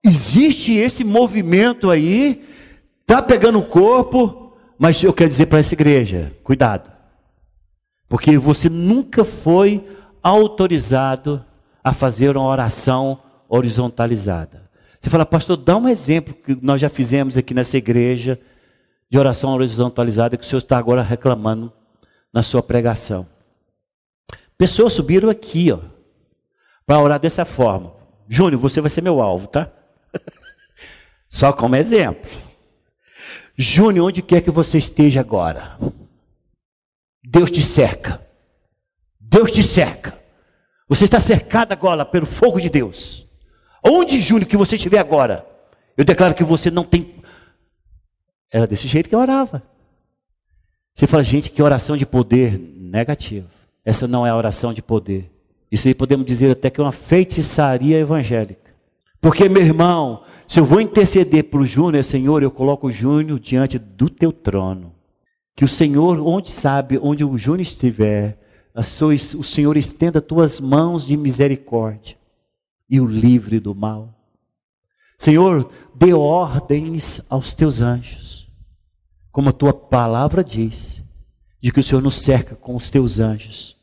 Existe 0.06 0.76
esse 0.76 1.04
movimento 1.04 1.90
aí, 1.90 2.46
tá 3.08 3.24
pegando 3.24 3.58
o 3.58 3.66
corpo, 3.66 4.56
mas 4.78 5.02
eu 5.02 5.12
quero 5.12 5.32
dizer 5.32 5.48
para 5.48 5.58
essa 5.58 5.74
igreja, 5.74 6.32
cuidado. 6.44 6.92
Porque 8.08 8.38
você 8.38 8.70
nunca 8.70 9.26
foi 9.26 9.84
autorizado 10.22 11.44
a 11.84 11.92
fazer 11.92 12.38
uma 12.38 12.46
oração 12.46 13.20
horizontalizada. 13.50 14.70
Você 15.00 15.10
fala, 15.10 15.26
pastor, 15.26 15.58
dá 15.58 15.76
um 15.76 15.90
exemplo 15.90 16.36
que 16.36 16.56
nós 16.62 16.80
já 16.80 16.90
fizemos 16.90 17.36
aqui 17.36 17.56
nessa 17.56 17.76
igreja 17.76 18.40
de 19.10 19.18
oração 19.18 19.56
horizontalizada 19.56 20.38
que 20.38 20.46
o 20.46 20.48
senhor 20.48 20.60
está 20.60 20.78
agora 20.78 21.02
reclamando 21.02 21.74
na 22.32 22.44
sua 22.44 22.62
pregação. 22.62 23.26
Pessoas 24.56 24.94
subiram 24.94 25.32
aqui, 25.32 25.72
ó, 25.72 25.80
para 26.86 27.00
orar 27.00 27.20
dessa 27.20 27.46
forma. 27.46 27.94
Júnior, 28.28 28.60
você 28.60 28.82
vai 28.82 28.90
ser 28.90 29.02
meu 29.02 29.22
alvo, 29.22 29.48
tá? 29.48 29.72
Só 31.30 31.52
como 31.52 31.76
exemplo. 31.76 32.30
Júnior, 33.58 34.08
onde 34.08 34.22
quer 34.22 34.42
que 34.42 34.52
você 34.52 34.78
esteja 34.78 35.22
agora, 35.22 35.78
Deus 37.24 37.50
te 37.50 37.62
cerca. 37.62 38.26
Deus 39.20 39.52
te 39.52 39.64
cerca. 39.64 40.20
Você 40.88 41.06
está 41.06 41.20
cercado 41.20 41.72
agora 41.72 42.06
pelo 42.06 42.26
fogo 42.26 42.60
de 42.60 42.70
Deus. 42.70 43.28
Onde, 43.84 44.22
Júnior, 44.22 44.48
que 44.48 44.58
você 44.58 44.76
estiver 44.76 45.00
agora, 45.00 45.46
eu 45.98 46.04
declaro 46.04 46.36
que 46.36 46.44
você 46.44 46.70
não 46.70 46.84
tem. 46.84 47.24
Era 48.52 48.68
desse 48.68 48.88
jeito 48.88 49.10
que 49.10 49.16
eu 49.16 49.20
orava. 49.20 49.64
Você 50.94 51.08
fala, 51.08 51.24
gente, 51.24 51.52
que 51.52 51.62
oração 51.62 51.98
de 51.98 52.06
poder 52.06 52.58
negativo. 52.58 53.50
Essa 53.84 54.08
não 54.08 54.26
é 54.26 54.30
a 54.30 54.36
oração 54.36 54.74
de 54.74 54.82
poder. 54.82 55.32
Isso 55.76 55.90
aí 55.90 55.94
podemos 55.94 56.26
dizer 56.26 56.52
até 56.52 56.70
que 56.70 56.80
é 56.80 56.84
uma 56.84 56.94
feitiçaria 56.94 58.00
evangélica. 58.00 58.74
Porque, 59.20 59.50
meu 59.50 59.62
irmão, 59.62 60.24
se 60.48 60.58
eu 60.58 60.64
vou 60.64 60.80
interceder 60.80 61.44
para 61.44 61.60
o 61.60 61.66
Júnior, 61.66 62.02
Senhor, 62.02 62.42
eu 62.42 62.50
coloco 62.50 62.88
o 62.88 62.92
Júnior 62.92 63.38
diante 63.42 63.78
do 63.78 64.10
teu 64.10 64.32
trono. 64.32 64.94
Que 65.54 65.66
o 65.66 65.68
Senhor, 65.68 66.26
onde 66.26 66.50
sabe, 66.50 66.98
onde 67.04 67.26
o 67.26 67.38
Júnior 67.38 67.60
estiver, 67.60 68.40
sua, 68.86 69.14
o 69.14 69.44
Senhor 69.44 69.76
estenda 69.76 70.22
tuas 70.22 70.62
mãos 70.62 71.06
de 71.06 71.18
misericórdia 71.18 72.16
e 72.90 73.02
o 73.02 73.06
livre 73.06 73.60
do 73.60 73.76
mal. 73.76 74.18
Senhor, 75.18 75.70
dê 75.94 76.14
ordens 76.14 77.20
aos 77.30 77.54
teus 77.54 77.82
anjos, 77.82 78.50
como 79.30 79.50
a 79.50 79.54
tua 79.54 79.74
palavra 79.74 80.42
diz, 80.42 81.04
de 81.62 81.70
que 81.70 81.82
o 81.82 81.84
Senhor 81.84 82.02
nos 82.02 82.16
cerca 82.16 82.56
com 82.56 82.78
os 82.78 82.90
teus 82.90 83.20
anjos. 83.20 83.75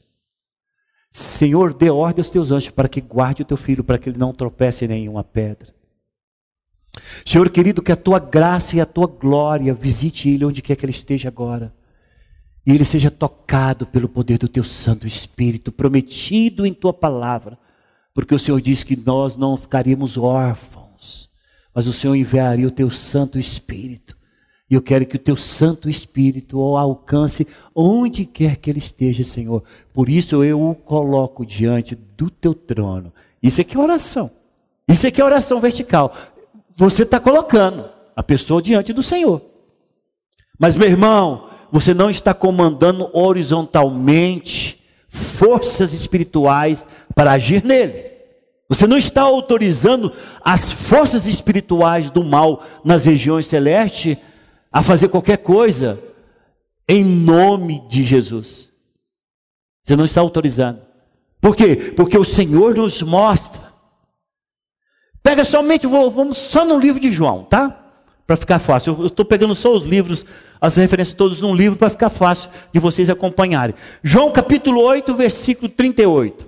Senhor, 1.12 1.74
dê 1.74 1.90
ordem 1.90 2.22
aos 2.22 2.30
teus 2.30 2.50
anjos 2.50 2.70
para 2.70 2.88
que 2.88 2.98
guarde 3.00 3.42
o 3.42 3.44
teu 3.44 3.58
filho, 3.58 3.84
para 3.84 3.98
que 3.98 4.08
ele 4.08 4.18
não 4.18 4.32
tropece 4.32 4.86
em 4.86 4.88
nenhuma 4.88 5.22
pedra. 5.22 5.68
Senhor 7.24 7.50
querido, 7.50 7.82
que 7.82 7.92
a 7.92 7.96
tua 7.96 8.18
graça 8.18 8.76
e 8.76 8.80
a 8.80 8.86
tua 8.86 9.06
glória 9.06 9.74
visite 9.74 10.30
ele 10.30 10.46
onde 10.46 10.62
quer 10.62 10.74
que 10.74 10.84
ele 10.86 10.90
esteja 10.90 11.28
agora. 11.28 11.72
e 12.64 12.70
ele 12.70 12.84
seja 12.84 13.10
tocado 13.10 13.86
pelo 13.86 14.08
poder 14.08 14.38
do 14.38 14.48
teu 14.48 14.62
Santo 14.62 15.06
Espírito, 15.06 15.72
prometido 15.72 16.64
em 16.64 16.72
tua 16.72 16.92
palavra, 16.92 17.58
porque 18.14 18.34
o 18.34 18.38
Senhor 18.38 18.60
disse 18.60 18.86
que 18.86 18.96
nós 18.96 19.36
não 19.36 19.56
ficaríamos 19.56 20.16
órfãos, 20.16 21.28
mas 21.74 21.88
o 21.88 21.92
Senhor 21.92 22.14
enviaria 22.14 22.68
o 22.68 22.70
teu 22.70 22.88
Santo 22.90 23.38
Espírito. 23.38 24.16
E 24.72 24.74
eu 24.74 24.80
quero 24.80 25.04
que 25.04 25.16
o 25.16 25.18
teu 25.18 25.36
Santo 25.36 25.90
Espírito 25.90 26.58
o 26.58 26.78
alcance 26.78 27.46
onde 27.74 28.24
quer 28.24 28.56
que 28.56 28.70
ele 28.70 28.78
esteja, 28.78 29.22
Senhor. 29.22 29.62
Por 29.92 30.08
isso 30.08 30.42
eu 30.42 30.62
o 30.62 30.74
coloco 30.74 31.44
diante 31.44 31.94
do 31.94 32.30
teu 32.30 32.54
trono. 32.54 33.12
Isso 33.42 33.60
aqui 33.60 33.76
é 33.76 33.78
oração. 33.78 34.30
Isso 34.88 35.06
aqui 35.06 35.20
é 35.20 35.24
oração 35.26 35.60
vertical. 35.60 36.16
Você 36.74 37.02
está 37.02 37.20
colocando 37.20 37.84
a 38.16 38.22
pessoa 38.22 38.62
diante 38.62 38.94
do 38.94 39.02
Senhor. 39.02 39.42
Mas, 40.58 40.74
meu 40.74 40.88
irmão, 40.88 41.50
você 41.70 41.92
não 41.92 42.08
está 42.08 42.32
comandando 42.32 43.10
horizontalmente 43.12 44.82
forças 45.06 45.92
espirituais 45.92 46.86
para 47.14 47.32
agir 47.32 47.62
nele. 47.62 48.10
Você 48.70 48.86
não 48.86 48.96
está 48.96 49.20
autorizando 49.20 50.10
as 50.42 50.72
forças 50.72 51.26
espirituais 51.26 52.10
do 52.10 52.24
mal 52.24 52.64
nas 52.82 53.04
regiões 53.04 53.44
celestes 53.44 54.16
a 54.72 54.82
fazer 54.82 55.08
qualquer 55.08 55.38
coisa 55.38 56.02
em 56.88 57.04
nome 57.04 57.86
de 57.88 58.02
Jesus. 58.04 58.70
Você 59.82 59.94
não 59.94 60.04
está 60.04 60.20
autorizando. 60.20 60.80
Por 61.40 61.54
quê? 61.54 61.76
Porque 61.96 62.16
o 62.16 62.24
Senhor 62.24 62.74
nos 62.74 63.02
mostra. 63.02 63.72
Pega 65.22 65.44
somente, 65.44 65.86
vamos 65.86 66.38
só 66.38 66.64
no 66.64 66.78
livro 66.78 67.00
de 67.00 67.10
João, 67.10 67.44
tá? 67.44 67.78
Para 68.26 68.36
ficar 68.36 68.58
fácil. 68.58 68.96
Eu 68.98 69.06
estou 69.06 69.24
pegando 69.24 69.54
só 69.54 69.74
os 69.74 69.84
livros 69.84 70.24
as 70.60 70.76
referências 70.76 71.16
todas 71.16 71.40
num 71.40 71.56
livro 71.56 71.76
para 71.76 71.90
ficar 71.90 72.08
fácil 72.08 72.48
de 72.72 72.78
vocês 72.78 73.10
acompanharem. 73.10 73.74
João 74.00 74.30
capítulo 74.30 74.80
8, 74.80 75.12
versículo 75.12 75.68
38. 75.68 76.46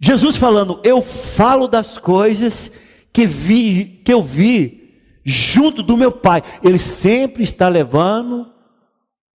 Jesus 0.00 0.36
falando: 0.36 0.80
"Eu 0.84 1.02
falo 1.02 1.66
das 1.66 1.98
coisas 1.98 2.70
que 3.12 3.26
vi, 3.26 4.00
que 4.04 4.12
eu 4.12 4.22
vi 4.22 4.81
junto 5.24 5.82
do 5.82 5.96
meu 5.96 6.12
Pai". 6.12 6.42
Ele 6.62 6.78
sempre 6.78 7.42
está 7.42 7.68
levando 7.68 8.50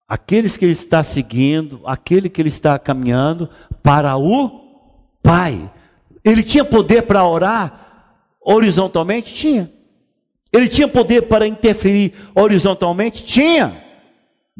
aqueles 0.08 0.56
que 0.56 0.64
ele 0.64 0.72
está 0.72 1.02
seguindo, 1.02 1.80
aquele 1.86 2.28
que 2.28 2.40
ele 2.40 2.48
está 2.48 2.78
caminhando 2.78 3.48
para 3.82 4.16
o 4.16 4.60
Pai. 5.22 5.70
Ele 6.24 6.42
tinha 6.42 6.64
poder 6.64 7.02
para 7.02 7.26
orar 7.26 7.82
horizontalmente? 8.40 9.34
Tinha. 9.34 9.72
Ele 10.52 10.68
tinha 10.68 10.86
poder 10.86 11.22
para 11.22 11.46
interferir 11.46 12.12
horizontalmente? 12.34 13.24
Tinha. 13.24 13.81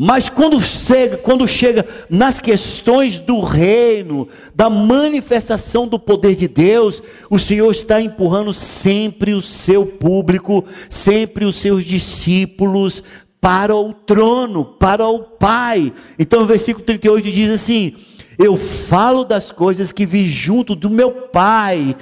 Mas 0.04 0.28
quando 0.28 0.60
chega, 0.60 1.16
quando 1.16 1.46
chega 1.46 1.86
nas 2.10 2.40
questões 2.40 3.20
do 3.20 3.38
reino, 3.38 4.26
da 4.52 4.68
manifestação 4.68 5.86
do 5.86 5.96
poder 5.96 6.34
de 6.34 6.48
Deus, 6.48 7.00
o 7.30 7.38
Senhor 7.38 7.70
está 7.70 8.00
empurrando 8.00 8.52
sempre 8.52 9.32
o 9.32 9.40
seu 9.40 9.86
público, 9.86 10.64
sempre 10.90 11.44
os 11.44 11.54
seus 11.60 11.84
discípulos 11.84 13.00
para 13.40 13.76
o 13.76 13.92
trono, 13.92 14.64
para 14.64 15.06
o 15.06 15.20
Pai. 15.20 15.92
Então 16.18 16.42
o 16.42 16.46
versículo 16.46 16.84
38 16.84 17.30
diz 17.30 17.50
assim: 17.50 17.94
Eu 18.36 18.56
falo 18.56 19.22
das 19.22 19.52
coisas 19.52 19.92
que 19.92 20.04
vi 20.04 20.24
junto 20.24 20.74
do 20.74 20.90
meu 20.90 21.12
Pai, 21.12 21.94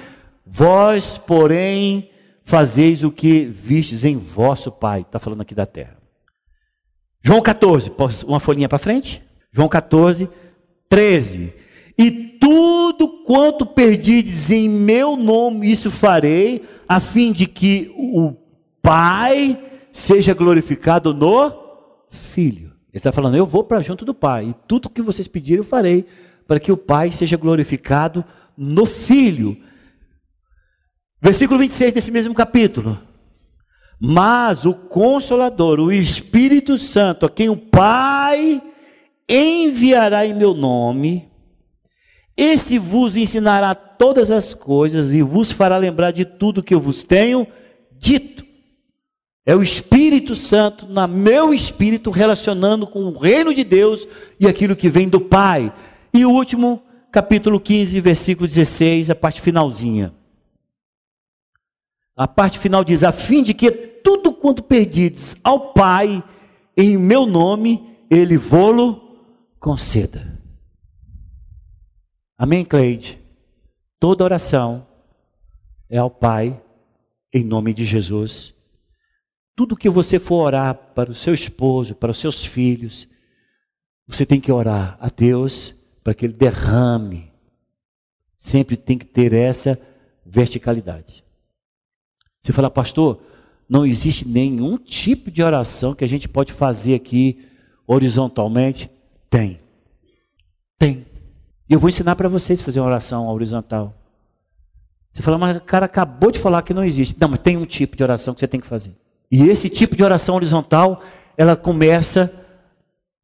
vós, 0.47 1.19
porém, 1.19 2.09
fazeis 2.45 3.03
o 3.03 3.11
que 3.11 3.45
vistes 3.45 4.05
em 4.05 4.17
vosso 4.17 4.73
Pai. 4.73 5.03
Está 5.03 5.19
falando 5.19 5.43
aqui 5.43 5.55
da 5.55 5.67
terra. 5.67 6.00
João 7.23 7.43
14, 7.43 7.93
uma 8.27 8.41
folhinha 8.41 8.69
para 8.69 8.79
frente. 8.79 9.23
João 9.53 9.69
14, 9.69 10.29
13. 10.89 11.53
E 11.99 12.11
tudo 12.41 13.25
quanto 13.25 13.67
perdides 13.67 14.51
em 14.51 14.69
meu 14.69 15.17
nome, 15.17 15.71
isso 15.71 15.91
farei, 15.91 16.65
a 16.89 16.99
fim 16.99 17.33
de 17.33 17.47
que 17.47 17.93
o 17.97 18.35
Pai 18.81 19.63
seja 19.93 20.33
glorificado 20.33 21.13
no 21.13 21.53
Filho. 22.09 22.73
Ele 22.93 22.99
está 22.99 23.13
falando, 23.13 23.37
eu 23.37 23.45
vou 23.45 23.63
para 23.63 23.83
junto 23.83 24.05
do 24.05 24.15
Pai, 24.15 24.47
e 24.47 24.55
tudo 24.67 24.89
que 24.89 25.03
vocês 25.03 25.29
pedirem 25.29 25.59
eu 25.59 25.65
farei, 25.65 26.07
para 26.47 26.59
que 26.59 26.73
o 26.73 26.77
Pai 26.77 27.13
seja 27.13 27.37
glorificado 27.37 28.25
no 28.57 28.87
Filho. 28.87 29.57
Versículo 31.21 31.61
26 31.61 31.93
desse 31.93 32.11
mesmo 32.11 32.35
capítulo. 32.35 32.99
Mas 34.03 34.65
o 34.65 34.73
Consolador, 34.73 35.79
o 35.79 35.93
Espírito 35.93 36.79
Santo, 36.79 37.27
a 37.27 37.31
quem 37.31 37.51
o 37.51 37.57
Pai 37.57 38.63
enviará 39.29 40.25
em 40.25 40.35
meu 40.35 40.55
nome, 40.55 41.29
esse 42.35 42.79
vos 42.79 43.15
ensinará 43.15 43.75
todas 43.75 44.31
as 44.31 44.55
coisas 44.55 45.13
e 45.13 45.21
vos 45.21 45.53
fará 45.53 45.77
lembrar 45.77 46.13
de 46.13 46.25
tudo 46.25 46.63
que 46.63 46.73
eu 46.73 46.81
vos 46.81 47.05
tenho 47.05 47.47
dito. 47.99 48.43
É 49.45 49.55
o 49.55 49.63
Espírito 49.63 50.35
Santo, 50.35 50.87
na 50.87 51.07
meu 51.07 51.53
espírito, 51.53 52.11
relacionando 52.11 52.87
com 52.87 53.05
o 53.05 53.19
reino 53.19 53.53
de 53.53 53.65
Deus 53.65 54.09
e 54.39 54.49
aquilo 54.49 54.77
que 54.77 54.89
vem 54.89 55.09
do 55.09 55.21
Pai. 55.21 55.71
E 56.15 56.25
o 56.25 56.31
último, 56.31 56.83
capítulo 57.13 57.61
15, 57.61 58.01
versículo 58.01 58.49
16, 58.49 59.11
a 59.11 59.15
parte 59.15 59.43
finalzinha. 59.43 60.15
A 62.17 62.29
parte 62.29 62.59
final 62.59 62.85
diz: 62.85 63.03
a 63.03 63.13
fim 63.13 63.43
de 63.43 63.53
que 63.55 63.90
tudo 64.03 64.33
quanto 64.33 64.63
perdides 64.63 65.37
ao 65.43 65.73
Pai, 65.73 66.23
em 66.77 66.97
meu 66.97 67.27
nome, 67.27 67.97
Ele 68.11 68.37
vô-lo 68.37 69.01
conceda. 69.59 70.39
Amém, 72.37 72.65
Cleide? 72.65 73.21
Toda 73.99 74.25
oração 74.25 74.87
é 75.89 75.99
ao 75.99 76.11
Pai, 76.11 76.61
em 77.33 77.45
nome 77.45 77.75
de 77.75 77.85
Jesus. 77.85 78.55
Tudo 79.55 79.77
que 79.77 79.91
você 79.91 80.19
for 80.19 80.47
orar 80.47 80.75
para 80.75 81.11
o 81.11 81.15
seu 81.15 81.35
esposo, 81.35 81.95
para 81.95 82.11
os 82.11 82.19
seus 82.19 82.45
filhos, 82.45 83.07
você 84.07 84.25
tem 84.25 84.41
que 84.41 84.51
orar 84.51 84.97
a 85.01 85.09
Deus 85.09 85.75
para 86.03 86.15
que 86.15 86.25
Ele 86.25 86.33
derrame. 86.33 87.31
Sempre 88.37 88.77
tem 88.77 88.97
que 88.97 89.05
ter 89.05 89.33
essa 89.35 89.79
verticalidade. 90.25 91.23
Você 92.41 92.53
fala, 92.53 92.71
pastor, 92.71 93.23
não 93.71 93.87
existe 93.87 94.27
nenhum 94.27 94.77
tipo 94.77 95.31
de 95.31 95.45
oração 95.45 95.95
que 95.95 96.05
a 96.05 96.09
gente 96.09 96.29
pode 96.29 96.53
fazer 96.53 96.97
aqui 96.97 97.47
horizontalmente? 97.87 98.91
Tem. 99.31 99.61
Tem. 100.77 101.07
E 101.69 101.73
eu 101.73 101.79
vou 101.79 101.89
ensinar 101.89 102.17
para 102.17 102.29
vocês 102.29 102.61
fazer 102.61 102.81
uma 102.81 102.89
oração 102.89 103.29
horizontal. 103.29 103.95
Você 105.13 105.23
fala, 105.23 105.39
mas 105.39 105.57
o 105.57 105.61
cara 105.61 105.87
acabou 105.87 106.33
de 106.33 106.41
falar 106.41 106.63
que 106.63 106.75
não 106.75 106.83
existe. 106.83 107.15
Não, 107.21 107.29
mas 107.29 107.39
tem 107.39 107.57
um 107.57 107.65
tipo 107.65 107.97
de 107.97 108.03
oração 108.03 108.35
que 108.35 108.41
você 108.41 108.49
tem 108.49 108.59
que 108.59 108.67
fazer. 108.67 108.93
E 109.31 109.49
esse 109.49 109.69
tipo 109.69 109.95
de 109.95 110.03
oração 110.03 110.35
horizontal, 110.35 111.01
ela 111.37 111.55
começa 111.55 112.33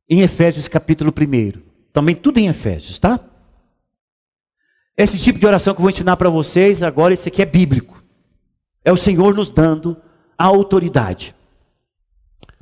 em 0.08 0.20
Efésios 0.20 0.68
capítulo 0.68 1.12
1. 1.12 1.60
Também 1.92 2.14
tudo 2.14 2.38
em 2.38 2.46
Efésios, 2.46 3.00
tá? 3.00 3.18
Esse 4.96 5.18
tipo 5.18 5.40
de 5.40 5.46
oração 5.46 5.74
que 5.74 5.80
eu 5.80 5.82
vou 5.82 5.90
ensinar 5.90 6.16
para 6.16 6.30
vocês 6.30 6.84
agora, 6.84 7.12
esse 7.12 7.28
aqui 7.28 7.42
é 7.42 7.46
bíblico. 7.46 8.00
É 8.84 8.92
o 8.92 8.96
Senhor 8.96 9.34
nos 9.34 9.50
dando 9.50 9.96
autoridade 10.38 11.34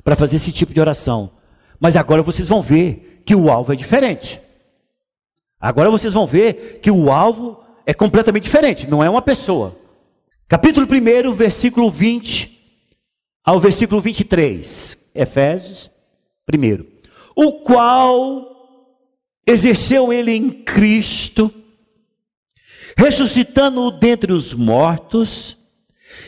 para 0.03 0.15
fazer 0.15 0.35
esse 0.35 0.51
tipo 0.51 0.73
de 0.73 0.79
oração. 0.79 1.31
Mas 1.79 1.95
agora 1.95 2.21
vocês 2.21 2.47
vão 2.47 2.61
ver 2.61 3.23
que 3.25 3.35
o 3.35 3.49
alvo 3.49 3.73
é 3.73 3.75
diferente. 3.75 4.41
Agora 5.59 5.89
vocês 5.89 6.13
vão 6.13 6.27
ver 6.27 6.79
que 6.81 6.91
o 6.91 7.11
alvo 7.11 7.63
é 7.85 7.93
completamente 7.93 8.43
diferente, 8.43 8.87
não 8.87 9.03
é 9.03 9.09
uma 9.09 9.21
pessoa. 9.21 9.75
Capítulo 10.47 10.87
1, 10.87 11.33
versículo 11.33 11.89
20 11.89 12.55
ao 13.43 13.59
versículo 13.59 13.99
23. 13.99 14.97
Efésios 15.13 15.89
1. 16.51 16.85
O 17.35 17.61
qual 17.61 18.55
exerceu 19.45 20.11
ele 20.11 20.31
em 20.31 20.49
Cristo, 20.49 21.51
ressuscitando-o 22.97 23.91
dentre 23.91 24.33
os 24.33 24.53
mortos 24.53 25.57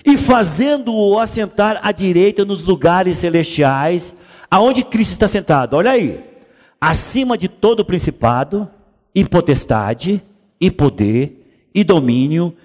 e 0.05 0.17
fazendo-o 0.17 1.19
assentar 1.19 1.79
à 1.83 1.91
direita 1.91 2.45
nos 2.45 2.61
lugares 2.63 3.17
celestiais, 3.17 4.15
aonde 4.49 4.83
Cristo 4.83 5.13
está 5.13 5.27
sentado. 5.27 5.75
Olha 5.75 5.91
aí, 5.91 6.23
acima 6.79 7.37
de 7.37 7.47
todo 7.47 7.85
principado, 7.85 8.69
e 9.13 9.25
potestade, 9.25 10.21
e 10.61 10.69
poder, 10.69 11.69
e 11.73 11.83
domínio, 11.83 12.55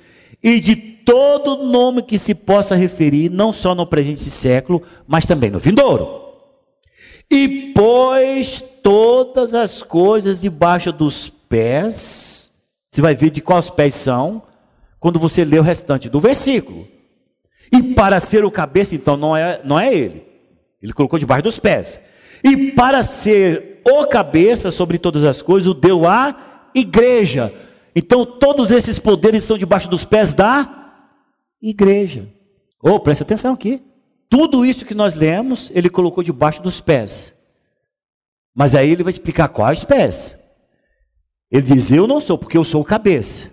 e 0.43 0.61
de 0.61 0.77
todo 0.77 1.64
nome 1.64 2.03
que 2.03 2.18
se 2.18 2.35
possa 2.35 2.77
referir, 2.77 3.31
não 3.31 3.53
só 3.53 3.75
no 3.75 3.87
presente 3.87 4.25
século, 4.25 4.83
mas 5.07 5.27
também 5.27 5.51
no 5.51 5.59
vindouro. 5.59 6.23
E 7.31 7.73
pôs 7.75 8.62
todas 8.83 9.55
as 9.55 9.83
coisas 9.83 10.41
debaixo 10.41 10.93
dos 10.93 11.31
pés, 11.31 12.53
você 12.91 13.01
vai 13.01 13.14
ver 13.14 13.31
de 13.31 13.41
quais 13.41 13.70
pés 13.70 13.95
são, 13.95 14.43
quando 15.01 15.18
você 15.18 15.45
lê 15.45 15.59
o 15.59 15.62
restante 15.62 16.11
do 16.11 16.20
versículo. 16.20 16.87
E 17.73 17.83
para 17.95 18.20
ser 18.20 18.45
o 18.45 18.51
cabeça, 18.51 18.95
então, 18.95 19.16
não 19.16 19.37
é, 19.37 19.61
não 19.64 19.81
é 19.81 19.95
ele. 19.95 20.27
Ele 20.83 20.93
colocou 20.93 21.18
debaixo 21.18 21.45
dos 21.45 21.59
pés. 21.59 22.01
E 22.45 22.73
para 22.73 23.03
ser 23.03 23.81
o 23.85 24.07
cabeça 24.07 24.70
sobre 24.70 24.99
todas 24.99 25.25
as 25.25 25.41
coisas, 25.41 25.68
o 25.68 25.75
deu 25.75 26.07
a 26.07 26.70
igreja. 26.75 27.53
Então 27.95 28.25
todos 28.25 28.70
esses 28.70 28.99
poderes 28.99 29.43
estão 29.43 29.59
debaixo 29.59 29.89
dos 29.89 30.05
pés 30.05 30.35
da 30.35 30.97
igreja. 31.61 32.29
Oh, 32.83 32.99
preste 32.99 33.23
atenção 33.23 33.55
aqui. 33.55 33.83
Tudo 34.29 34.64
isso 34.64 34.85
que 34.85 34.95
nós 34.95 35.14
lemos, 35.14 35.70
ele 35.75 35.91
colocou 35.91 36.25
debaixo 36.25 36.62
dos 36.62 36.81
pés. 36.81 37.33
Mas 38.55 38.75
aí 38.75 38.91
ele 38.91 39.03
vai 39.03 39.11
explicar 39.11 39.49
quais 39.49 39.85
pés. 39.85 40.37
Ele 41.51 41.62
diz: 41.62 41.91
Eu 41.91 42.07
não 42.07 42.18
sou, 42.18 42.37
porque 42.37 42.57
eu 42.57 42.64
sou 42.64 42.81
o 42.81 42.85
cabeça. 42.85 43.51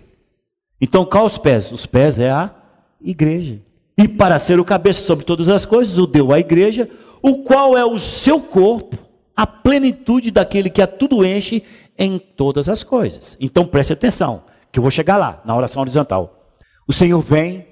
Então, 0.80 1.04
quais 1.04 1.32
os 1.32 1.38
pés? 1.38 1.70
Os 1.70 1.84
pés 1.84 2.18
é 2.18 2.30
a 2.30 2.54
igreja. 3.00 3.60
E 4.00 4.08
para 4.08 4.38
ser 4.38 4.58
o 4.58 4.64
cabeça 4.64 5.02
sobre 5.02 5.26
todas 5.26 5.50
as 5.50 5.66
coisas, 5.66 5.98
o 5.98 6.06
deu 6.06 6.32
à 6.32 6.40
igreja, 6.40 6.88
o 7.20 7.42
qual 7.42 7.76
é 7.76 7.84
o 7.84 7.98
seu 7.98 8.40
corpo, 8.40 8.96
a 9.36 9.46
plenitude 9.46 10.30
daquele 10.30 10.70
que 10.70 10.80
a 10.80 10.86
tudo 10.86 11.22
enche 11.22 11.62
em 11.98 12.18
todas 12.18 12.66
as 12.66 12.82
coisas. 12.82 13.36
Então 13.38 13.66
preste 13.66 13.92
atenção, 13.92 14.44
que 14.72 14.78
eu 14.78 14.82
vou 14.82 14.90
chegar 14.90 15.18
lá, 15.18 15.42
na 15.44 15.54
oração 15.54 15.82
horizontal. 15.82 16.56
O 16.88 16.94
Senhor 16.94 17.20
vem, 17.20 17.66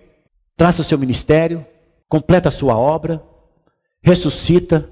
traça 0.54 0.82
o 0.82 0.84
seu 0.84 0.98
ministério, 0.98 1.64
completa 2.06 2.50
a 2.50 2.52
sua 2.52 2.76
obra, 2.76 3.22
ressuscita, 4.02 4.86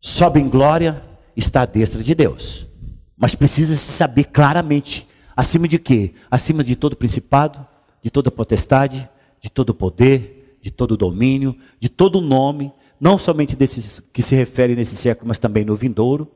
sobe 0.00 0.40
em 0.40 0.48
glória, 0.48 1.02
está 1.36 1.60
à 1.62 1.66
destra 1.66 2.02
de 2.02 2.14
Deus. 2.14 2.66
Mas 3.14 3.34
precisa 3.34 3.76
se 3.76 3.92
saber 3.92 4.24
claramente, 4.24 5.06
acima 5.36 5.68
de 5.68 5.78
quê? 5.78 6.14
Acima 6.30 6.64
de 6.64 6.74
todo 6.74 6.96
principado, 6.96 7.66
de 8.02 8.10
toda 8.10 8.30
potestade, 8.30 9.06
de 9.38 9.50
todo 9.50 9.74
poder, 9.74 10.35
de 10.66 10.72
todo 10.72 10.96
domínio, 10.96 11.56
de 11.78 11.88
todo 11.88 12.20
nome, 12.20 12.72
não 13.00 13.16
somente 13.16 13.54
desses 13.54 14.00
que 14.00 14.20
se 14.20 14.34
referem 14.34 14.74
nesse 14.74 14.96
século, 14.96 15.28
mas 15.28 15.38
também 15.38 15.64
no 15.64 15.76
vindouro, 15.76 16.28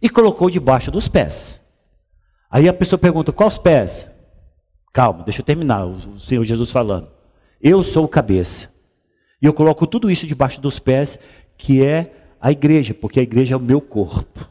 e 0.00 0.08
colocou 0.08 0.48
debaixo 0.48 0.90
dos 0.90 1.08
pés. 1.08 1.60
Aí 2.50 2.66
a 2.66 2.72
pessoa 2.72 2.98
pergunta: 2.98 3.32
quais 3.32 3.58
pés? 3.58 4.08
Calma, 4.94 5.24
deixa 5.24 5.42
eu 5.42 5.44
terminar, 5.44 5.84
o 5.84 6.18
Senhor 6.18 6.42
Jesus 6.42 6.70
falando. 6.70 7.08
Eu 7.60 7.82
sou 7.82 8.06
o 8.06 8.08
cabeça. 8.08 8.72
E 9.42 9.44
eu 9.44 9.52
coloco 9.52 9.86
tudo 9.86 10.10
isso 10.10 10.26
debaixo 10.26 10.58
dos 10.58 10.78
pés, 10.78 11.18
que 11.58 11.84
é 11.84 12.14
a 12.40 12.50
igreja, 12.50 12.94
porque 12.94 13.20
a 13.20 13.22
igreja 13.22 13.52
é 13.54 13.58
o 13.58 13.60
meu 13.60 13.78
corpo. 13.78 14.48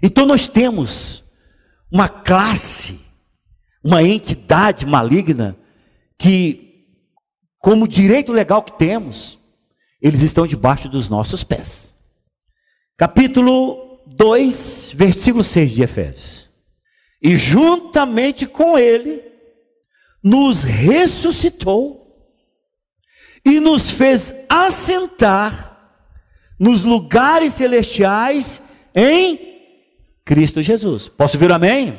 Então 0.00 0.24
nós 0.24 0.46
temos 0.46 1.24
uma 1.90 2.08
classe, 2.08 3.00
uma 3.82 4.00
entidade 4.00 4.86
maligna, 4.86 5.56
que, 6.16 6.73
como 7.64 7.88
direito 7.88 8.30
legal 8.30 8.62
que 8.62 8.76
temos, 8.76 9.38
eles 9.98 10.20
estão 10.20 10.46
debaixo 10.46 10.86
dos 10.86 11.08
nossos 11.08 11.42
pés. 11.42 11.96
Capítulo 12.94 14.02
2, 14.06 14.92
versículo 14.94 15.42
6 15.42 15.72
de 15.72 15.82
Efésios. 15.82 16.50
E 17.22 17.38
juntamente 17.38 18.44
com 18.46 18.78
ele, 18.78 19.22
nos 20.22 20.62
ressuscitou 20.62 22.36
e 23.42 23.58
nos 23.60 23.90
fez 23.90 24.34
assentar 24.46 26.04
nos 26.60 26.84
lugares 26.84 27.54
celestiais 27.54 28.60
em 28.94 29.40
Cristo 30.22 30.60
Jesus. 30.60 31.08
Posso 31.08 31.38
ver 31.38 31.50
amém? 31.50 31.98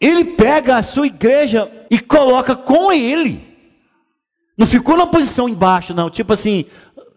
Ele 0.00 0.24
pega 0.24 0.76
a 0.76 0.84
sua 0.84 1.08
igreja 1.08 1.68
e 1.90 1.98
coloca 1.98 2.54
com 2.54 2.92
ele. 2.92 3.47
Não 4.58 4.66
ficou 4.66 4.96
na 4.96 5.06
posição 5.06 5.48
embaixo, 5.48 5.94
não. 5.94 6.10
Tipo 6.10 6.32
assim, 6.32 6.64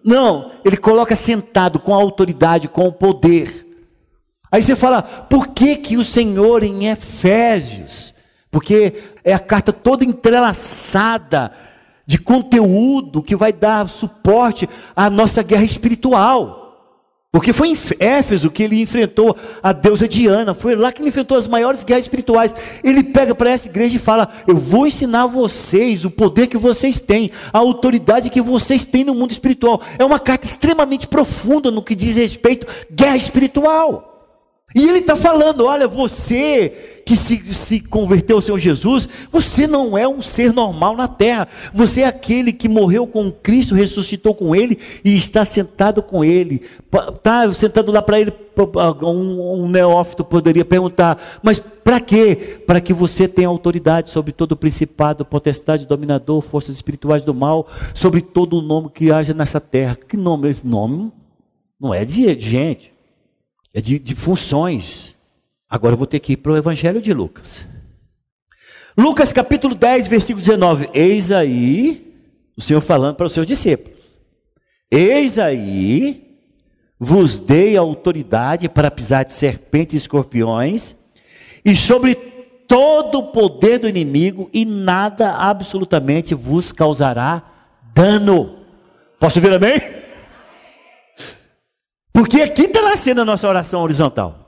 não. 0.04 0.52
Ele 0.64 0.78
coloca 0.78 1.16
sentado 1.16 1.80
com 1.80 1.92
a 1.92 1.98
autoridade, 1.98 2.68
com 2.68 2.88
o 2.88 2.94
poder. 2.94 3.68
Aí 4.52 4.62
você 4.62 4.76
fala, 4.76 5.02
por 5.02 5.48
que 5.48 5.76
que 5.76 5.98
o 5.98 6.04
Senhor 6.04 6.64
em 6.64 6.88
Efésios? 6.88 8.14
Porque 8.52 8.94
é 9.24 9.34
a 9.34 9.40
carta 9.40 9.74
toda 9.74 10.06
entrelaçada 10.06 11.52
de 12.06 12.20
conteúdo 12.20 13.24
que 13.24 13.36
vai 13.36 13.52
dar 13.52 13.90
suporte 13.90 14.70
à 14.96 15.10
nossa 15.10 15.42
guerra 15.42 15.64
espiritual. 15.64 16.61
Porque 17.34 17.54
foi 17.54 17.70
em 17.70 17.78
Éfeso 17.98 18.52
que 18.52 18.62
ele 18.62 18.82
enfrentou 18.82 19.38
a 19.64 19.72
deusa 19.72 20.06
Diana, 20.06 20.54
foi 20.54 20.76
lá 20.76 20.92
que 20.92 21.02
ele 21.02 21.08
enfrentou 21.08 21.38
as 21.38 21.48
maiores 21.48 21.82
guerras 21.86 22.04
espirituais. 22.04 22.54
Ele 22.84 23.02
pega 23.02 23.34
para 23.34 23.52
essa 23.52 23.70
igreja 23.70 23.96
e 23.96 24.00
fala: 24.00 24.30
Eu 24.46 24.58
vou 24.58 24.86
ensinar 24.86 25.28
vocês 25.28 26.04
o 26.04 26.12
poder 26.12 26.48
que 26.48 26.58
vocês 26.58 27.00
têm, 27.00 27.32
a 27.54 27.58
autoridade 27.58 28.30
que 28.30 28.42
vocês 28.42 28.84
têm 28.84 29.06
no 29.06 29.16
mundo 29.16 29.32
espiritual. 29.32 29.82
É 29.98 30.04
uma 30.04 30.20
carta 30.20 30.46
extremamente 30.46 31.08
profunda 31.08 31.72
no 31.72 31.82
que 31.82 31.96
diz 31.96 32.18
respeito 32.18 32.68
à 32.68 32.94
guerra 32.94 33.16
espiritual. 33.16 34.11
E 34.74 34.88
ele 34.88 35.00
está 35.00 35.16
falando: 35.16 35.66
olha, 35.66 35.88
você 35.88 37.02
que 37.06 37.18
se, 37.18 37.54
se 37.54 37.80
converteu 37.80 38.38
ao 38.38 38.42
Senhor 38.42 38.58
Jesus, 38.58 39.08
você 39.32 39.68
não 39.68 39.98
é 39.98 40.08
um 40.08 40.22
ser 40.22 40.54
normal 40.54 40.96
na 40.96 41.08
terra. 41.08 41.48
Você 41.74 42.02
é 42.02 42.08
aquele 42.08 42.54
que 42.54 42.70
morreu 42.70 43.06
com 43.08 43.32
Cristo, 43.32 43.76
ressuscitou 43.76 44.34
com 44.34 44.56
Ele 44.56 44.80
e 45.04 45.16
está 45.16 45.44
sentado 45.44 46.02
com 46.02 46.24
Ele. 46.24 46.62
Está 47.14 47.52
sentado 47.54 47.92
lá 47.92 48.02
para 48.02 48.20
Ele. 48.20 48.34
Um, 49.04 49.64
um 49.64 49.68
neófito 49.68 50.24
poderia 50.24 50.64
perguntar: 50.64 51.40
mas 51.42 51.60
para 51.60 52.00
quê? 52.00 52.62
Para 52.66 52.80
que 52.80 52.94
você 52.94 53.28
tenha 53.28 53.48
autoridade 53.48 54.10
sobre 54.10 54.32
todo 54.32 54.54
o 54.54 54.58
principado, 54.58 55.26
potestade, 55.26 55.86
dominador, 55.86 56.42
forças 56.42 56.76
espirituais 56.76 57.24
do 57.24 57.34
mal, 57.34 57.68
sobre 57.94 58.22
todo 58.22 58.58
o 58.58 58.62
nome 58.62 58.90
que 58.94 59.12
haja 59.12 59.34
nessa 59.34 59.60
terra. 59.60 59.98
Que 60.08 60.16
nome? 60.16 60.50
Esse 60.50 60.66
nome 60.66 61.12
não 61.80 61.94
é 61.94 62.06
de 62.06 62.40
gente 62.40 62.91
de, 63.80 64.00
de 64.00 64.16
funções. 64.16 65.16
Agora 65.70 65.94
eu 65.94 65.98
vou 65.98 66.08
ter 66.08 66.20
que 66.20 66.34
ir 66.34 66.38
para 66.38 66.52
o 66.52 66.58
Evangelho 66.58 67.02
de 67.02 67.14
Lucas. 67.14 67.66
Lucas 68.98 69.32
capítulo 69.32 69.74
10, 69.74 70.08
versículo 70.08 70.44
19. 70.44 70.90
Eis 70.94 71.32
aí, 71.32 72.14
o 72.58 72.62
Senhor 72.62 72.82
falando 72.82 73.16
para 73.16 73.28
os 73.28 73.34
seus 73.34 73.48
discípulos: 73.48 73.98
Eis 74.90 75.40
aí, 75.40 76.38
vos 77.00 77.40
dei 77.40 77.78
autoridade 77.78 78.68
para 78.68 78.92
pisar 78.92 79.24
de 79.24 79.34
serpentes 79.34 79.94
e 79.94 79.98
escorpiões, 79.98 80.96
e 81.64 81.76
sobre 81.76 82.16
todo 82.68 83.20
o 83.20 83.32
poder 83.32 83.80
do 83.80 83.88
inimigo, 83.88 84.50
e 84.54 84.66
nada 84.66 85.36
absolutamente 85.36 86.36
vos 86.36 86.72
causará 86.74 87.44
dano. 87.94 88.60
Posso 89.20 89.40
ver 89.40 89.54
amém? 89.54 89.80
Porque 92.14 92.42
aqui 92.42 92.64
está 92.64 92.82
nascendo 92.82 93.22
a 93.22 93.26
nossa 93.26 93.48
oração 93.48 93.82
horizontal. 93.82 94.42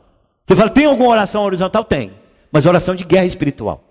Você 0.45 0.55
fala, 0.55 0.69
tem 0.69 0.85
alguma 0.85 1.09
oração 1.09 1.43
horizontal? 1.43 1.83
Tem. 1.83 2.13
Mas 2.51 2.65
oração 2.65 2.93
de 2.93 3.05
guerra 3.05 3.25
espiritual. 3.25 3.83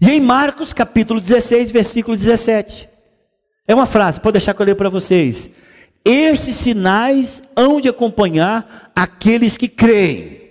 E 0.00 0.10
em 0.10 0.20
Marcos 0.20 0.72
capítulo 0.72 1.20
16, 1.20 1.70
versículo 1.70 2.16
17. 2.16 2.88
É 3.66 3.74
uma 3.74 3.86
frase, 3.86 4.20
pode 4.20 4.34
deixar 4.34 4.54
que 4.54 4.60
eu 4.60 4.66
leio 4.66 4.76
para 4.76 4.88
vocês. 4.88 5.50
Estes 6.04 6.56
sinais 6.56 7.42
hão 7.56 7.80
de 7.80 7.88
acompanhar 7.88 8.92
aqueles 8.94 9.56
que 9.56 9.68
creem. 9.68 10.42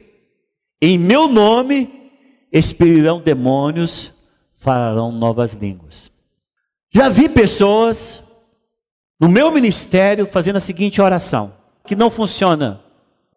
Em 0.82 0.98
meu 0.98 1.28
nome 1.28 2.12
expelirão 2.52 3.22
demônios, 3.22 4.12
falarão 4.56 5.12
novas 5.12 5.54
línguas. 5.54 6.12
Já 6.92 7.10
vi 7.10 7.28
pessoas 7.28 8.24
no 9.20 9.28
meu 9.28 9.52
ministério 9.52 10.26
fazendo 10.26 10.58
a 10.58 10.62
seguinte 10.62 11.02
oração: 11.02 11.54
que 11.86 11.96
não 11.96 12.10
funciona, 12.10 12.82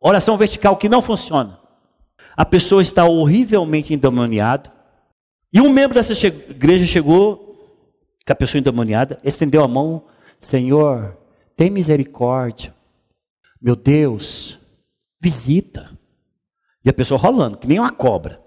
oração 0.01 0.37
vertical 0.37 0.77
que 0.77 0.89
não 0.89 1.03
funciona. 1.03 1.59
A 2.37 2.45
pessoa 2.45 2.83
está 2.83 3.05
horrivelmente 3.05 3.95
endemoniada. 3.95 4.73
E 5.53 5.61
um 5.61 5.71
membro 5.71 5.95
dessa 5.95 6.13
igreja 6.27 6.87
chegou, 6.87 7.47
com 8.27 8.33
a 8.33 8.37
pessoa 8.37 8.59
endemoniada, 8.59 9.19
estendeu 9.25 9.65
a 9.65 9.69
mão: 9.69 10.05
Senhor, 10.39 11.17
tem 11.57 11.71
misericórdia. 11.71 12.75
Meu 13.61 13.75
Deus, 13.75 14.59
visita. 15.21 15.91
E 16.85 16.91
a 16.91 16.93
pessoa 16.93 17.19
rolando, 17.19 17.57
que 17.57 17.67
nem 17.67 17.81
uma 17.81 17.91
cobra. 17.91 18.41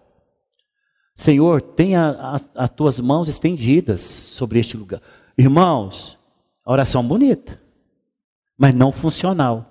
Senhor, 1.16 1.62
tenha 1.62 2.40
as 2.56 2.70
tuas 2.70 3.00
mãos 3.00 3.28
estendidas 3.28 4.00
sobre 4.00 4.60
este 4.60 4.78
lugar. 4.78 5.02
Irmãos, 5.38 6.18
oração 6.64 7.06
bonita, 7.06 7.62
mas 8.58 8.74
não 8.74 8.92
funcional. 8.92 9.69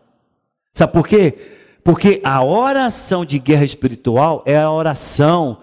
Sabe 0.72 0.92
por 0.92 1.06
quê? 1.06 1.38
Porque 1.82 2.20
a 2.22 2.44
oração 2.44 3.24
de 3.24 3.38
guerra 3.38 3.64
espiritual 3.64 4.42
é 4.46 4.58
a 4.58 4.70
oração 4.70 5.58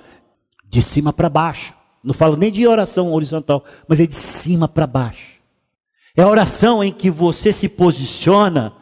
de 0.68 0.82
cima 0.82 1.14
para 1.14 1.30
baixo. 1.30 1.74
Não 2.04 2.14
falo 2.14 2.36
nem 2.36 2.52
de 2.52 2.68
oração 2.68 3.14
horizontal, 3.14 3.64
mas 3.88 4.00
é 4.00 4.06
de 4.06 4.16
cima 4.16 4.68
para 4.68 4.86
baixo. 4.86 5.36
É 6.16 6.22
a 6.22 6.28
oração 6.28 6.84
em 6.84 6.92
que 6.92 7.10
você 7.10 7.52
se 7.52 7.68
posiciona 7.68 8.74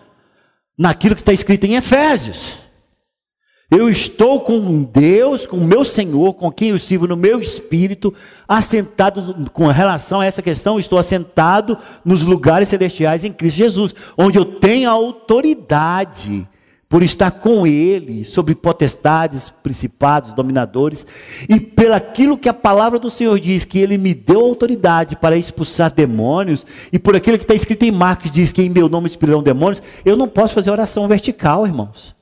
naquilo 0.78 1.16
que 1.16 1.22
está 1.22 1.34
escrito 1.34 1.66
em 1.66 1.76
Efésios. 1.76 2.63
Eu 3.76 3.90
estou 3.90 4.40
com 4.40 4.84
Deus, 4.84 5.48
com 5.48 5.58
o 5.58 5.66
meu 5.66 5.84
Senhor, 5.84 6.36
com 6.36 6.52
quem 6.52 6.70
eu 6.70 6.78
sirvo 6.78 7.08
no 7.08 7.18
meu 7.18 7.40
espírito, 7.40 8.14
assentado 8.48 9.50
com 9.52 9.66
relação 9.66 10.22
a 10.22 10.26
essa 10.26 10.44
questão, 10.44 10.78
estou 10.78 11.00
assentado 11.00 11.76
nos 12.06 12.22
lugares 12.22 12.70
celestiais 12.70 13.24
em 13.24 13.34
Cristo 13.34 13.58
Jesus, 13.58 13.96
onde 14.16 14.38
eu 14.38 14.46
tenho 14.46 14.88
autoridade 14.92 16.48
por 16.88 17.02
estar 17.02 17.32
com 17.32 17.66
Ele, 17.66 18.24
sobre 18.24 18.54
potestades, 18.54 19.50
principados, 19.64 20.34
dominadores, 20.34 21.08
e 21.50 21.60
pelaquilo 21.60 22.38
que 22.38 22.48
a 22.48 22.54
palavra 22.54 23.00
do 23.00 23.10
Senhor 23.10 23.40
diz, 23.40 23.66
que 23.66 23.80
Ele 23.80 23.98
me 23.98 24.14
deu 24.14 24.42
autoridade 24.42 25.16
para 25.16 25.36
expulsar 25.36 25.92
demônios, 25.92 26.64
e 26.92 27.00
por 27.00 27.16
aquilo 27.16 27.40
que 27.40 27.44
está 27.44 27.56
escrito 27.56 27.82
em 27.82 27.92
Marcos, 27.92 28.30
diz 28.30 28.54
que 28.54 28.62
em 28.62 28.70
meu 28.70 28.88
nome 28.88 29.08
expirarão 29.08 29.42
demônios, 29.42 29.82
eu 30.06 30.16
não 30.16 30.28
posso 30.28 30.54
fazer 30.54 30.70
oração 30.70 31.08
vertical, 31.08 31.66
irmãos. 31.66 32.14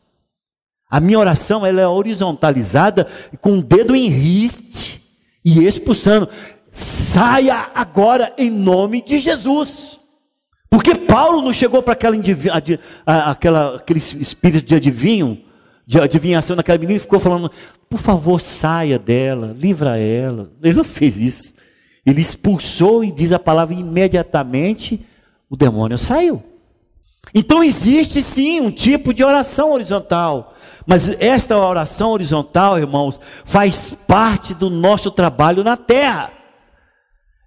A 0.91 0.99
minha 0.99 1.17
oração 1.17 1.65
ela 1.65 1.79
é 1.79 1.87
horizontalizada, 1.87 3.07
com 3.39 3.59
o 3.59 3.63
dedo 3.63 3.95
em 3.95 4.09
riste, 4.09 5.01
e 5.43 5.65
expulsando. 5.65 6.27
Saia 6.69 7.69
agora 7.73 8.33
em 8.37 8.49
nome 8.49 9.01
de 9.01 9.17
Jesus. 9.17 9.99
Porque 10.69 10.93
Paulo 10.93 11.41
não 11.41 11.53
chegou 11.53 11.81
para 11.81 11.93
aquela, 11.93 12.15
aquela, 13.05 13.75
aquele 13.77 13.99
espírito 13.99 14.65
de 14.65 14.75
adivinho, 14.75 15.41
de 15.87 15.99
adivinhação 15.99 16.55
naquela 16.55 16.77
menina 16.77 16.97
e 16.97 17.01
ficou 17.01 17.19
falando, 17.19 17.51
por 17.89 17.99
favor, 17.99 18.39
saia 18.39 18.99
dela, 18.99 19.55
livra 19.57 19.97
ela. 19.97 20.51
Ele 20.61 20.75
não 20.75 20.83
fez 20.83 21.17
isso. 21.17 21.53
Ele 22.05 22.21
expulsou 22.21 23.03
e 23.03 23.11
diz 23.11 23.31
a 23.31 23.39
palavra 23.39 23.75
imediatamente, 23.75 25.05
o 25.49 25.55
demônio 25.55 25.97
saiu. 25.97 26.41
Então 27.33 27.63
existe 27.63 28.21
sim 28.21 28.59
um 28.61 28.71
tipo 28.71 29.13
de 29.13 29.23
oração 29.23 29.71
horizontal. 29.73 30.55
Mas 30.85 31.09
esta 31.19 31.57
oração 31.57 32.11
horizontal, 32.11 32.79
irmãos, 32.79 33.19
faz 33.45 33.95
parte 34.07 34.53
do 34.53 34.69
nosso 34.69 35.11
trabalho 35.11 35.63
na 35.63 35.77
terra. 35.77 36.40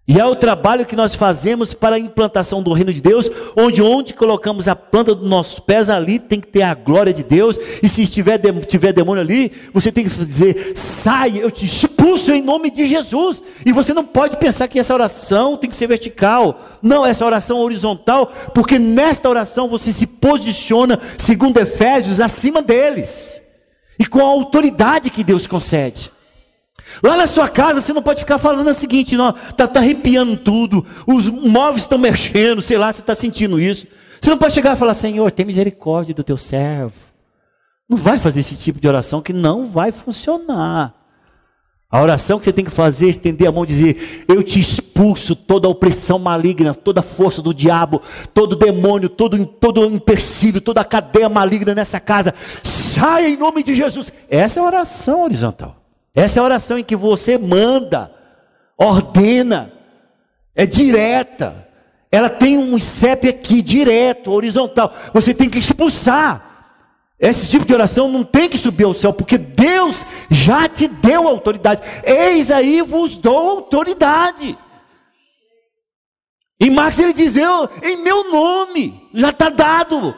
E 0.07 0.20
é 0.20 0.26
o 0.26 0.36
trabalho 0.36 0.84
que 0.84 0.94
nós 0.94 1.14
fazemos 1.14 1.72
para 1.72 1.96
a 1.96 1.98
implantação 1.98 2.62
do 2.62 2.74
reino 2.74 2.92
de 2.92 3.00
Deus, 3.00 3.30
onde 3.57 3.80
onde 3.80 4.12
colocamos 4.12 4.68
a 4.68 4.76
planta 4.76 5.14
dos 5.14 5.26
nossos 5.26 5.59
pés 5.59 5.88
ali 5.88 6.18
tem 6.18 6.42
que 6.42 6.46
ter 6.46 6.61
a 6.61 6.74
glória 6.74 7.11
de 7.11 7.22
Deus. 7.22 7.59
E 7.82 7.88
se 7.88 8.02
estiver 8.02 8.38
tiver 8.66 8.92
demônio 8.92 9.22
ali, 9.22 9.50
você 9.72 9.90
tem 9.90 10.05
que 10.07 10.11
dizer: 10.11 10.72
"Sai, 10.74 11.38
eu 11.42 11.50
te 11.50 11.64
expulso 11.64 12.32
em 12.32 12.42
nome 12.42 12.70
de 12.70 12.86
Jesus". 12.86 13.42
E 13.64 13.72
você 13.72 13.94
não 13.94 14.05
pode 14.05 14.36
pensar 14.36 14.68
que 14.68 14.78
essa 14.78 14.92
oração 14.92 15.57
tem 15.57 15.70
que 15.70 15.76
ser 15.76 15.86
vertical. 15.86 16.61
Não, 16.82 17.07
essa 17.07 17.24
oração 17.24 17.57
é 17.57 17.62
horizontal, 17.62 18.30
porque 18.55 18.78
nesta 18.78 19.26
oração 19.30 19.68
você 19.68 19.90
se 19.90 20.07
posiciona, 20.07 21.00
segundo 21.16 21.59
Efésios, 21.59 22.20
acima 22.20 22.61
deles. 22.61 23.40
E 23.98 24.05
com 24.05 24.20
a 24.20 24.28
autoridade 24.28 25.09
que 25.09 25.24
Deus 25.24 25.46
concede. 25.46 26.12
Lá 27.03 27.16
na 27.16 27.26
sua 27.26 27.49
casa 27.49 27.80
você 27.80 27.93
não 27.93 28.03
pode 28.03 28.20
ficar 28.20 28.39
falando 28.39 28.68
o 28.68 28.74
seguinte, 28.74 29.16
não, 29.16 29.32
tá, 29.32 29.66
tá 29.66 29.80
arrepiando 29.80 30.37
tudo, 30.37 30.85
os 31.07 31.28
móveis 31.28 31.82
estão 31.82 31.99
mexendo, 31.99 32.62
sei 32.62 32.78
lá, 32.78 32.93
você 32.93 33.01
está 33.01 33.14
sentindo 33.14 33.61
isso. 33.61 33.87
Você 34.20 34.30
não 34.30 34.39
pode 34.39 34.55
chegar 34.55 34.74
e 34.74 34.78
falar, 34.78 34.95
Senhor, 34.95 35.30
tem 35.30 35.45
misericórdia 35.45 36.14
do 36.14 36.24
teu 36.24 36.37
servo. 36.37 36.95
Não 37.89 37.99
vai 37.99 38.18
fazer 38.18 38.41
esse 38.41 38.57
tipo 38.57 38.80
de 38.80 38.89
oração 38.89 39.20
que 39.20 39.32
não 39.32 39.66
vai 39.66 39.93
funcionar. 39.93 40.95
A 41.91 42.03
oração 42.03 42.39
que 42.39 42.45
você 42.45 42.53
tem 42.53 42.64
que 42.64 42.70
fazer 42.72 43.07
é 43.07 43.11
estender 43.11 43.47
a 43.47 43.53
mão 43.53 43.62
e 43.62 43.68
dizer: 43.68 44.24
Eu 44.26 44.43
te 44.43 44.59
expulso 44.59 45.37
toda 45.37 45.68
a 45.68 45.70
opressão 45.70 46.18
maligna, 46.18 46.74
toda 46.74 47.01
a 47.01 47.05
força 47.05 47.41
do 47.41 47.55
diabo, 47.55 48.03
todo 48.32 48.57
demônio, 48.57 49.09
todo, 49.09 49.47
todo 49.47 49.85
empecilho, 49.85 50.61
toda 50.61 50.80
a 50.80 50.85
cadeia 50.85 51.28
maligna 51.28 51.72
nessa 51.72 52.01
casa. 52.01 52.35
Sai 52.64 53.32
em 53.32 53.37
nome 53.37 53.62
de 53.62 53.74
Jesus. 53.74 54.12
Essa 54.28 54.59
é 54.59 54.62
a 54.62 54.66
oração 54.66 55.22
horizontal. 55.22 55.84
Essa 56.15 56.39
é 56.39 56.41
a 56.41 56.45
oração 56.45 56.79
em 56.79 56.85
que 56.85 56.95
você 56.95 57.37
manda, 57.37 58.15
ordena, 58.79 59.73
é 60.55 60.65
direta. 60.65 61.67
Ela 62.11 62.31
tem 62.31 62.57
um 62.57 62.79
CEP 62.79 63.29
aqui, 63.29 63.61
direto, 63.61 64.31
horizontal. 64.31 64.93
Você 65.12 65.35
tem 65.35 65.51
que 65.51 65.59
expulsar. 65.59 66.53
Esse 67.19 67.49
tipo 67.49 67.65
de 67.65 67.75
oração 67.75 68.09
não 68.09 68.23
tem 68.23 68.49
que 68.49 68.59
subir 68.59 68.85
ao 68.85 68.95
céu, 68.95 69.12
porque 69.12 69.39
Deus 69.39 70.05
já 70.31 70.69
te 70.69 70.87
deu 70.87 71.27
autoridade. 71.27 71.83
Eis 72.05 72.51
aí 72.51 72.83
vos 72.83 73.17
dou 73.17 73.51
autoridade. 73.51 74.57
Em 76.61 76.71
Marcos 76.71 77.01
ele 77.01 77.12
diz: 77.12 77.37
Eu, 77.37 77.69
em 77.83 77.97
meu 77.97 78.31
nome, 78.31 79.09
já 79.12 79.31
está 79.31 79.49
dado. 79.49 80.15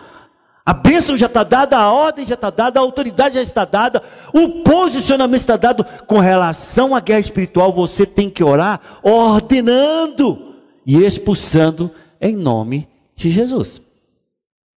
A 0.67 0.75
bênção 0.75 1.17
já 1.17 1.27
está 1.27 1.45
dada, 1.45 1.79
a 1.79 1.93
ordem 1.93 2.25
já 2.25 2.35
está 2.35 2.51
dada, 2.51 2.81
a 2.81 2.83
autoridade 2.83 3.37
já 3.37 3.43
está 3.43 3.65
dada, 3.65 4.03
o 4.35 4.65
posicionamento 4.65 5.39
está 5.39 5.57
dado. 5.57 5.87
Com 6.09 6.19
relação 6.19 6.93
à 6.93 6.99
guerra 6.99 7.21
espiritual, 7.21 7.73
você 7.73 8.05
tem 8.05 8.29
que 8.29 8.43
orar 8.43 8.81
ordenando 9.01 10.57
e 10.85 10.99
expulsando 11.05 11.93
em 12.21 12.35
nome 12.35 12.89
de 13.15 13.31
Jesus. 13.31 13.81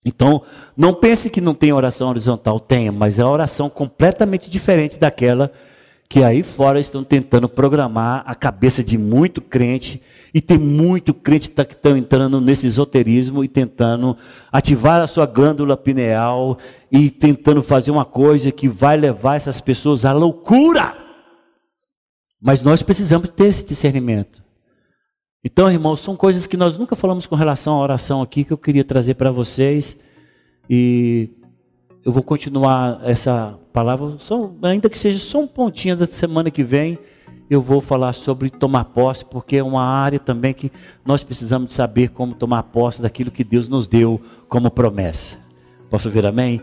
Então, 0.06 0.44
não 0.78 0.94
pense 0.94 1.28
que 1.28 1.42
não 1.42 1.56
tem 1.56 1.74
oração 1.74 2.10
horizontal, 2.10 2.60
tenha, 2.60 2.92
mas 2.92 3.18
é 3.18 3.24
uma 3.24 3.34
oração 3.34 3.68
completamente 3.68 4.48
diferente 4.48 5.00
daquela 5.00 5.48
que 5.48 5.69
aí 6.18 6.42
fora 6.42 6.80
estão 6.80 7.04
tentando 7.04 7.48
programar 7.48 8.24
a 8.26 8.34
cabeça 8.34 8.84
de 8.84 8.98
muito 8.98 9.42
crente, 9.42 10.02
e 10.34 10.42
tem 10.42 10.58
muito 10.58 11.14
crente 11.14 11.50
que 11.50 11.74
estão 11.74 11.96
entrando 11.96 12.42
nesse 12.42 12.68
esoterismo 12.68 13.44
e 13.44 13.48
tentando 13.48 14.18
ativar 14.52 15.02
a 15.02 15.08
sua 15.08 15.26
glândula 15.26 15.76
pineal 15.78 16.58
e 16.92 17.10
tentando 17.10 17.64
fazer 17.64 17.92
uma 17.92 18.06
coisa 18.06 18.52
que 18.52 18.68
vai 18.68 18.98
levar 18.98 19.36
essas 19.36 19.62
pessoas 19.62 20.06
à 20.06 20.12
loucura. 20.12 20.98
Mas 22.42 22.62
nós 22.62 22.82
precisamos 22.82 23.30
ter 23.30 23.46
esse 23.46 23.66
discernimento. 23.66 24.44
Então, 25.44 25.72
irmãos, 25.72 26.02
são 26.02 26.16
coisas 26.16 26.48
que 26.48 26.58
nós 26.58 26.78
nunca 26.78 26.96
falamos 26.96 27.26
com 27.26 27.36
relação 27.36 27.76
à 27.76 27.82
oração 27.82 28.22
aqui 28.22 28.44
que 28.44 28.52
eu 28.52 28.58
queria 28.58 28.84
trazer 28.84 29.16
para 29.16 29.32
vocês. 29.32 29.98
E 30.70 31.30
eu 32.06 32.12
vou 32.12 32.24
continuar 32.24 33.02
essa 33.04 33.58
palavra, 33.74 34.16
só, 34.18 34.52
ainda 34.62 34.90
que 34.90 34.98
seja 34.98 35.20
só 35.20 35.42
um 35.42 35.48
pontinho 35.48 35.96
da 35.98 36.06
semana 36.06 36.50
que 36.50 36.64
vem, 36.64 36.98
eu 37.50 37.62
vou 37.62 37.82
falar 37.82 38.14
sobre 38.14 38.50
tomar 38.50 38.86
posse, 38.86 39.26
porque 39.26 39.58
é 39.58 39.64
uma 39.64 39.84
área 39.84 40.20
também 40.20 40.54
que 40.54 40.72
nós 41.04 41.24
precisamos 41.24 41.70
de 41.70 41.74
saber 41.74 42.10
como 42.10 42.36
tomar 42.36 42.64
posse 42.64 43.02
daquilo 43.02 43.32
que 43.32 43.44
Deus 43.44 43.68
nos 43.68 43.88
deu 43.88 44.22
como 44.48 44.70
promessa. 44.70 45.38
Posso 45.90 46.10
ver 46.10 46.26
amém? 46.26 46.62